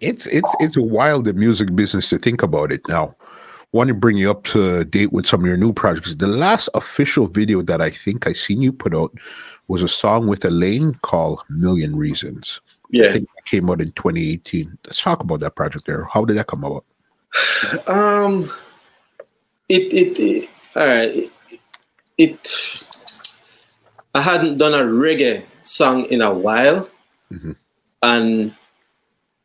[0.00, 3.14] it's it's it's a wild the music business to think about it now
[3.72, 6.14] want to bring you up to date with some of your new projects.
[6.14, 9.12] The last official video that I think I seen you put out
[9.68, 12.60] was a song with Alaine called Million Reasons.
[12.90, 13.06] Yeah.
[13.06, 14.76] I think that came out in 2018.
[14.84, 16.04] Let's talk about that project there.
[16.04, 16.84] How did that come about?
[17.86, 18.48] Um
[19.68, 21.30] it it, it all right.
[21.48, 21.60] It,
[22.18, 22.86] it
[24.14, 26.88] I hadn't done a reggae song in a while.
[27.32, 27.52] Mm-hmm.
[28.02, 28.54] And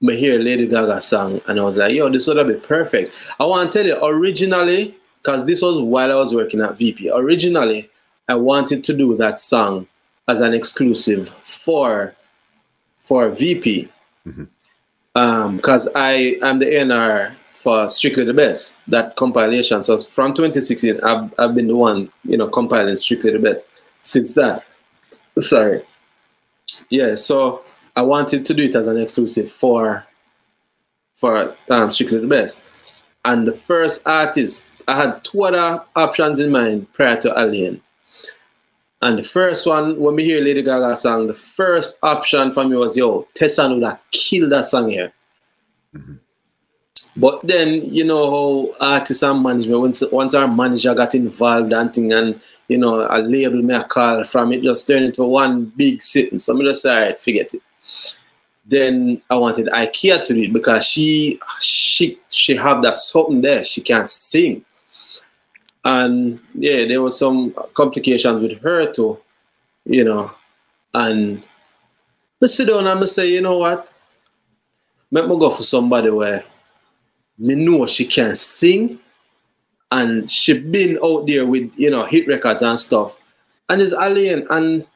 [0.10, 3.32] I hear Lady Gaga song and I was like, yo, this would have been perfect.
[3.40, 7.12] I want to tell you, originally, because this was while I was working at VP,
[7.12, 7.90] originally,
[8.28, 9.88] I wanted to do that song
[10.28, 12.16] as an exclusive for
[12.98, 13.90] for VP.
[14.26, 14.44] Mm-hmm.
[15.16, 19.82] Um, because I am the A&R for Strictly the Best, that compilation.
[19.82, 24.34] So from 2016, I've, I've been the one, you know, compiling Strictly the Best since
[24.34, 24.66] that.
[25.40, 25.84] Sorry.
[26.90, 27.65] Yeah, so
[27.96, 30.06] I wanted to do it as an exclusive for
[31.14, 32.66] for um, Strictly the Best.
[33.24, 37.82] And the first artist I had two other options in mind prior to Alaine.
[39.02, 42.76] And the first one, when we hear Lady Gaga song, the first option for me
[42.76, 45.14] was, yo, Tessanne would have killed that song here.
[45.94, 46.16] Mm-hmm.
[47.18, 48.30] But then, you know
[48.80, 53.08] how artists and management, once, once our manager got involved and thing, and, you know,
[53.10, 56.40] a label me a call from it, just turned into one big sitting.
[56.40, 57.62] So I just said, all right, forget it.
[58.66, 63.64] Then I wanted Ikaya to do it because she she she have that something there.
[63.64, 64.66] She can sing.
[65.84, 69.20] And yeah, there was some complications with her too,
[69.86, 70.32] you know.
[70.96, 71.44] And
[72.42, 73.92] I sit down and I say, you know what?
[75.12, 76.44] Let me go for somebody where
[77.38, 79.00] me know she can sing
[79.92, 83.18] and she been out there with you know hit records and stuff
[83.70, 84.88] and it's Alaine and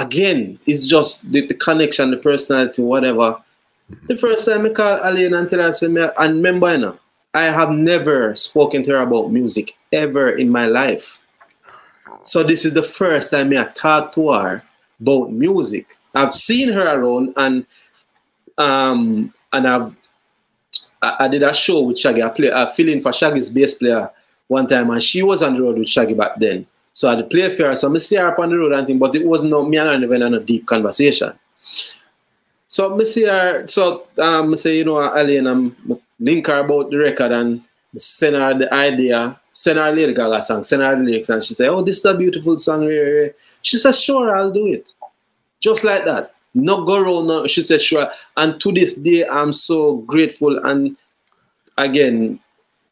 [0.00, 3.36] again it's just the, the connection the personality whatever
[4.06, 6.98] the first time I call Alaine and tell her say me and remember you know
[7.34, 11.18] I have never spoken to her about music ever in my life
[12.22, 14.62] so this is the first time I talk to her
[15.00, 17.66] about music I've seen her around and
[18.56, 19.96] um and I've
[21.00, 22.22] I, I, did a show with Shaggy.
[22.22, 24.10] I play a filling for Shaggy's bass player
[24.48, 26.66] one time, and she was on the road with Shaggy back then.
[26.98, 27.74] So I had to play fair.
[27.74, 29.76] So I see her up on the road and thing, but it wasn't no me
[29.76, 31.32] and her even in a deep conversation.
[32.66, 35.76] So I see her, so um, I say, you know, Alaine, I'm
[36.18, 37.62] link her about the record and
[37.96, 41.54] send her the idea, send her Lady Gaga song, send her the lyrics, and she
[41.54, 42.82] said, Oh, this is a beautiful song.
[43.62, 44.92] She said, Sure, I'll do it.
[45.60, 47.26] Just like that not go around.
[47.26, 48.10] No, she said, sure.
[48.36, 50.58] And to this day, I'm so grateful.
[50.64, 50.98] And
[51.76, 52.40] again,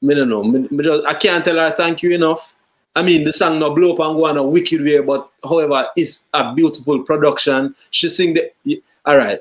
[0.03, 1.05] me don't know.
[1.07, 2.55] I can't tell her thank you enough.
[2.97, 5.87] I mean, the song not blow up and go on a wicked way, but however,
[5.97, 7.75] it's a beautiful production.
[7.91, 8.83] She sing the.
[9.05, 9.39] All right,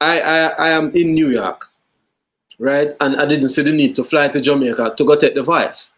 [0.00, 1.68] I I I am in New York,
[2.58, 5.44] right, and I didn't see the need to fly to Jamaica to go take the
[5.44, 5.94] voice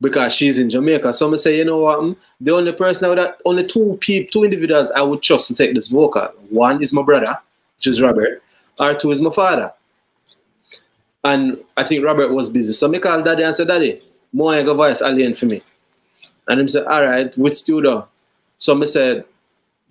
[0.00, 1.12] because she's in Jamaica.
[1.12, 2.16] So I'm say, you know what?
[2.40, 5.54] The only person I would have, only two people, two individuals I would trust to
[5.54, 6.26] take this vocal.
[6.50, 7.38] One is my brother,
[7.76, 8.42] which is Robert,
[8.80, 9.72] or two is my father.
[11.22, 12.72] And I think Robert was busy.
[12.72, 14.00] So I called daddy and said, Daddy,
[14.32, 15.62] more voice Alaine for me.
[16.48, 18.08] And he said, All right, with studio.
[18.58, 19.24] So I said,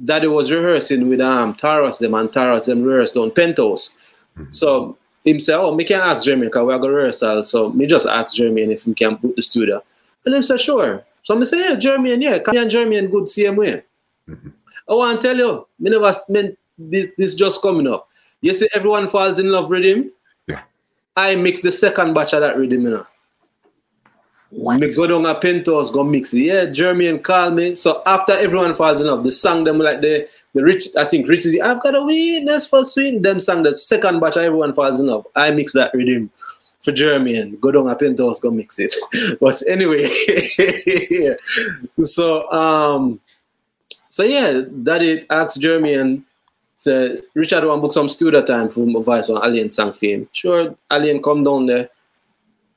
[0.03, 3.93] Daddy was rehearsing with um Tarrus them and Tarrus them rehearsed on Penthouse.
[4.37, 4.49] Mm-hmm.
[4.49, 7.43] So him say, Oh, me can ask Jeremy because we are going to rehearsal.
[7.43, 9.83] So me just ask Jeremy if he can put the studio.
[10.25, 11.03] And them say, sure.
[11.23, 13.83] So I say, yeah, Jermaine, yeah, come and Jermaine good same way.
[14.27, 14.49] Mm-hmm.
[14.89, 18.07] I want to tell you, me never meant this this just coming up.
[18.41, 20.11] You see, everyone falls in love with him.
[20.47, 20.61] Yeah.
[21.15, 23.05] I mix the second batch of that rhythm, you know.
[24.51, 24.79] What?
[24.81, 26.41] Me go down a penthouse, go mix it.
[26.41, 27.75] Yeah, Jermaine call me.
[27.75, 31.29] So after everyone falls in love, the song them like the the rich, I think
[31.29, 33.23] Rich is I've got a weakness for sweet.
[33.23, 35.25] Them song the second batch everyone falls in love.
[35.37, 36.29] I mix that rhythm
[36.81, 38.93] for Jeremy and go down a penthouse, go mix it.
[39.39, 40.05] but anyway,
[42.03, 43.21] so um,
[44.09, 46.23] so yeah, daddy asked Jeremy and
[46.73, 50.27] said, Richard want book some studio time for my voice on Alaine song fame.
[50.33, 51.89] Sure, Alaine come down there.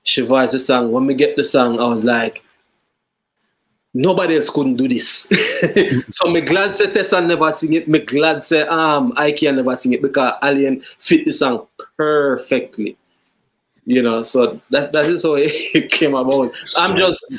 [0.05, 0.93] She voiced the song.
[0.93, 2.45] When we get the song, I was like,
[3.93, 5.29] nobody else couldn't do this.
[6.11, 7.89] so me glad say Tessa never sing it.
[7.89, 11.67] Me glad say um I can never sing it because Alaine fit the song
[11.97, 12.97] perfectly
[13.85, 17.39] you know so that that is how it came about i'm just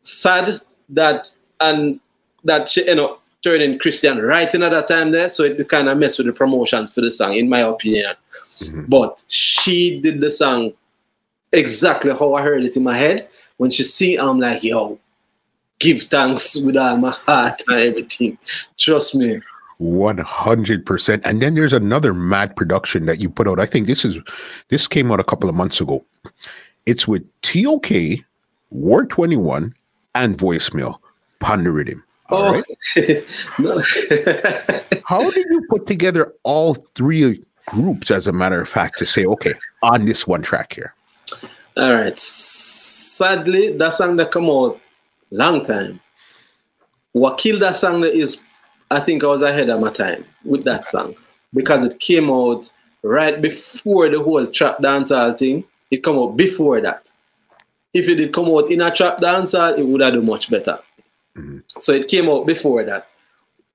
[0.00, 2.00] sad that and
[2.44, 5.98] that she you know turning christian writing at that time there so it kind of
[5.98, 8.14] messed with the promotions for the song in my opinion
[8.58, 8.84] mm-hmm.
[8.86, 10.72] but she did the song
[11.52, 14.98] exactly how i heard it in my head when she sing i'm like yo
[15.78, 18.38] give thanks with all my heart and everything
[18.76, 19.40] trust me
[19.82, 21.20] 100%.
[21.24, 23.58] And then there's another mad production that you put out.
[23.58, 24.18] I think this is
[24.68, 26.04] this came out a couple of months ago.
[26.86, 27.90] It's with TOK,
[28.70, 29.74] Ward 21,
[30.14, 30.98] and Voicemail,
[31.40, 32.04] Ponder Rhythm.
[32.30, 32.52] All oh.
[32.52, 32.64] right.
[35.06, 39.24] How did you put together all three groups, as a matter of fact, to say,
[39.24, 40.92] okay, on this one track here?
[41.76, 42.18] All right.
[42.18, 44.80] Sadly, that song that come out
[45.30, 46.00] long time.
[47.12, 48.42] What killed that song is
[48.90, 51.14] I think I was ahead of my time with that song
[51.54, 52.70] because it came out
[53.02, 55.64] right before the whole trap dancehall thing.
[55.90, 57.10] It come out before that.
[57.94, 60.78] If it did come out in a trap dancehall, it would have done much better.
[61.36, 61.58] Mm-hmm.
[61.68, 63.08] So it came out before that.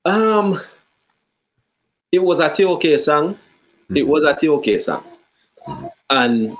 [0.05, 0.57] Um,
[2.11, 3.33] it was a TOK song.
[3.35, 3.97] Mm-hmm.
[3.97, 5.03] It was a TOK song,
[5.67, 5.85] mm-hmm.
[6.09, 6.57] and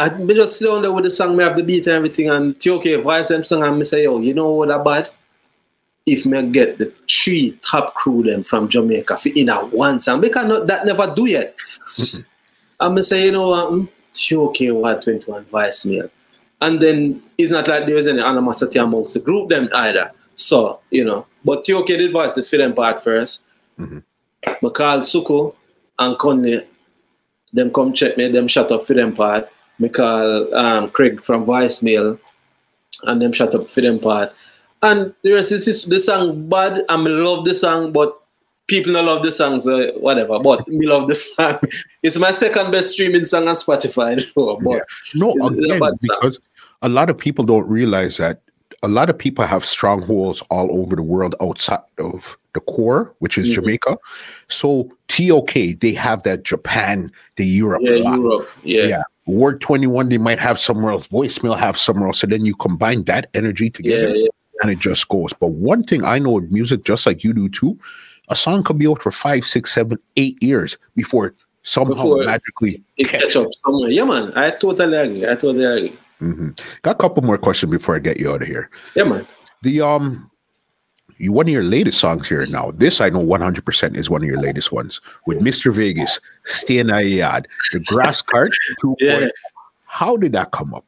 [0.00, 2.58] I just sit down there with the song, me have the beat and everything, and
[2.58, 5.10] TOK voice them song, and me say, yo, you know what that bad?
[6.06, 10.20] if me get the three top crew them from Jamaica for in a one song
[10.20, 11.56] because not, that never do yet.
[12.80, 15.44] I'm say you know what, mm, okay, what 21
[15.84, 16.02] me,
[16.62, 20.12] And then it's not like there's any animosity amongst the group them either.
[20.34, 23.42] So, you know, but TOK did voice the film part 1st
[23.78, 23.98] mm-hmm.
[24.46, 25.54] I call Suku
[25.98, 26.66] and Kunley,
[27.52, 29.48] them come check me, them shut up for them part.
[29.82, 32.18] I call um, Craig from voicemail
[33.04, 34.32] and them shut up for them part.
[34.82, 36.84] And the rest is the song bad.
[36.88, 38.20] I love the song, but
[38.66, 40.38] people don't love the songs, uh, whatever.
[40.38, 41.58] But me love the song.
[42.02, 44.24] it's my second best streaming song on Spotify.
[44.64, 44.80] but yeah.
[45.14, 46.38] no, again, a because
[46.82, 48.40] a lot of people don't realize that
[48.82, 53.36] a lot of people have strongholds all over the world outside of the core, which
[53.36, 53.60] is mm-hmm.
[53.60, 53.98] Jamaica.
[54.48, 57.82] So TOK, they have that Japan, the Europe.
[57.84, 58.50] Yeah, Europe.
[58.62, 58.84] Yeah.
[58.84, 59.02] yeah.
[59.30, 61.08] Ward 21, they might have somewhere else.
[61.08, 62.20] Voicemail have somewhere else.
[62.20, 64.28] So then you combine that energy together yeah, yeah.
[64.62, 65.32] and it just goes.
[65.32, 67.78] But one thing I know with music, just like you do too,
[68.28, 72.82] a song could be out for five, six, seven, eight years before somehow before magically
[72.96, 73.90] it catch up somewhere.
[73.90, 74.32] Yeah, man.
[74.36, 75.24] I totally agree.
[75.24, 75.98] I totally agree.
[76.20, 76.50] Mm-hmm.
[76.82, 78.70] Got a couple more questions before I get you out of here.
[78.94, 79.26] Yeah, man.
[79.62, 80.29] The um,
[81.20, 82.70] you one of your latest songs here now.
[82.72, 85.72] This I know one hundred percent is one of your latest ones with Mr.
[85.72, 88.50] Vegas, Stay in Yard, the Grasscat.
[88.98, 89.28] yeah.
[89.84, 90.84] How did that come up?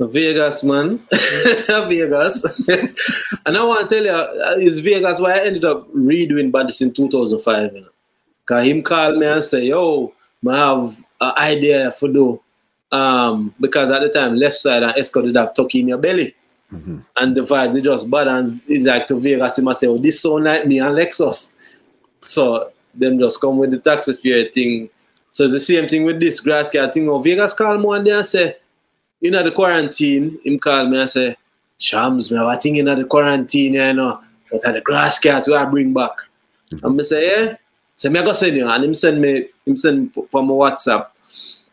[0.00, 0.98] Vegas, man.
[1.12, 2.68] Vegas.
[3.46, 6.80] and I want to tell you, uh, it's Vegas why I ended up redoing Bandits
[6.80, 7.74] in 2005.
[7.74, 7.88] You know?
[8.40, 10.14] Because him called me and say, yo,
[10.48, 12.40] I have an idea for do.
[12.90, 16.34] Um, because at the time, left side and Esco did have tuck in your belly.
[16.72, 16.98] Mm-hmm.
[17.16, 18.28] And the vibe, they just bad.
[18.28, 21.52] And it's like to Vegas, he must say, oh, this sound like me and Lexxus.
[22.20, 24.90] So them just come with the taxi fare thing.
[25.30, 27.08] So it's the same thing with this Grasscat thing.
[27.08, 28.56] Oh, Vegas call me one day and say,
[29.20, 31.36] you know, the quarantine, him call me and say,
[31.78, 34.20] Shams, me have a thing in the quarantine, you know.
[34.50, 36.12] But the Grasscat we I bring back.
[36.72, 36.86] Mm-hmm.
[36.86, 37.56] And I say, yeah.
[37.94, 38.68] So me I go send you.
[38.68, 41.08] And him send me, him send me for my WhatsApp.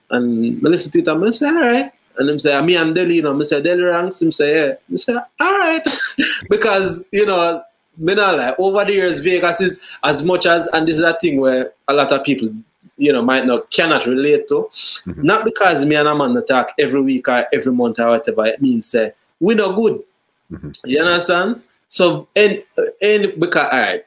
[0.09, 1.91] And I listen to it and I say, all right.
[2.17, 4.21] And him say, me and Delly, you know, I say, Delly Ranx.
[4.21, 4.73] Him say, yeah.
[4.91, 5.87] I say, all right.
[6.49, 7.63] because, you know,
[7.97, 11.13] me not like over the years, Vegas is as much as, and this is a
[11.13, 12.49] thing where a lot of people
[12.97, 14.67] you know might not cannot relate to.
[14.71, 15.21] Mm-hmm.
[15.21, 18.45] Not because me and a man attack every week or every month or whatever.
[18.45, 20.03] It means say we not good.
[20.51, 20.69] Mm-hmm.
[20.85, 21.61] You understand?
[21.87, 22.63] So and
[23.01, 24.05] and because all right,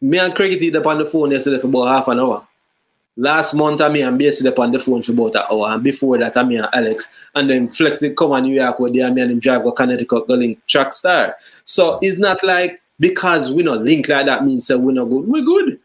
[0.00, 2.46] me and Craig did up on the phone yesterday for about half an hour.
[3.18, 5.82] Last month, I me and basically up on the phone for about an hour, and
[5.82, 8.90] before that, I me and Alex, and then Flex did come on New York where
[8.90, 11.34] they and me and him drive go Connecticut, go link track star.
[11.64, 15.26] So it's not like because we not link like that means that we're not good.
[15.26, 15.80] We're good.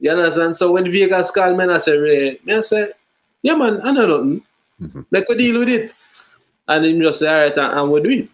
[0.00, 0.56] You understand?
[0.56, 2.94] So when Vegas called me and I said, Ray, me I said,
[3.42, 4.42] yeah man, I know nothing.
[4.80, 5.00] Mm-hmm.
[5.12, 5.94] Like we deal with it.
[6.66, 8.28] And him just say, all right, and, and we do it.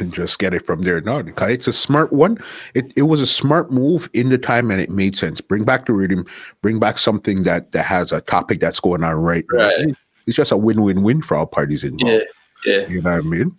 [0.00, 1.00] And just get it from there.
[1.00, 2.38] No, it's a smart one.
[2.74, 5.40] It it was a smart move in the time and it made sense.
[5.40, 6.26] Bring back the rhythm,
[6.62, 9.44] bring back something that that has a topic that's going on right.
[9.50, 9.96] Right.
[10.26, 12.22] It's just a win-win-win for all parties involved.
[12.64, 12.80] Yeah.
[12.80, 12.88] Yeah.
[12.88, 13.56] You know what I mean?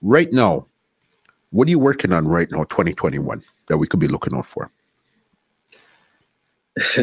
[0.00, 0.66] Right now,
[1.50, 4.70] what are you working on right now, 2021, that we could be looking out for?
[6.96, 7.02] uh,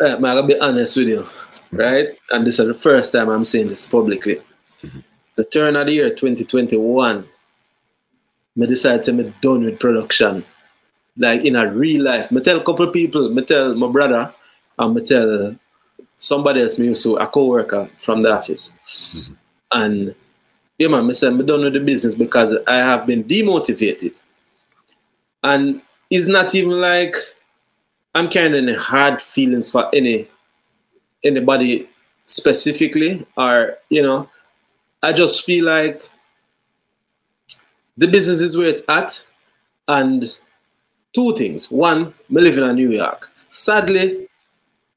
[0.02, 1.26] I'm gonna be honest with you,
[1.72, 2.08] right?
[2.30, 4.40] And this is the first time I'm saying this publicly.
[4.82, 5.00] Mm-hmm.
[5.36, 7.24] The turn of the year 2021,
[8.56, 10.44] me decide to me done with production.
[11.16, 12.30] Like in a real life.
[12.30, 14.32] Me tell a couple people, me tell my brother,
[14.78, 15.56] and me tell
[16.16, 18.72] somebody else me used to, a co-worker from the office.
[18.86, 19.34] Mm-hmm.
[19.72, 20.14] And
[20.78, 24.14] yeah man, me say me done with the business because I have been demotivated.
[25.42, 27.14] And it's not even like
[28.14, 30.28] I'm carrying any hard feelings for any
[31.22, 31.88] anybody
[32.26, 34.28] specifically, or you know,
[35.02, 36.02] I just feel like
[37.96, 39.26] the business is where it's at,
[39.88, 40.38] and
[41.12, 41.70] two things.
[41.70, 43.28] One, me living in New York.
[43.50, 44.28] Sadly,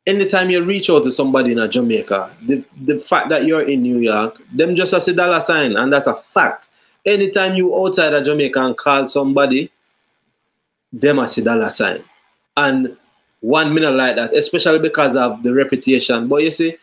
[0.05, 3.99] anytime you reach out to somebody in Jamaica, the, the fact that you're in New
[3.99, 6.69] York, them just as a dollar sign, and that's a fact.
[7.05, 9.71] Anytime you outside of Jamaica and call somebody,
[10.91, 12.03] them as a dollar sign.
[12.55, 12.95] And
[13.41, 16.27] one minute like that, especially because of the reputation.
[16.27, 16.77] But you see,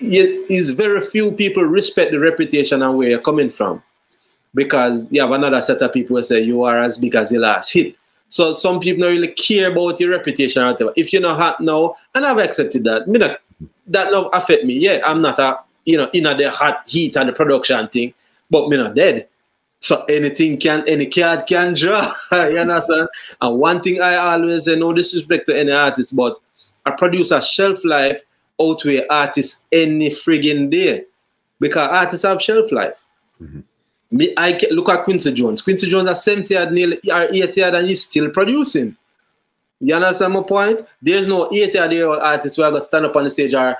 [0.00, 3.82] is very few people respect the reputation and where you're coming from.
[4.54, 7.40] Because you have another set of people who say you are as big as your
[7.40, 7.96] last hit.
[8.28, 10.92] So some people don't really care about your reputation or whatever.
[10.96, 13.08] If you're not hot now, and I've accepted that.
[13.08, 13.40] Me not,
[13.86, 14.74] that not affect me.
[14.74, 18.14] Yeah, I'm not a you know in the hot heat and the production thing,
[18.50, 19.28] but me not dead.
[19.82, 22.00] So anything can, any card can draw.
[22.32, 23.08] you understand?
[23.40, 26.38] And one thing I always say, no disrespect to any artist, but
[26.86, 28.22] a producer shelf life
[28.62, 31.04] outweigh artists any friggin' day.
[31.58, 33.04] Because artists have shelf life.
[33.40, 33.60] Mm-hmm.
[34.12, 35.62] Me, I can, look at Quincy Jones.
[35.62, 38.96] Quincy Jones is 70 years, nearly or 80 years, and he's still producing.
[39.80, 40.80] You understand my point?
[41.00, 43.54] There's no 80 year old artist who are going to stand up on the stage
[43.54, 43.76] or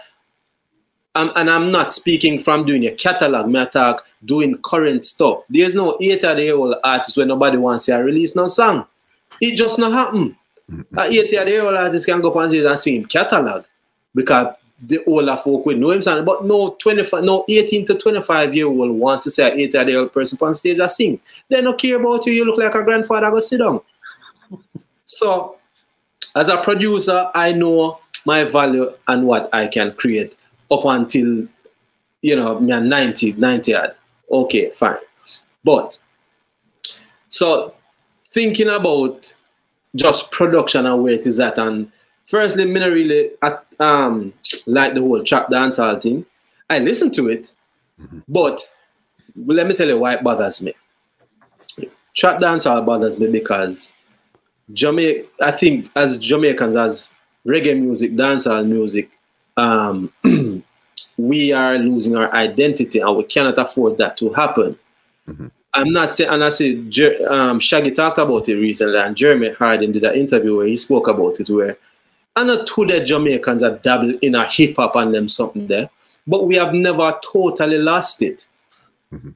[1.14, 5.44] Um, and I'm not speaking from doing a catalog, me talk doing current stuff.
[5.50, 8.86] There's no 80 year old artist where nobody wants to release no song.
[9.40, 10.36] It just not happen.
[10.70, 10.98] Mm-hmm.
[10.98, 13.64] A 80 year old artist can go up on stage and sing catalog
[14.14, 18.54] because the older folk will know him saying, but no 25, no 18 to 25
[18.54, 21.20] year old wants to say an 80 year old person on stage and sing.
[21.48, 23.80] They don't care about you, you look like a grandfather, go sit down.
[25.06, 25.56] so
[26.34, 30.36] as a producer, I know my value and what I can create
[30.70, 31.46] up until
[32.22, 33.74] you know me 90 90
[34.30, 34.96] okay fine.
[35.64, 35.98] But
[37.28, 37.74] so
[38.26, 39.34] thinking about
[39.94, 41.90] just production and where it is at and
[42.24, 44.32] firstly me really at, um
[44.66, 46.24] like the whole trap dancehall thing
[46.70, 47.52] i listen to it
[48.00, 48.20] mm-hmm.
[48.28, 48.60] but
[49.36, 50.72] let me tell you why it bothers me
[52.14, 53.94] trap dancehall bothers me because
[54.72, 57.10] Jamaica, I think as Jamaicans, as
[57.46, 59.10] reggae music, dancehall music,
[59.56, 60.12] um,
[61.16, 64.78] we are losing our identity and we cannot afford that to happen.
[65.28, 65.48] Mm-hmm.
[65.74, 66.76] I'm not saying, and I say,
[67.24, 71.08] um, Shaggy talked about it recently, and Jeremy Harding did an interview where he spoke
[71.08, 71.76] about it, where
[72.34, 75.90] I know two the Jamaicans are dabble in a hip hop and them something there,
[76.26, 78.46] but we have never totally lost it.
[79.12, 79.30] Mm-hmm.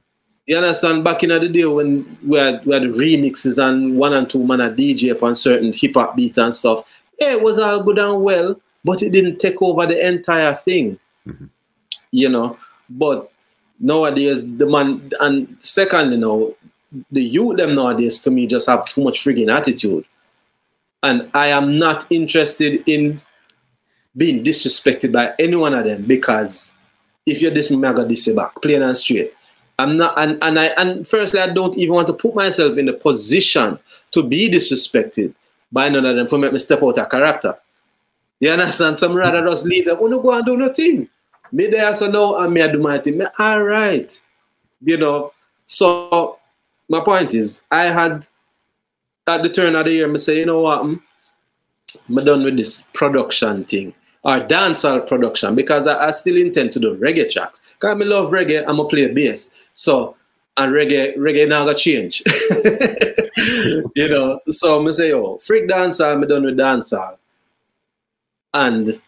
[0.47, 1.03] You understand?
[1.03, 4.61] Back in the day when we had, we had remixes and one and two man
[4.61, 8.23] a DJ upon certain hip hop beats and stuff, yeah, it was all good and
[8.23, 10.97] well, but it didn't take over the entire thing.
[11.27, 11.45] Mm-hmm.
[12.11, 12.57] You know,
[12.89, 13.31] but
[13.79, 16.55] nowadays the man and second, you know,
[17.11, 20.05] the youth them nowadays to me just have too much frigging attitude.
[21.03, 23.21] And I am not interested in
[24.15, 26.75] being disrespected by any one of them because
[27.25, 29.35] if you're this, me, I got this back, plain and straight.
[29.79, 32.87] I'm not, and, and I, and firstly, I don't even want to put myself in
[32.87, 33.77] the position
[34.11, 35.35] to be disrespected
[35.71, 37.55] by none of them for make me step out of character.
[38.39, 38.97] You understand?
[38.97, 39.97] Some rather just leave them.
[39.99, 41.09] Oh, no, go and do nothing.
[41.51, 43.17] Me there, so now I'm here do my thing.
[43.17, 44.19] Me, all right.
[44.81, 45.33] You know,
[45.65, 46.39] so
[46.89, 48.25] my point is, I had
[49.27, 51.03] at the turn of the year, me say, you know what, I'm,
[52.23, 53.93] done with this production thing
[54.23, 57.73] or dancehall production because I, I, still intend to do reggae tracks.
[57.73, 59.69] Because I love reggae, I'm gonna play bass.
[59.73, 60.15] So
[60.57, 62.23] and reggae, reggae now got change.
[63.95, 67.17] you know, so I say, oh, freak dancehall, I'm done with dancehall.
[68.53, 69.01] And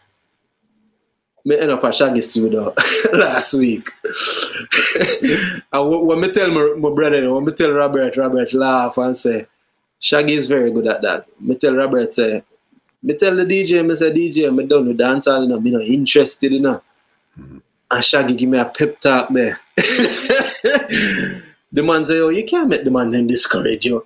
[1.44, 2.72] me end up at Shaggy studio
[3.12, 3.88] last week.
[5.72, 9.46] and when me tell my, my brother, when me tell Robert, Robert laugh and say,
[10.00, 11.28] Shaggy is very good at that.
[11.38, 12.42] Me tell Robert say,
[13.02, 15.82] me tell the DJ, me say DJ, me done with dancehall, you know, me not
[15.82, 16.82] interested, you know.
[17.38, 17.58] Mm-hmm.
[17.92, 19.60] And Shaggy give me a pep talk there.
[19.76, 21.42] the
[21.84, 24.04] man say, oh, you can't make the man then discourage you.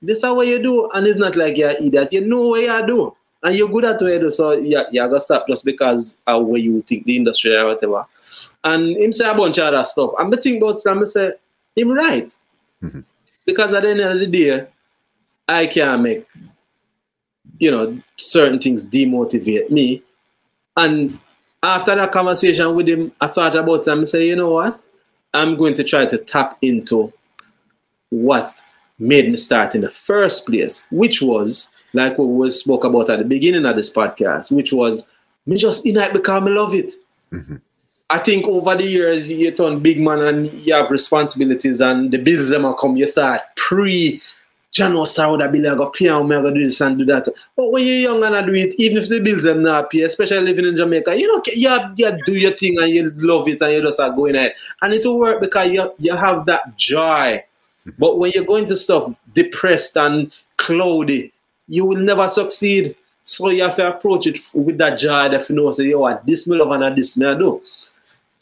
[0.00, 2.12] This is what you do, and it's not like you're idiot.
[2.12, 5.00] You know what you do and you're good at what you do, so yeah, you
[5.00, 8.06] gotta stop just because of where you think the industry or whatever.
[8.64, 10.12] And him say a bunch of other stuff.
[10.18, 11.32] And I think about it, I say,
[11.74, 12.36] him right.
[12.82, 13.00] Mm-hmm.
[13.44, 14.66] Because at the end of the day,
[15.48, 16.26] I can't make,
[17.58, 20.02] you know, certain things demotivate me.
[20.76, 21.18] And
[21.62, 24.80] after that conversation with him, I thought about it and I you know what?
[25.34, 27.12] I'm going to try to tap into
[28.10, 28.62] what
[28.98, 33.18] made me start in the first place, which was like what we spoke about at
[33.18, 35.08] the beginning of this podcast, which was
[35.46, 36.92] me just in it because I love it.
[37.32, 37.56] Mm-hmm.
[38.10, 42.18] I think over the years you turn big man and you have responsibilities and the
[42.18, 44.20] bills them are come, you start pre
[44.72, 47.04] John was would have been like, go pay and me go do this and do
[47.04, 47.28] that.
[47.54, 50.00] But when you're young and I do it, even if the bills them not pay,
[50.00, 53.60] especially living in Jamaica, you know, you, you do your thing and you love it
[53.60, 54.56] and you just are going it.
[54.80, 57.44] And it will work because you, you have that joy.
[57.98, 59.04] But when you're going to stuff
[59.34, 61.34] depressed and cloudy,
[61.68, 62.96] you will never succeed.
[63.24, 66.46] So you have to approach it with that joy that you know, say, yo, this
[66.46, 67.60] me love and this me I do.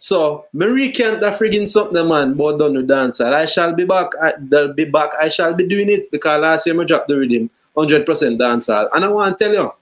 [0.01, 3.21] So, me recant that friggin' something, man, but done with dance.
[3.21, 4.09] I shall be back.
[4.19, 5.11] I, will be back.
[5.21, 8.07] I shall be doing it because last year I dropped the rhythm 100%
[8.39, 8.89] dancehall.
[8.95, 9.75] And I want to tell you,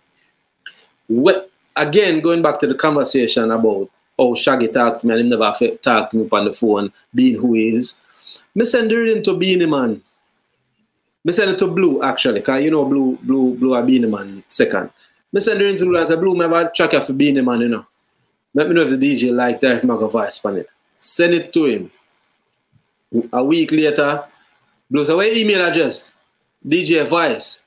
[1.06, 5.52] what, again, going back to the conversation about how Shaggy talked to me and never
[5.80, 7.96] talked to me on the phone, being who he is.
[8.56, 10.02] Me send the rhythm to Beenie Man.
[11.24, 14.42] Me send it to Blue actually, cause you know Blue, Blue, Blue a Beenie Man
[14.48, 14.90] second.
[15.32, 15.96] Me send it to Blue.
[15.96, 17.86] I said, Blue, me have a track for Beenie Man, you know.
[18.58, 20.72] Let me know if the DJ like that, if go voice on it.
[20.96, 21.92] Send it to him.
[23.32, 24.24] A week later,
[24.90, 26.10] blows away email address?
[26.66, 27.62] DJ Vice.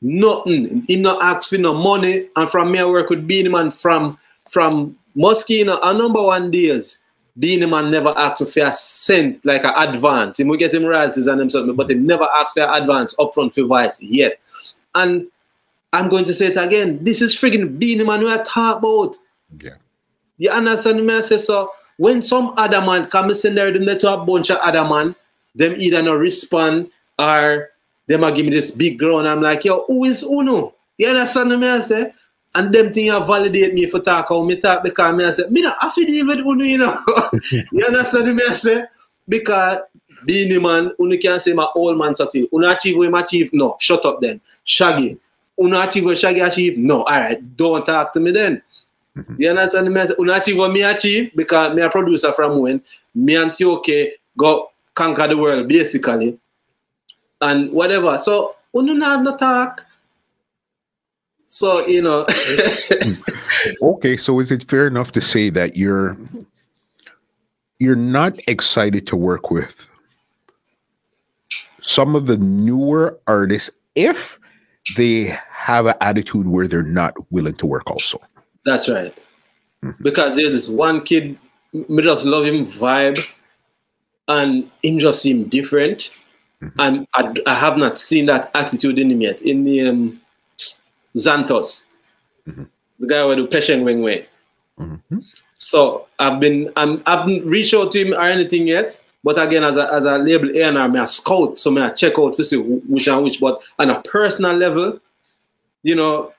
[0.00, 0.84] Nothing.
[0.86, 2.28] He not ask for no money.
[2.36, 4.18] And from me, I work with Beenie Man from
[4.48, 7.00] from Moschino, a number one days.
[7.36, 10.36] Beenie Man never asked for a cent, like an advance.
[10.36, 13.52] He will get him royalties and himself, but he never asked for an advance upfront
[13.52, 14.38] for Vice yet.
[14.94, 15.26] And
[15.92, 17.02] I'm going to say it again.
[17.02, 19.16] This is friggin' Beenie Man we are talking about.
[19.60, 19.74] Yeah.
[20.38, 21.14] You understand me?
[21.14, 21.70] I say so.
[21.96, 25.14] When some other man come in there, them to a bunch of other man,
[25.54, 27.70] them either not respond or
[28.06, 29.26] them a give me this big ground.
[29.26, 30.74] I'm like, yo, who is Uno?
[30.98, 31.66] You understand me?
[31.66, 32.12] I say,
[32.54, 35.48] and them thing a validate me for talk how me talk because me I say,
[35.48, 36.98] me not have to deal with Uno, you know.
[37.72, 38.42] you understand me?
[38.46, 38.84] I say,
[39.28, 39.80] because
[40.26, 42.46] Beenie Man, Uno can say my old man something.
[42.52, 43.50] Uno achieve what him achieve?
[43.52, 43.76] No.
[43.78, 44.40] Shut up then.
[44.64, 45.18] Shaggy.
[45.58, 46.78] Uno achieve what Shaggy achieve?
[46.78, 47.02] No.
[47.02, 47.56] All right.
[47.56, 48.62] Don't talk to me then.
[49.16, 49.34] Mm-hmm.
[49.38, 50.00] You understand me?
[50.32, 52.82] Achieve what me achieve because me a producer from when
[53.14, 53.86] me and TOK
[54.36, 56.38] go conquer the world basically.
[57.40, 58.18] And whatever.
[58.18, 59.82] So Uno not have no talk.
[61.46, 62.26] So, you know.
[63.82, 66.16] okay, so is it fair enough to say that you're
[67.78, 69.86] you're not excited to work with
[71.80, 74.38] some of the newer artists if
[74.96, 78.20] they have an attitude where they're not willing to work also.
[78.66, 79.24] That's right.
[79.82, 80.02] Mm-hmm.
[80.02, 81.38] Because there's this one kid,
[81.72, 83.18] me just love him vibe
[84.28, 86.24] and him just seem different.
[86.60, 86.80] Mm-hmm.
[86.80, 89.40] And I, I, have not seen that attitude in him yet.
[89.42, 90.20] In the um,
[91.16, 91.84] Xantos,
[92.48, 92.64] mm-hmm.
[92.98, 94.26] the guy with the Pesheng Wing Way.
[94.80, 95.18] Mm-hmm.
[95.54, 98.98] So I've been, I'm, I haven't reached out to him or anything yet.
[99.22, 102.34] But again, as a, as a label A&R, me a scout, so I check out
[102.34, 103.40] to see which and which.
[103.40, 104.98] But on a personal level,
[105.82, 106.32] you know,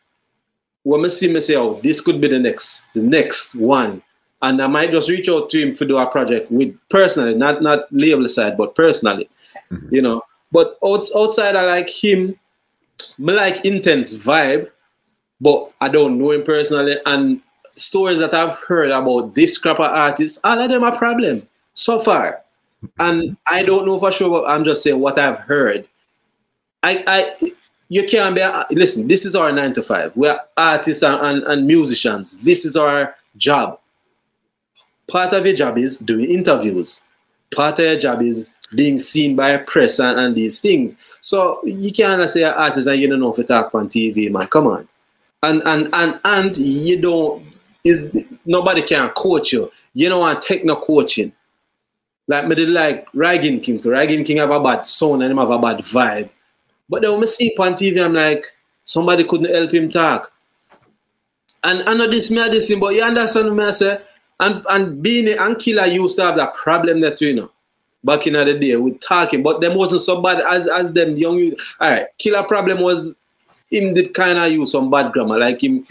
[0.88, 4.02] when me see me say, oh, this could be the next, the next one.
[4.42, 7.62] And I might just reach out to him to do a project with personally, not
[7.62, 9.30] not label side, but personally,
[9.72, 9.94] mm-hmm.
[9.94, 10.22] you know.
[10.52, 12.38] But outside, I like him.
[13.18, 14.70] Me like intense vibe,
[15.42, 16.98] but I don't know him personally.
[17.06, 17.42] And
[17.74, 21.42] stories that I've heard about this crap of artists, all of them are problem
[21.74, 22.44] so far
[23.00, 25.88] and I don't know for sure, but I'm just saying what I've heard.
[26.84, 27.52] I, I,
[27.90, 28.44] you can't be.
[28.72, 30.16] Listen, this is our nine to five.
[30.16, 32.44] We're artists and, and, and musicians.
[32.44, 33.80] This is our job.
[35.10, 37.04] Part of your job is doing interviews.
[37.56, 40.98] Part of your job is being seen by press and, and these things.
[41.22, 44.30] So you can't say an artist and you don't know if you talk on TV,
[44.30, 44.48] man.
[44.48, 44.88] Come on.
[45.44, 48.12] And and and and you don't is
[48.46, 49.72] nobody can coach you.
[49.94, 51.32] You don't want techno coaching.
[52.28, 53.80] Like me did like Rygin King.
[53.80, 56.30] Rygin King have a bad sound and him have a bad vibe.
[56.90, 58.46] But then when I see on TV, I'm like,
[58.84, 60.32] somebody couldn't help him talk.
[61.64, 64.02] And I know this me this but you understand me I say?
[64.40, 67.50] And and Beenie and killer used to have that problem that you know
[68.04, 71.38] back in the day with talking, but them wasn't so bad as as them young
[71.38, 71.76] youth.
[71.82, 73.18] All right, killer problem was
[73.70, 75.84] him did kind of use some bad grammar, like him,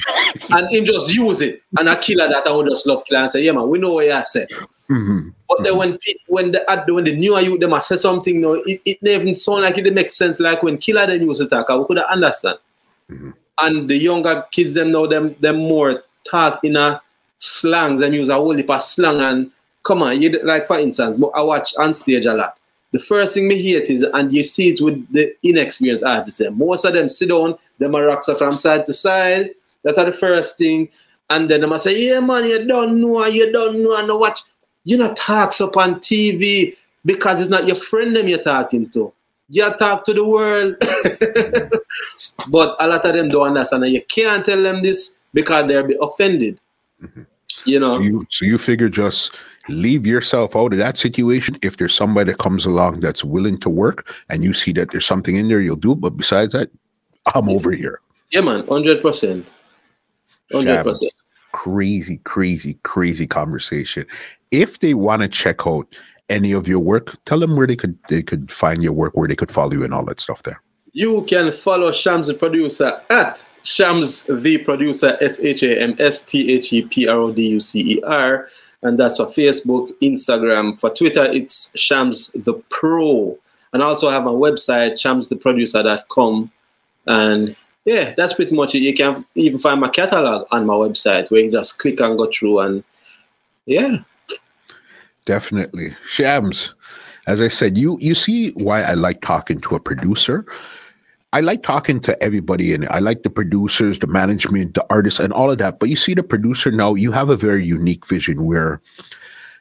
[0.51, 1.63] and him just use it.
[1.79, 3.95] And a killer that I would just love killer and say, yeah man, we know
[3.95, 4.49] what you said.
[4.91, 5.29] Mm-hmm.
[5.49, 5.99] But then when
[6.29, 9.35] when the when the newer youth them say something, you know, it, it never even
[9.35, 10.41] sound like it makes sense.
[10.41, 12.59] Like when killer them to talk, we could understand.
[13.11, 13.31] Mm-hmm.
[13.59, 17.01] And the younger kids them now them them more talk in a
[17.39, 19.51] slangs and use a whole heap of slang and
[19.83, 22.59] come on, you like for instance, I watch on stage a lot.
[22.93, 26.41] The first thing me hate is, and you see it with the inexperienced artists.
[26.53, 29.51] Most of them sit down, them are rocks from side to side.
[29.83, 30.89] That's the first thing.
[31.29, 34.41] And then them say, yeah, man, you don't know, you don't know, and watch
[34.87, 39.13] you not talks up on TV because it's not your friend them you're talking to.
[39.49, 40.77] You talk to the world.
[42.49, 45.87] but a lot of them don't understand and you can't tell them this because they'll
[45.87, 46.61] be offended.
[47.03, 47.23] Mm-hmm.
[47.65, 47.99] You know.
[47.99, 49.35] So you, so you figure just
[49.69, 51.57] leave yourself out of that situation.
[51.63, 55.07] If there's somebody that comes along that's willing to work and you see that there's
[55.07, 56.01] something in there, you'll do it.
[56.01, 56.71] But besides that,
[57.35, 58.01] I'm over here.
[58.31, 59.55] Yeah, man, hundred percent.
[60.53, 61.13] Hundred percent.
[61.53, 64.07] Crazy, crazy, crazy conversation
[64.51, 65.95] if they want to check out
[66.29, 69.29] any of your work, tell them where they could they could find your work, where
[69.29, 70.61] they could follow you, and all that stuff there.
[70.93, 76.23] You can follow Shams the producer at Shams the producer S H A M S
[76.23, 78.49] T H E P R O D U C E R,
[78.83, 80.79] and that's for Facebook, Instagram.
[80.79, 83.39] For Twitter, it's Shams the Pro,
[83.73, 86.51] and I also have my website shamstheproducer.com,
[87.07, 88.81] and yeah, that's pretty much it.
[88.81, 92.27] You can even find my catalog on my website where you just click and go
[92.27, 92.85] through, and
[93.67, 93.99] yeah.
[95.25, 95.97] Definitely.
[96.07, 96.75] Shams,
[97.27, 100.45] as I said, you you see why I like talking to a producer.
[101.33, 105.21] I like talking to everybody in and I like the producers, the management, the artists,
[105.21, 105.79] and all of that.
[105.79, 108.81] But you see, the producer now, you have a very unique vision where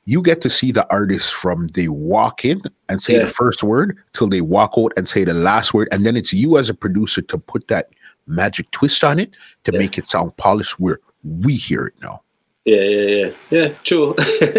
[0.05, 3.25] you get to see the artist from they walk in and say yeah.
[3.25, 5.87] the first word till they walk out and say the last word.
[5.91, 7.89] And then it's you as a producer to put that
[8.27, 9.79] magic twist on it to yeah.
[9.79, 12.21] make it sound polished where we hear it now.
[12.65, 13.31] Yeah, yeah, yeah.
[13.49, 14.15] Yeah, true.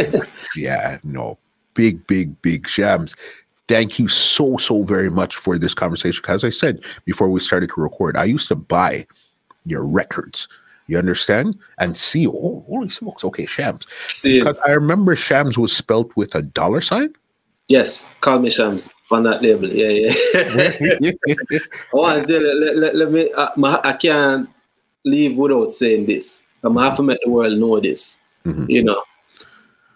[0.56, 1.38] yeah, no.
[1.74, 3.14] Big, big, big shams.
[3.68, 6.24] Thank you so, so very much for this conversation.
[6.28, 9.06] As I said before we started to record, I used to buy
[9.64, 10.46] your records
[10.86, 11.58] You understand?
[11.78, 13.86] And see, oh, holy smokes, okay, Shams.
[14.08, 17.12] See, I remember Shams was spelt with a dollar sign.
[17.68, 19.68] yes, call me Shams on that label.
[19.68, 20.14] Yeah, yeah.
[21.26, 24.48] I want to tell you, let, let, let me, uh, my, I can't
[25.04, 26.44] leave without saying this.
[26.62, 28.68] I'm have to make the world know this, Mhm.
[28.70, 29.02] you know.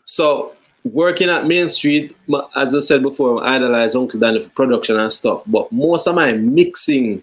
[0.05, 2.15] So, working at Main Street,
[2.57, 6.15] as I said before, I idolize Uncle Danny for production and stuff, but most of
[6.15, 7.23] my mixing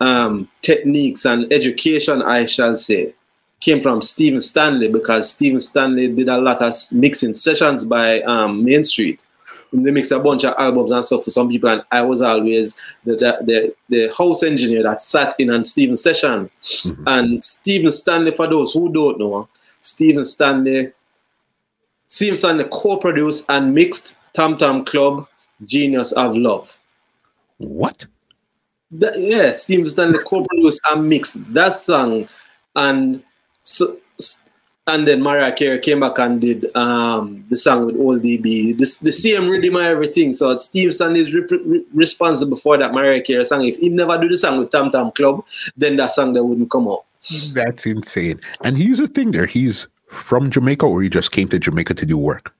[0.00, 3.14] um, techniques and education, I shall say,
[3.60, 8.64] came from Steven Stanley because Steven Stanley did a lot of mixing sessions by um,
[8.64, 9.26] Main Street.
[9.72, 12.74] They mix a bunch of albums and stuff for some people, and I was always
[13.04, 16.48] the the, the, the house engineer that sat in on Steven's session.
[17.06, 19.48] And Steven Stanley, for those who don't know,
[19.80, 20.92] Steven Stanley,
[22.06, 25.26] Stanley co-produced and mixed Tom Tom Club,
[25.64, 26.78] Genius of Love.
[27.58, 28.06] what?
[28.92, 32.28] That, yeah, Stanley co-produced and mixed that song,
[32.76, 33.22] and
[33.62, 33.98] so,
[34.86, 38.98] and then Mariah Carey came back and did um, the song with Old DB, the,
[39.02, 40.32] the same rhythm and everything.
[40.32, 43.64] So Steve Stanley is re- re- responsible for that Mariah Carey song.
[43.64, 45.44] If he never do the song with Tom Tom Club,
[45.76, 47.04] then that song that wouldn't come out.
[47.54, 48.36] That's insane.
[48.62, 49.46] And here's a thing there.
[49.46, 52.54] He's from Jamaica, or he just came to Jamaica to do work.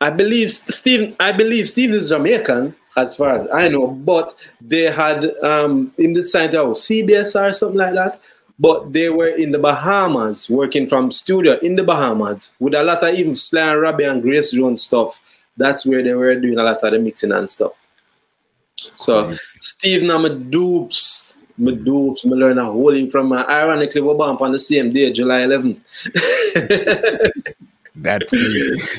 [0.00, 1.16] I believe Steve.
[1.18, 3.88] I believe Steve is Jamaican, as far as I know.
[3.88, 8.20] But they had um, in the center of CBS or something like that.
[8.60, 13.04] But they were in the Bahamas, working from studio in the Bahamas with a lot
[13.04, 15.20] of even Sly and Robbie and Grace Jones stuff.
[15.56, 17.78] That's where they were doing a lot of the mixing and stuff.
[18.76, 24.14] So Steve my dupes, my dupes, me learn a whole heap from my ironically we
[24.14, 25.78] bump on the same day, July 11th.
[27.96, 28.32] That's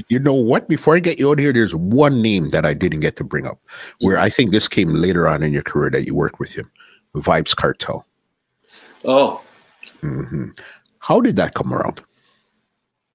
[0.09, 0.67] you know what?
[0.67, 3.45] Before I get you out here, there's one name that I didn't get to bring
[3.47, 3.59] up,
[4.01, 6.69] where I think this came later on in your career that you worked with him,
[7.15, 8.03] Vybz Kartel.
[9.05, 9.41] oh,
[10.01, 10.49] hmm
[10.99, 12.01] How did that come around?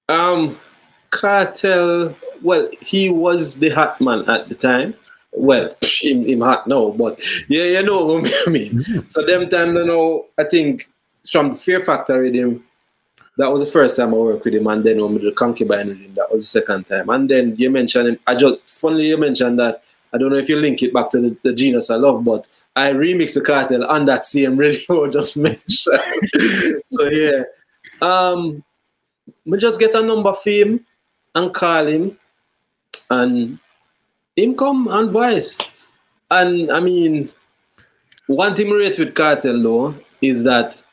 [0.09, 0.57] Um,
[1.11, 2.15] Cartel.
[2.41, 4.95] Well, he was the hot man at the time.
[5.37, 8.81] Well, psh, him, him hot now, but yeah, you know what I mean.
[9.07, 10.89] So them time, you know, I think
[11.29, 12.63] from the Fear Factor with him,
[13.37, 15.35] that was the first time I worked with him, and then when we did the
[15.35, 17.09] concubine with him, that was the second time.
[17.09, 18.19] And then you mentioned him.
[18.25, 19.83] I just funny you mentioned that.
[20.13, 22.47] I don't know if you link it back to the, the Genius I Love, but
[22.73, 26.83] I remixed the cartel on that same radio just mentioned.
[26.83, 27.43] so yeah.
[28.01, 28.63] Um
[29.45, 30.85] we just get a number for him
[31.35, 32.17] and call him
[33.09, 33.59] and
[34.35, 35.61] him come and voice.
[36.31, 37.31] And I mean,
[38.27, 40.83] one thing rate with Kartel though is that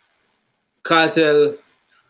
[0.83, 1.57] Kartel,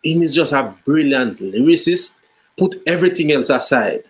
[0.05, 2.21] him is just a brilliant lyricist.
[2.59, 4.09] Put everything else aside.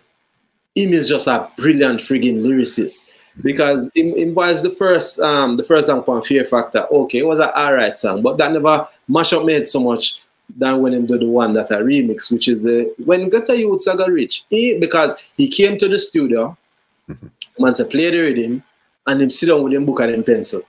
[0.75, 3.11] Him is just a brilliant friggin' lyricist.
[3.41, 6.85] Because him, him was the first um the first song on Fear Factor.
[6.91, 10.21] Okay, it was an alright song, but that never mash up made so much
[10.55, 13.81] than when him do the one that I remix, which is the when Gata Youth
[13.81, 14.45] Saga Rich.
[14.49, 16.55] He, because he came to the studio,
[17.09, 17.63] Mm-hmm.
[17.63, 18.63] man to play the rhythm,
[19.07, 20.61] and him sit down with him book and him pencil.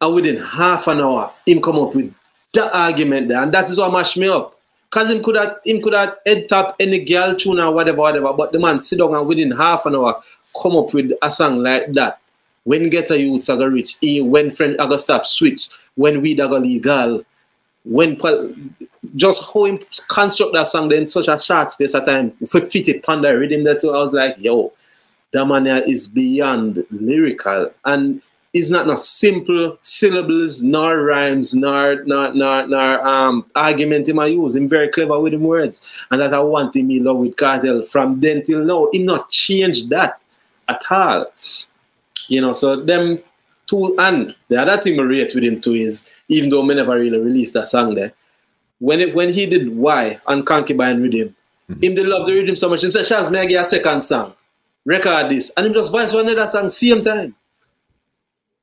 [0.00, 2.12] And within half an hour, him come up with
[2.54, 4.54] that argument there, and that is what mashed me up.
[4.90, 8.32] Cause him could have him could have head tap any girl tune or whatever, whatever.
[8.32, 10.22] But the man sit down and within half an hour
[10.62, 12.20] come up with a song like that.
[12.64, 16.46] When get a youth saga rich, he, when friend go stop switch, when we go
[16.58, 17.24] legal,
[17.84, 18.16] when
[19.14, 22.88] just how him construct that song then such a short space of time for fit
[22.88, 24.72] it the rhythm that too, I was like, yo,
[25.64, 28.22] here is beyond lyrical and
[28.56, 34.26] it's not no simple syllables nor rhymes nor nor nor, nor um argument him I
[34.26, 34.56] use.
[34.56, 36.06] Him very clever with him words.
[36.10, 38.88] And that I want him in love with Kartel from then till now.
[38.92, 40.24] Him not change that
[40.68, 41.26] at all.
[42.28, 43.18] You know, so them
[43.66, 46.98] two and the other thing I rate with him too is even though me never
[46.98, 48.14] really released that song there,
[48.78, 51.36] when it when he did Why and Concubine with him,
[51.82, 52.84] him they love the rhythm so much.
[52.84, 54.34] Him said, Shaz, may I get a second song?
[54.86, 55.52] Record this.
[55.56, 57.34] And him just voice one another song same time.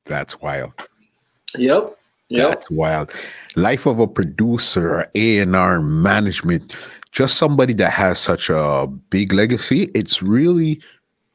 [0.05, 0.71] That's wild.
[1.57, 1.97] Yep.
[2.29, 2.49] Yep.
[2.49, 3.11] That's wild.
[3.55, 6.75] Life of a producer, A and R management,
[7.11, 9.89] just somebody that has such a big legacy.
[9.93, 10.81] It's really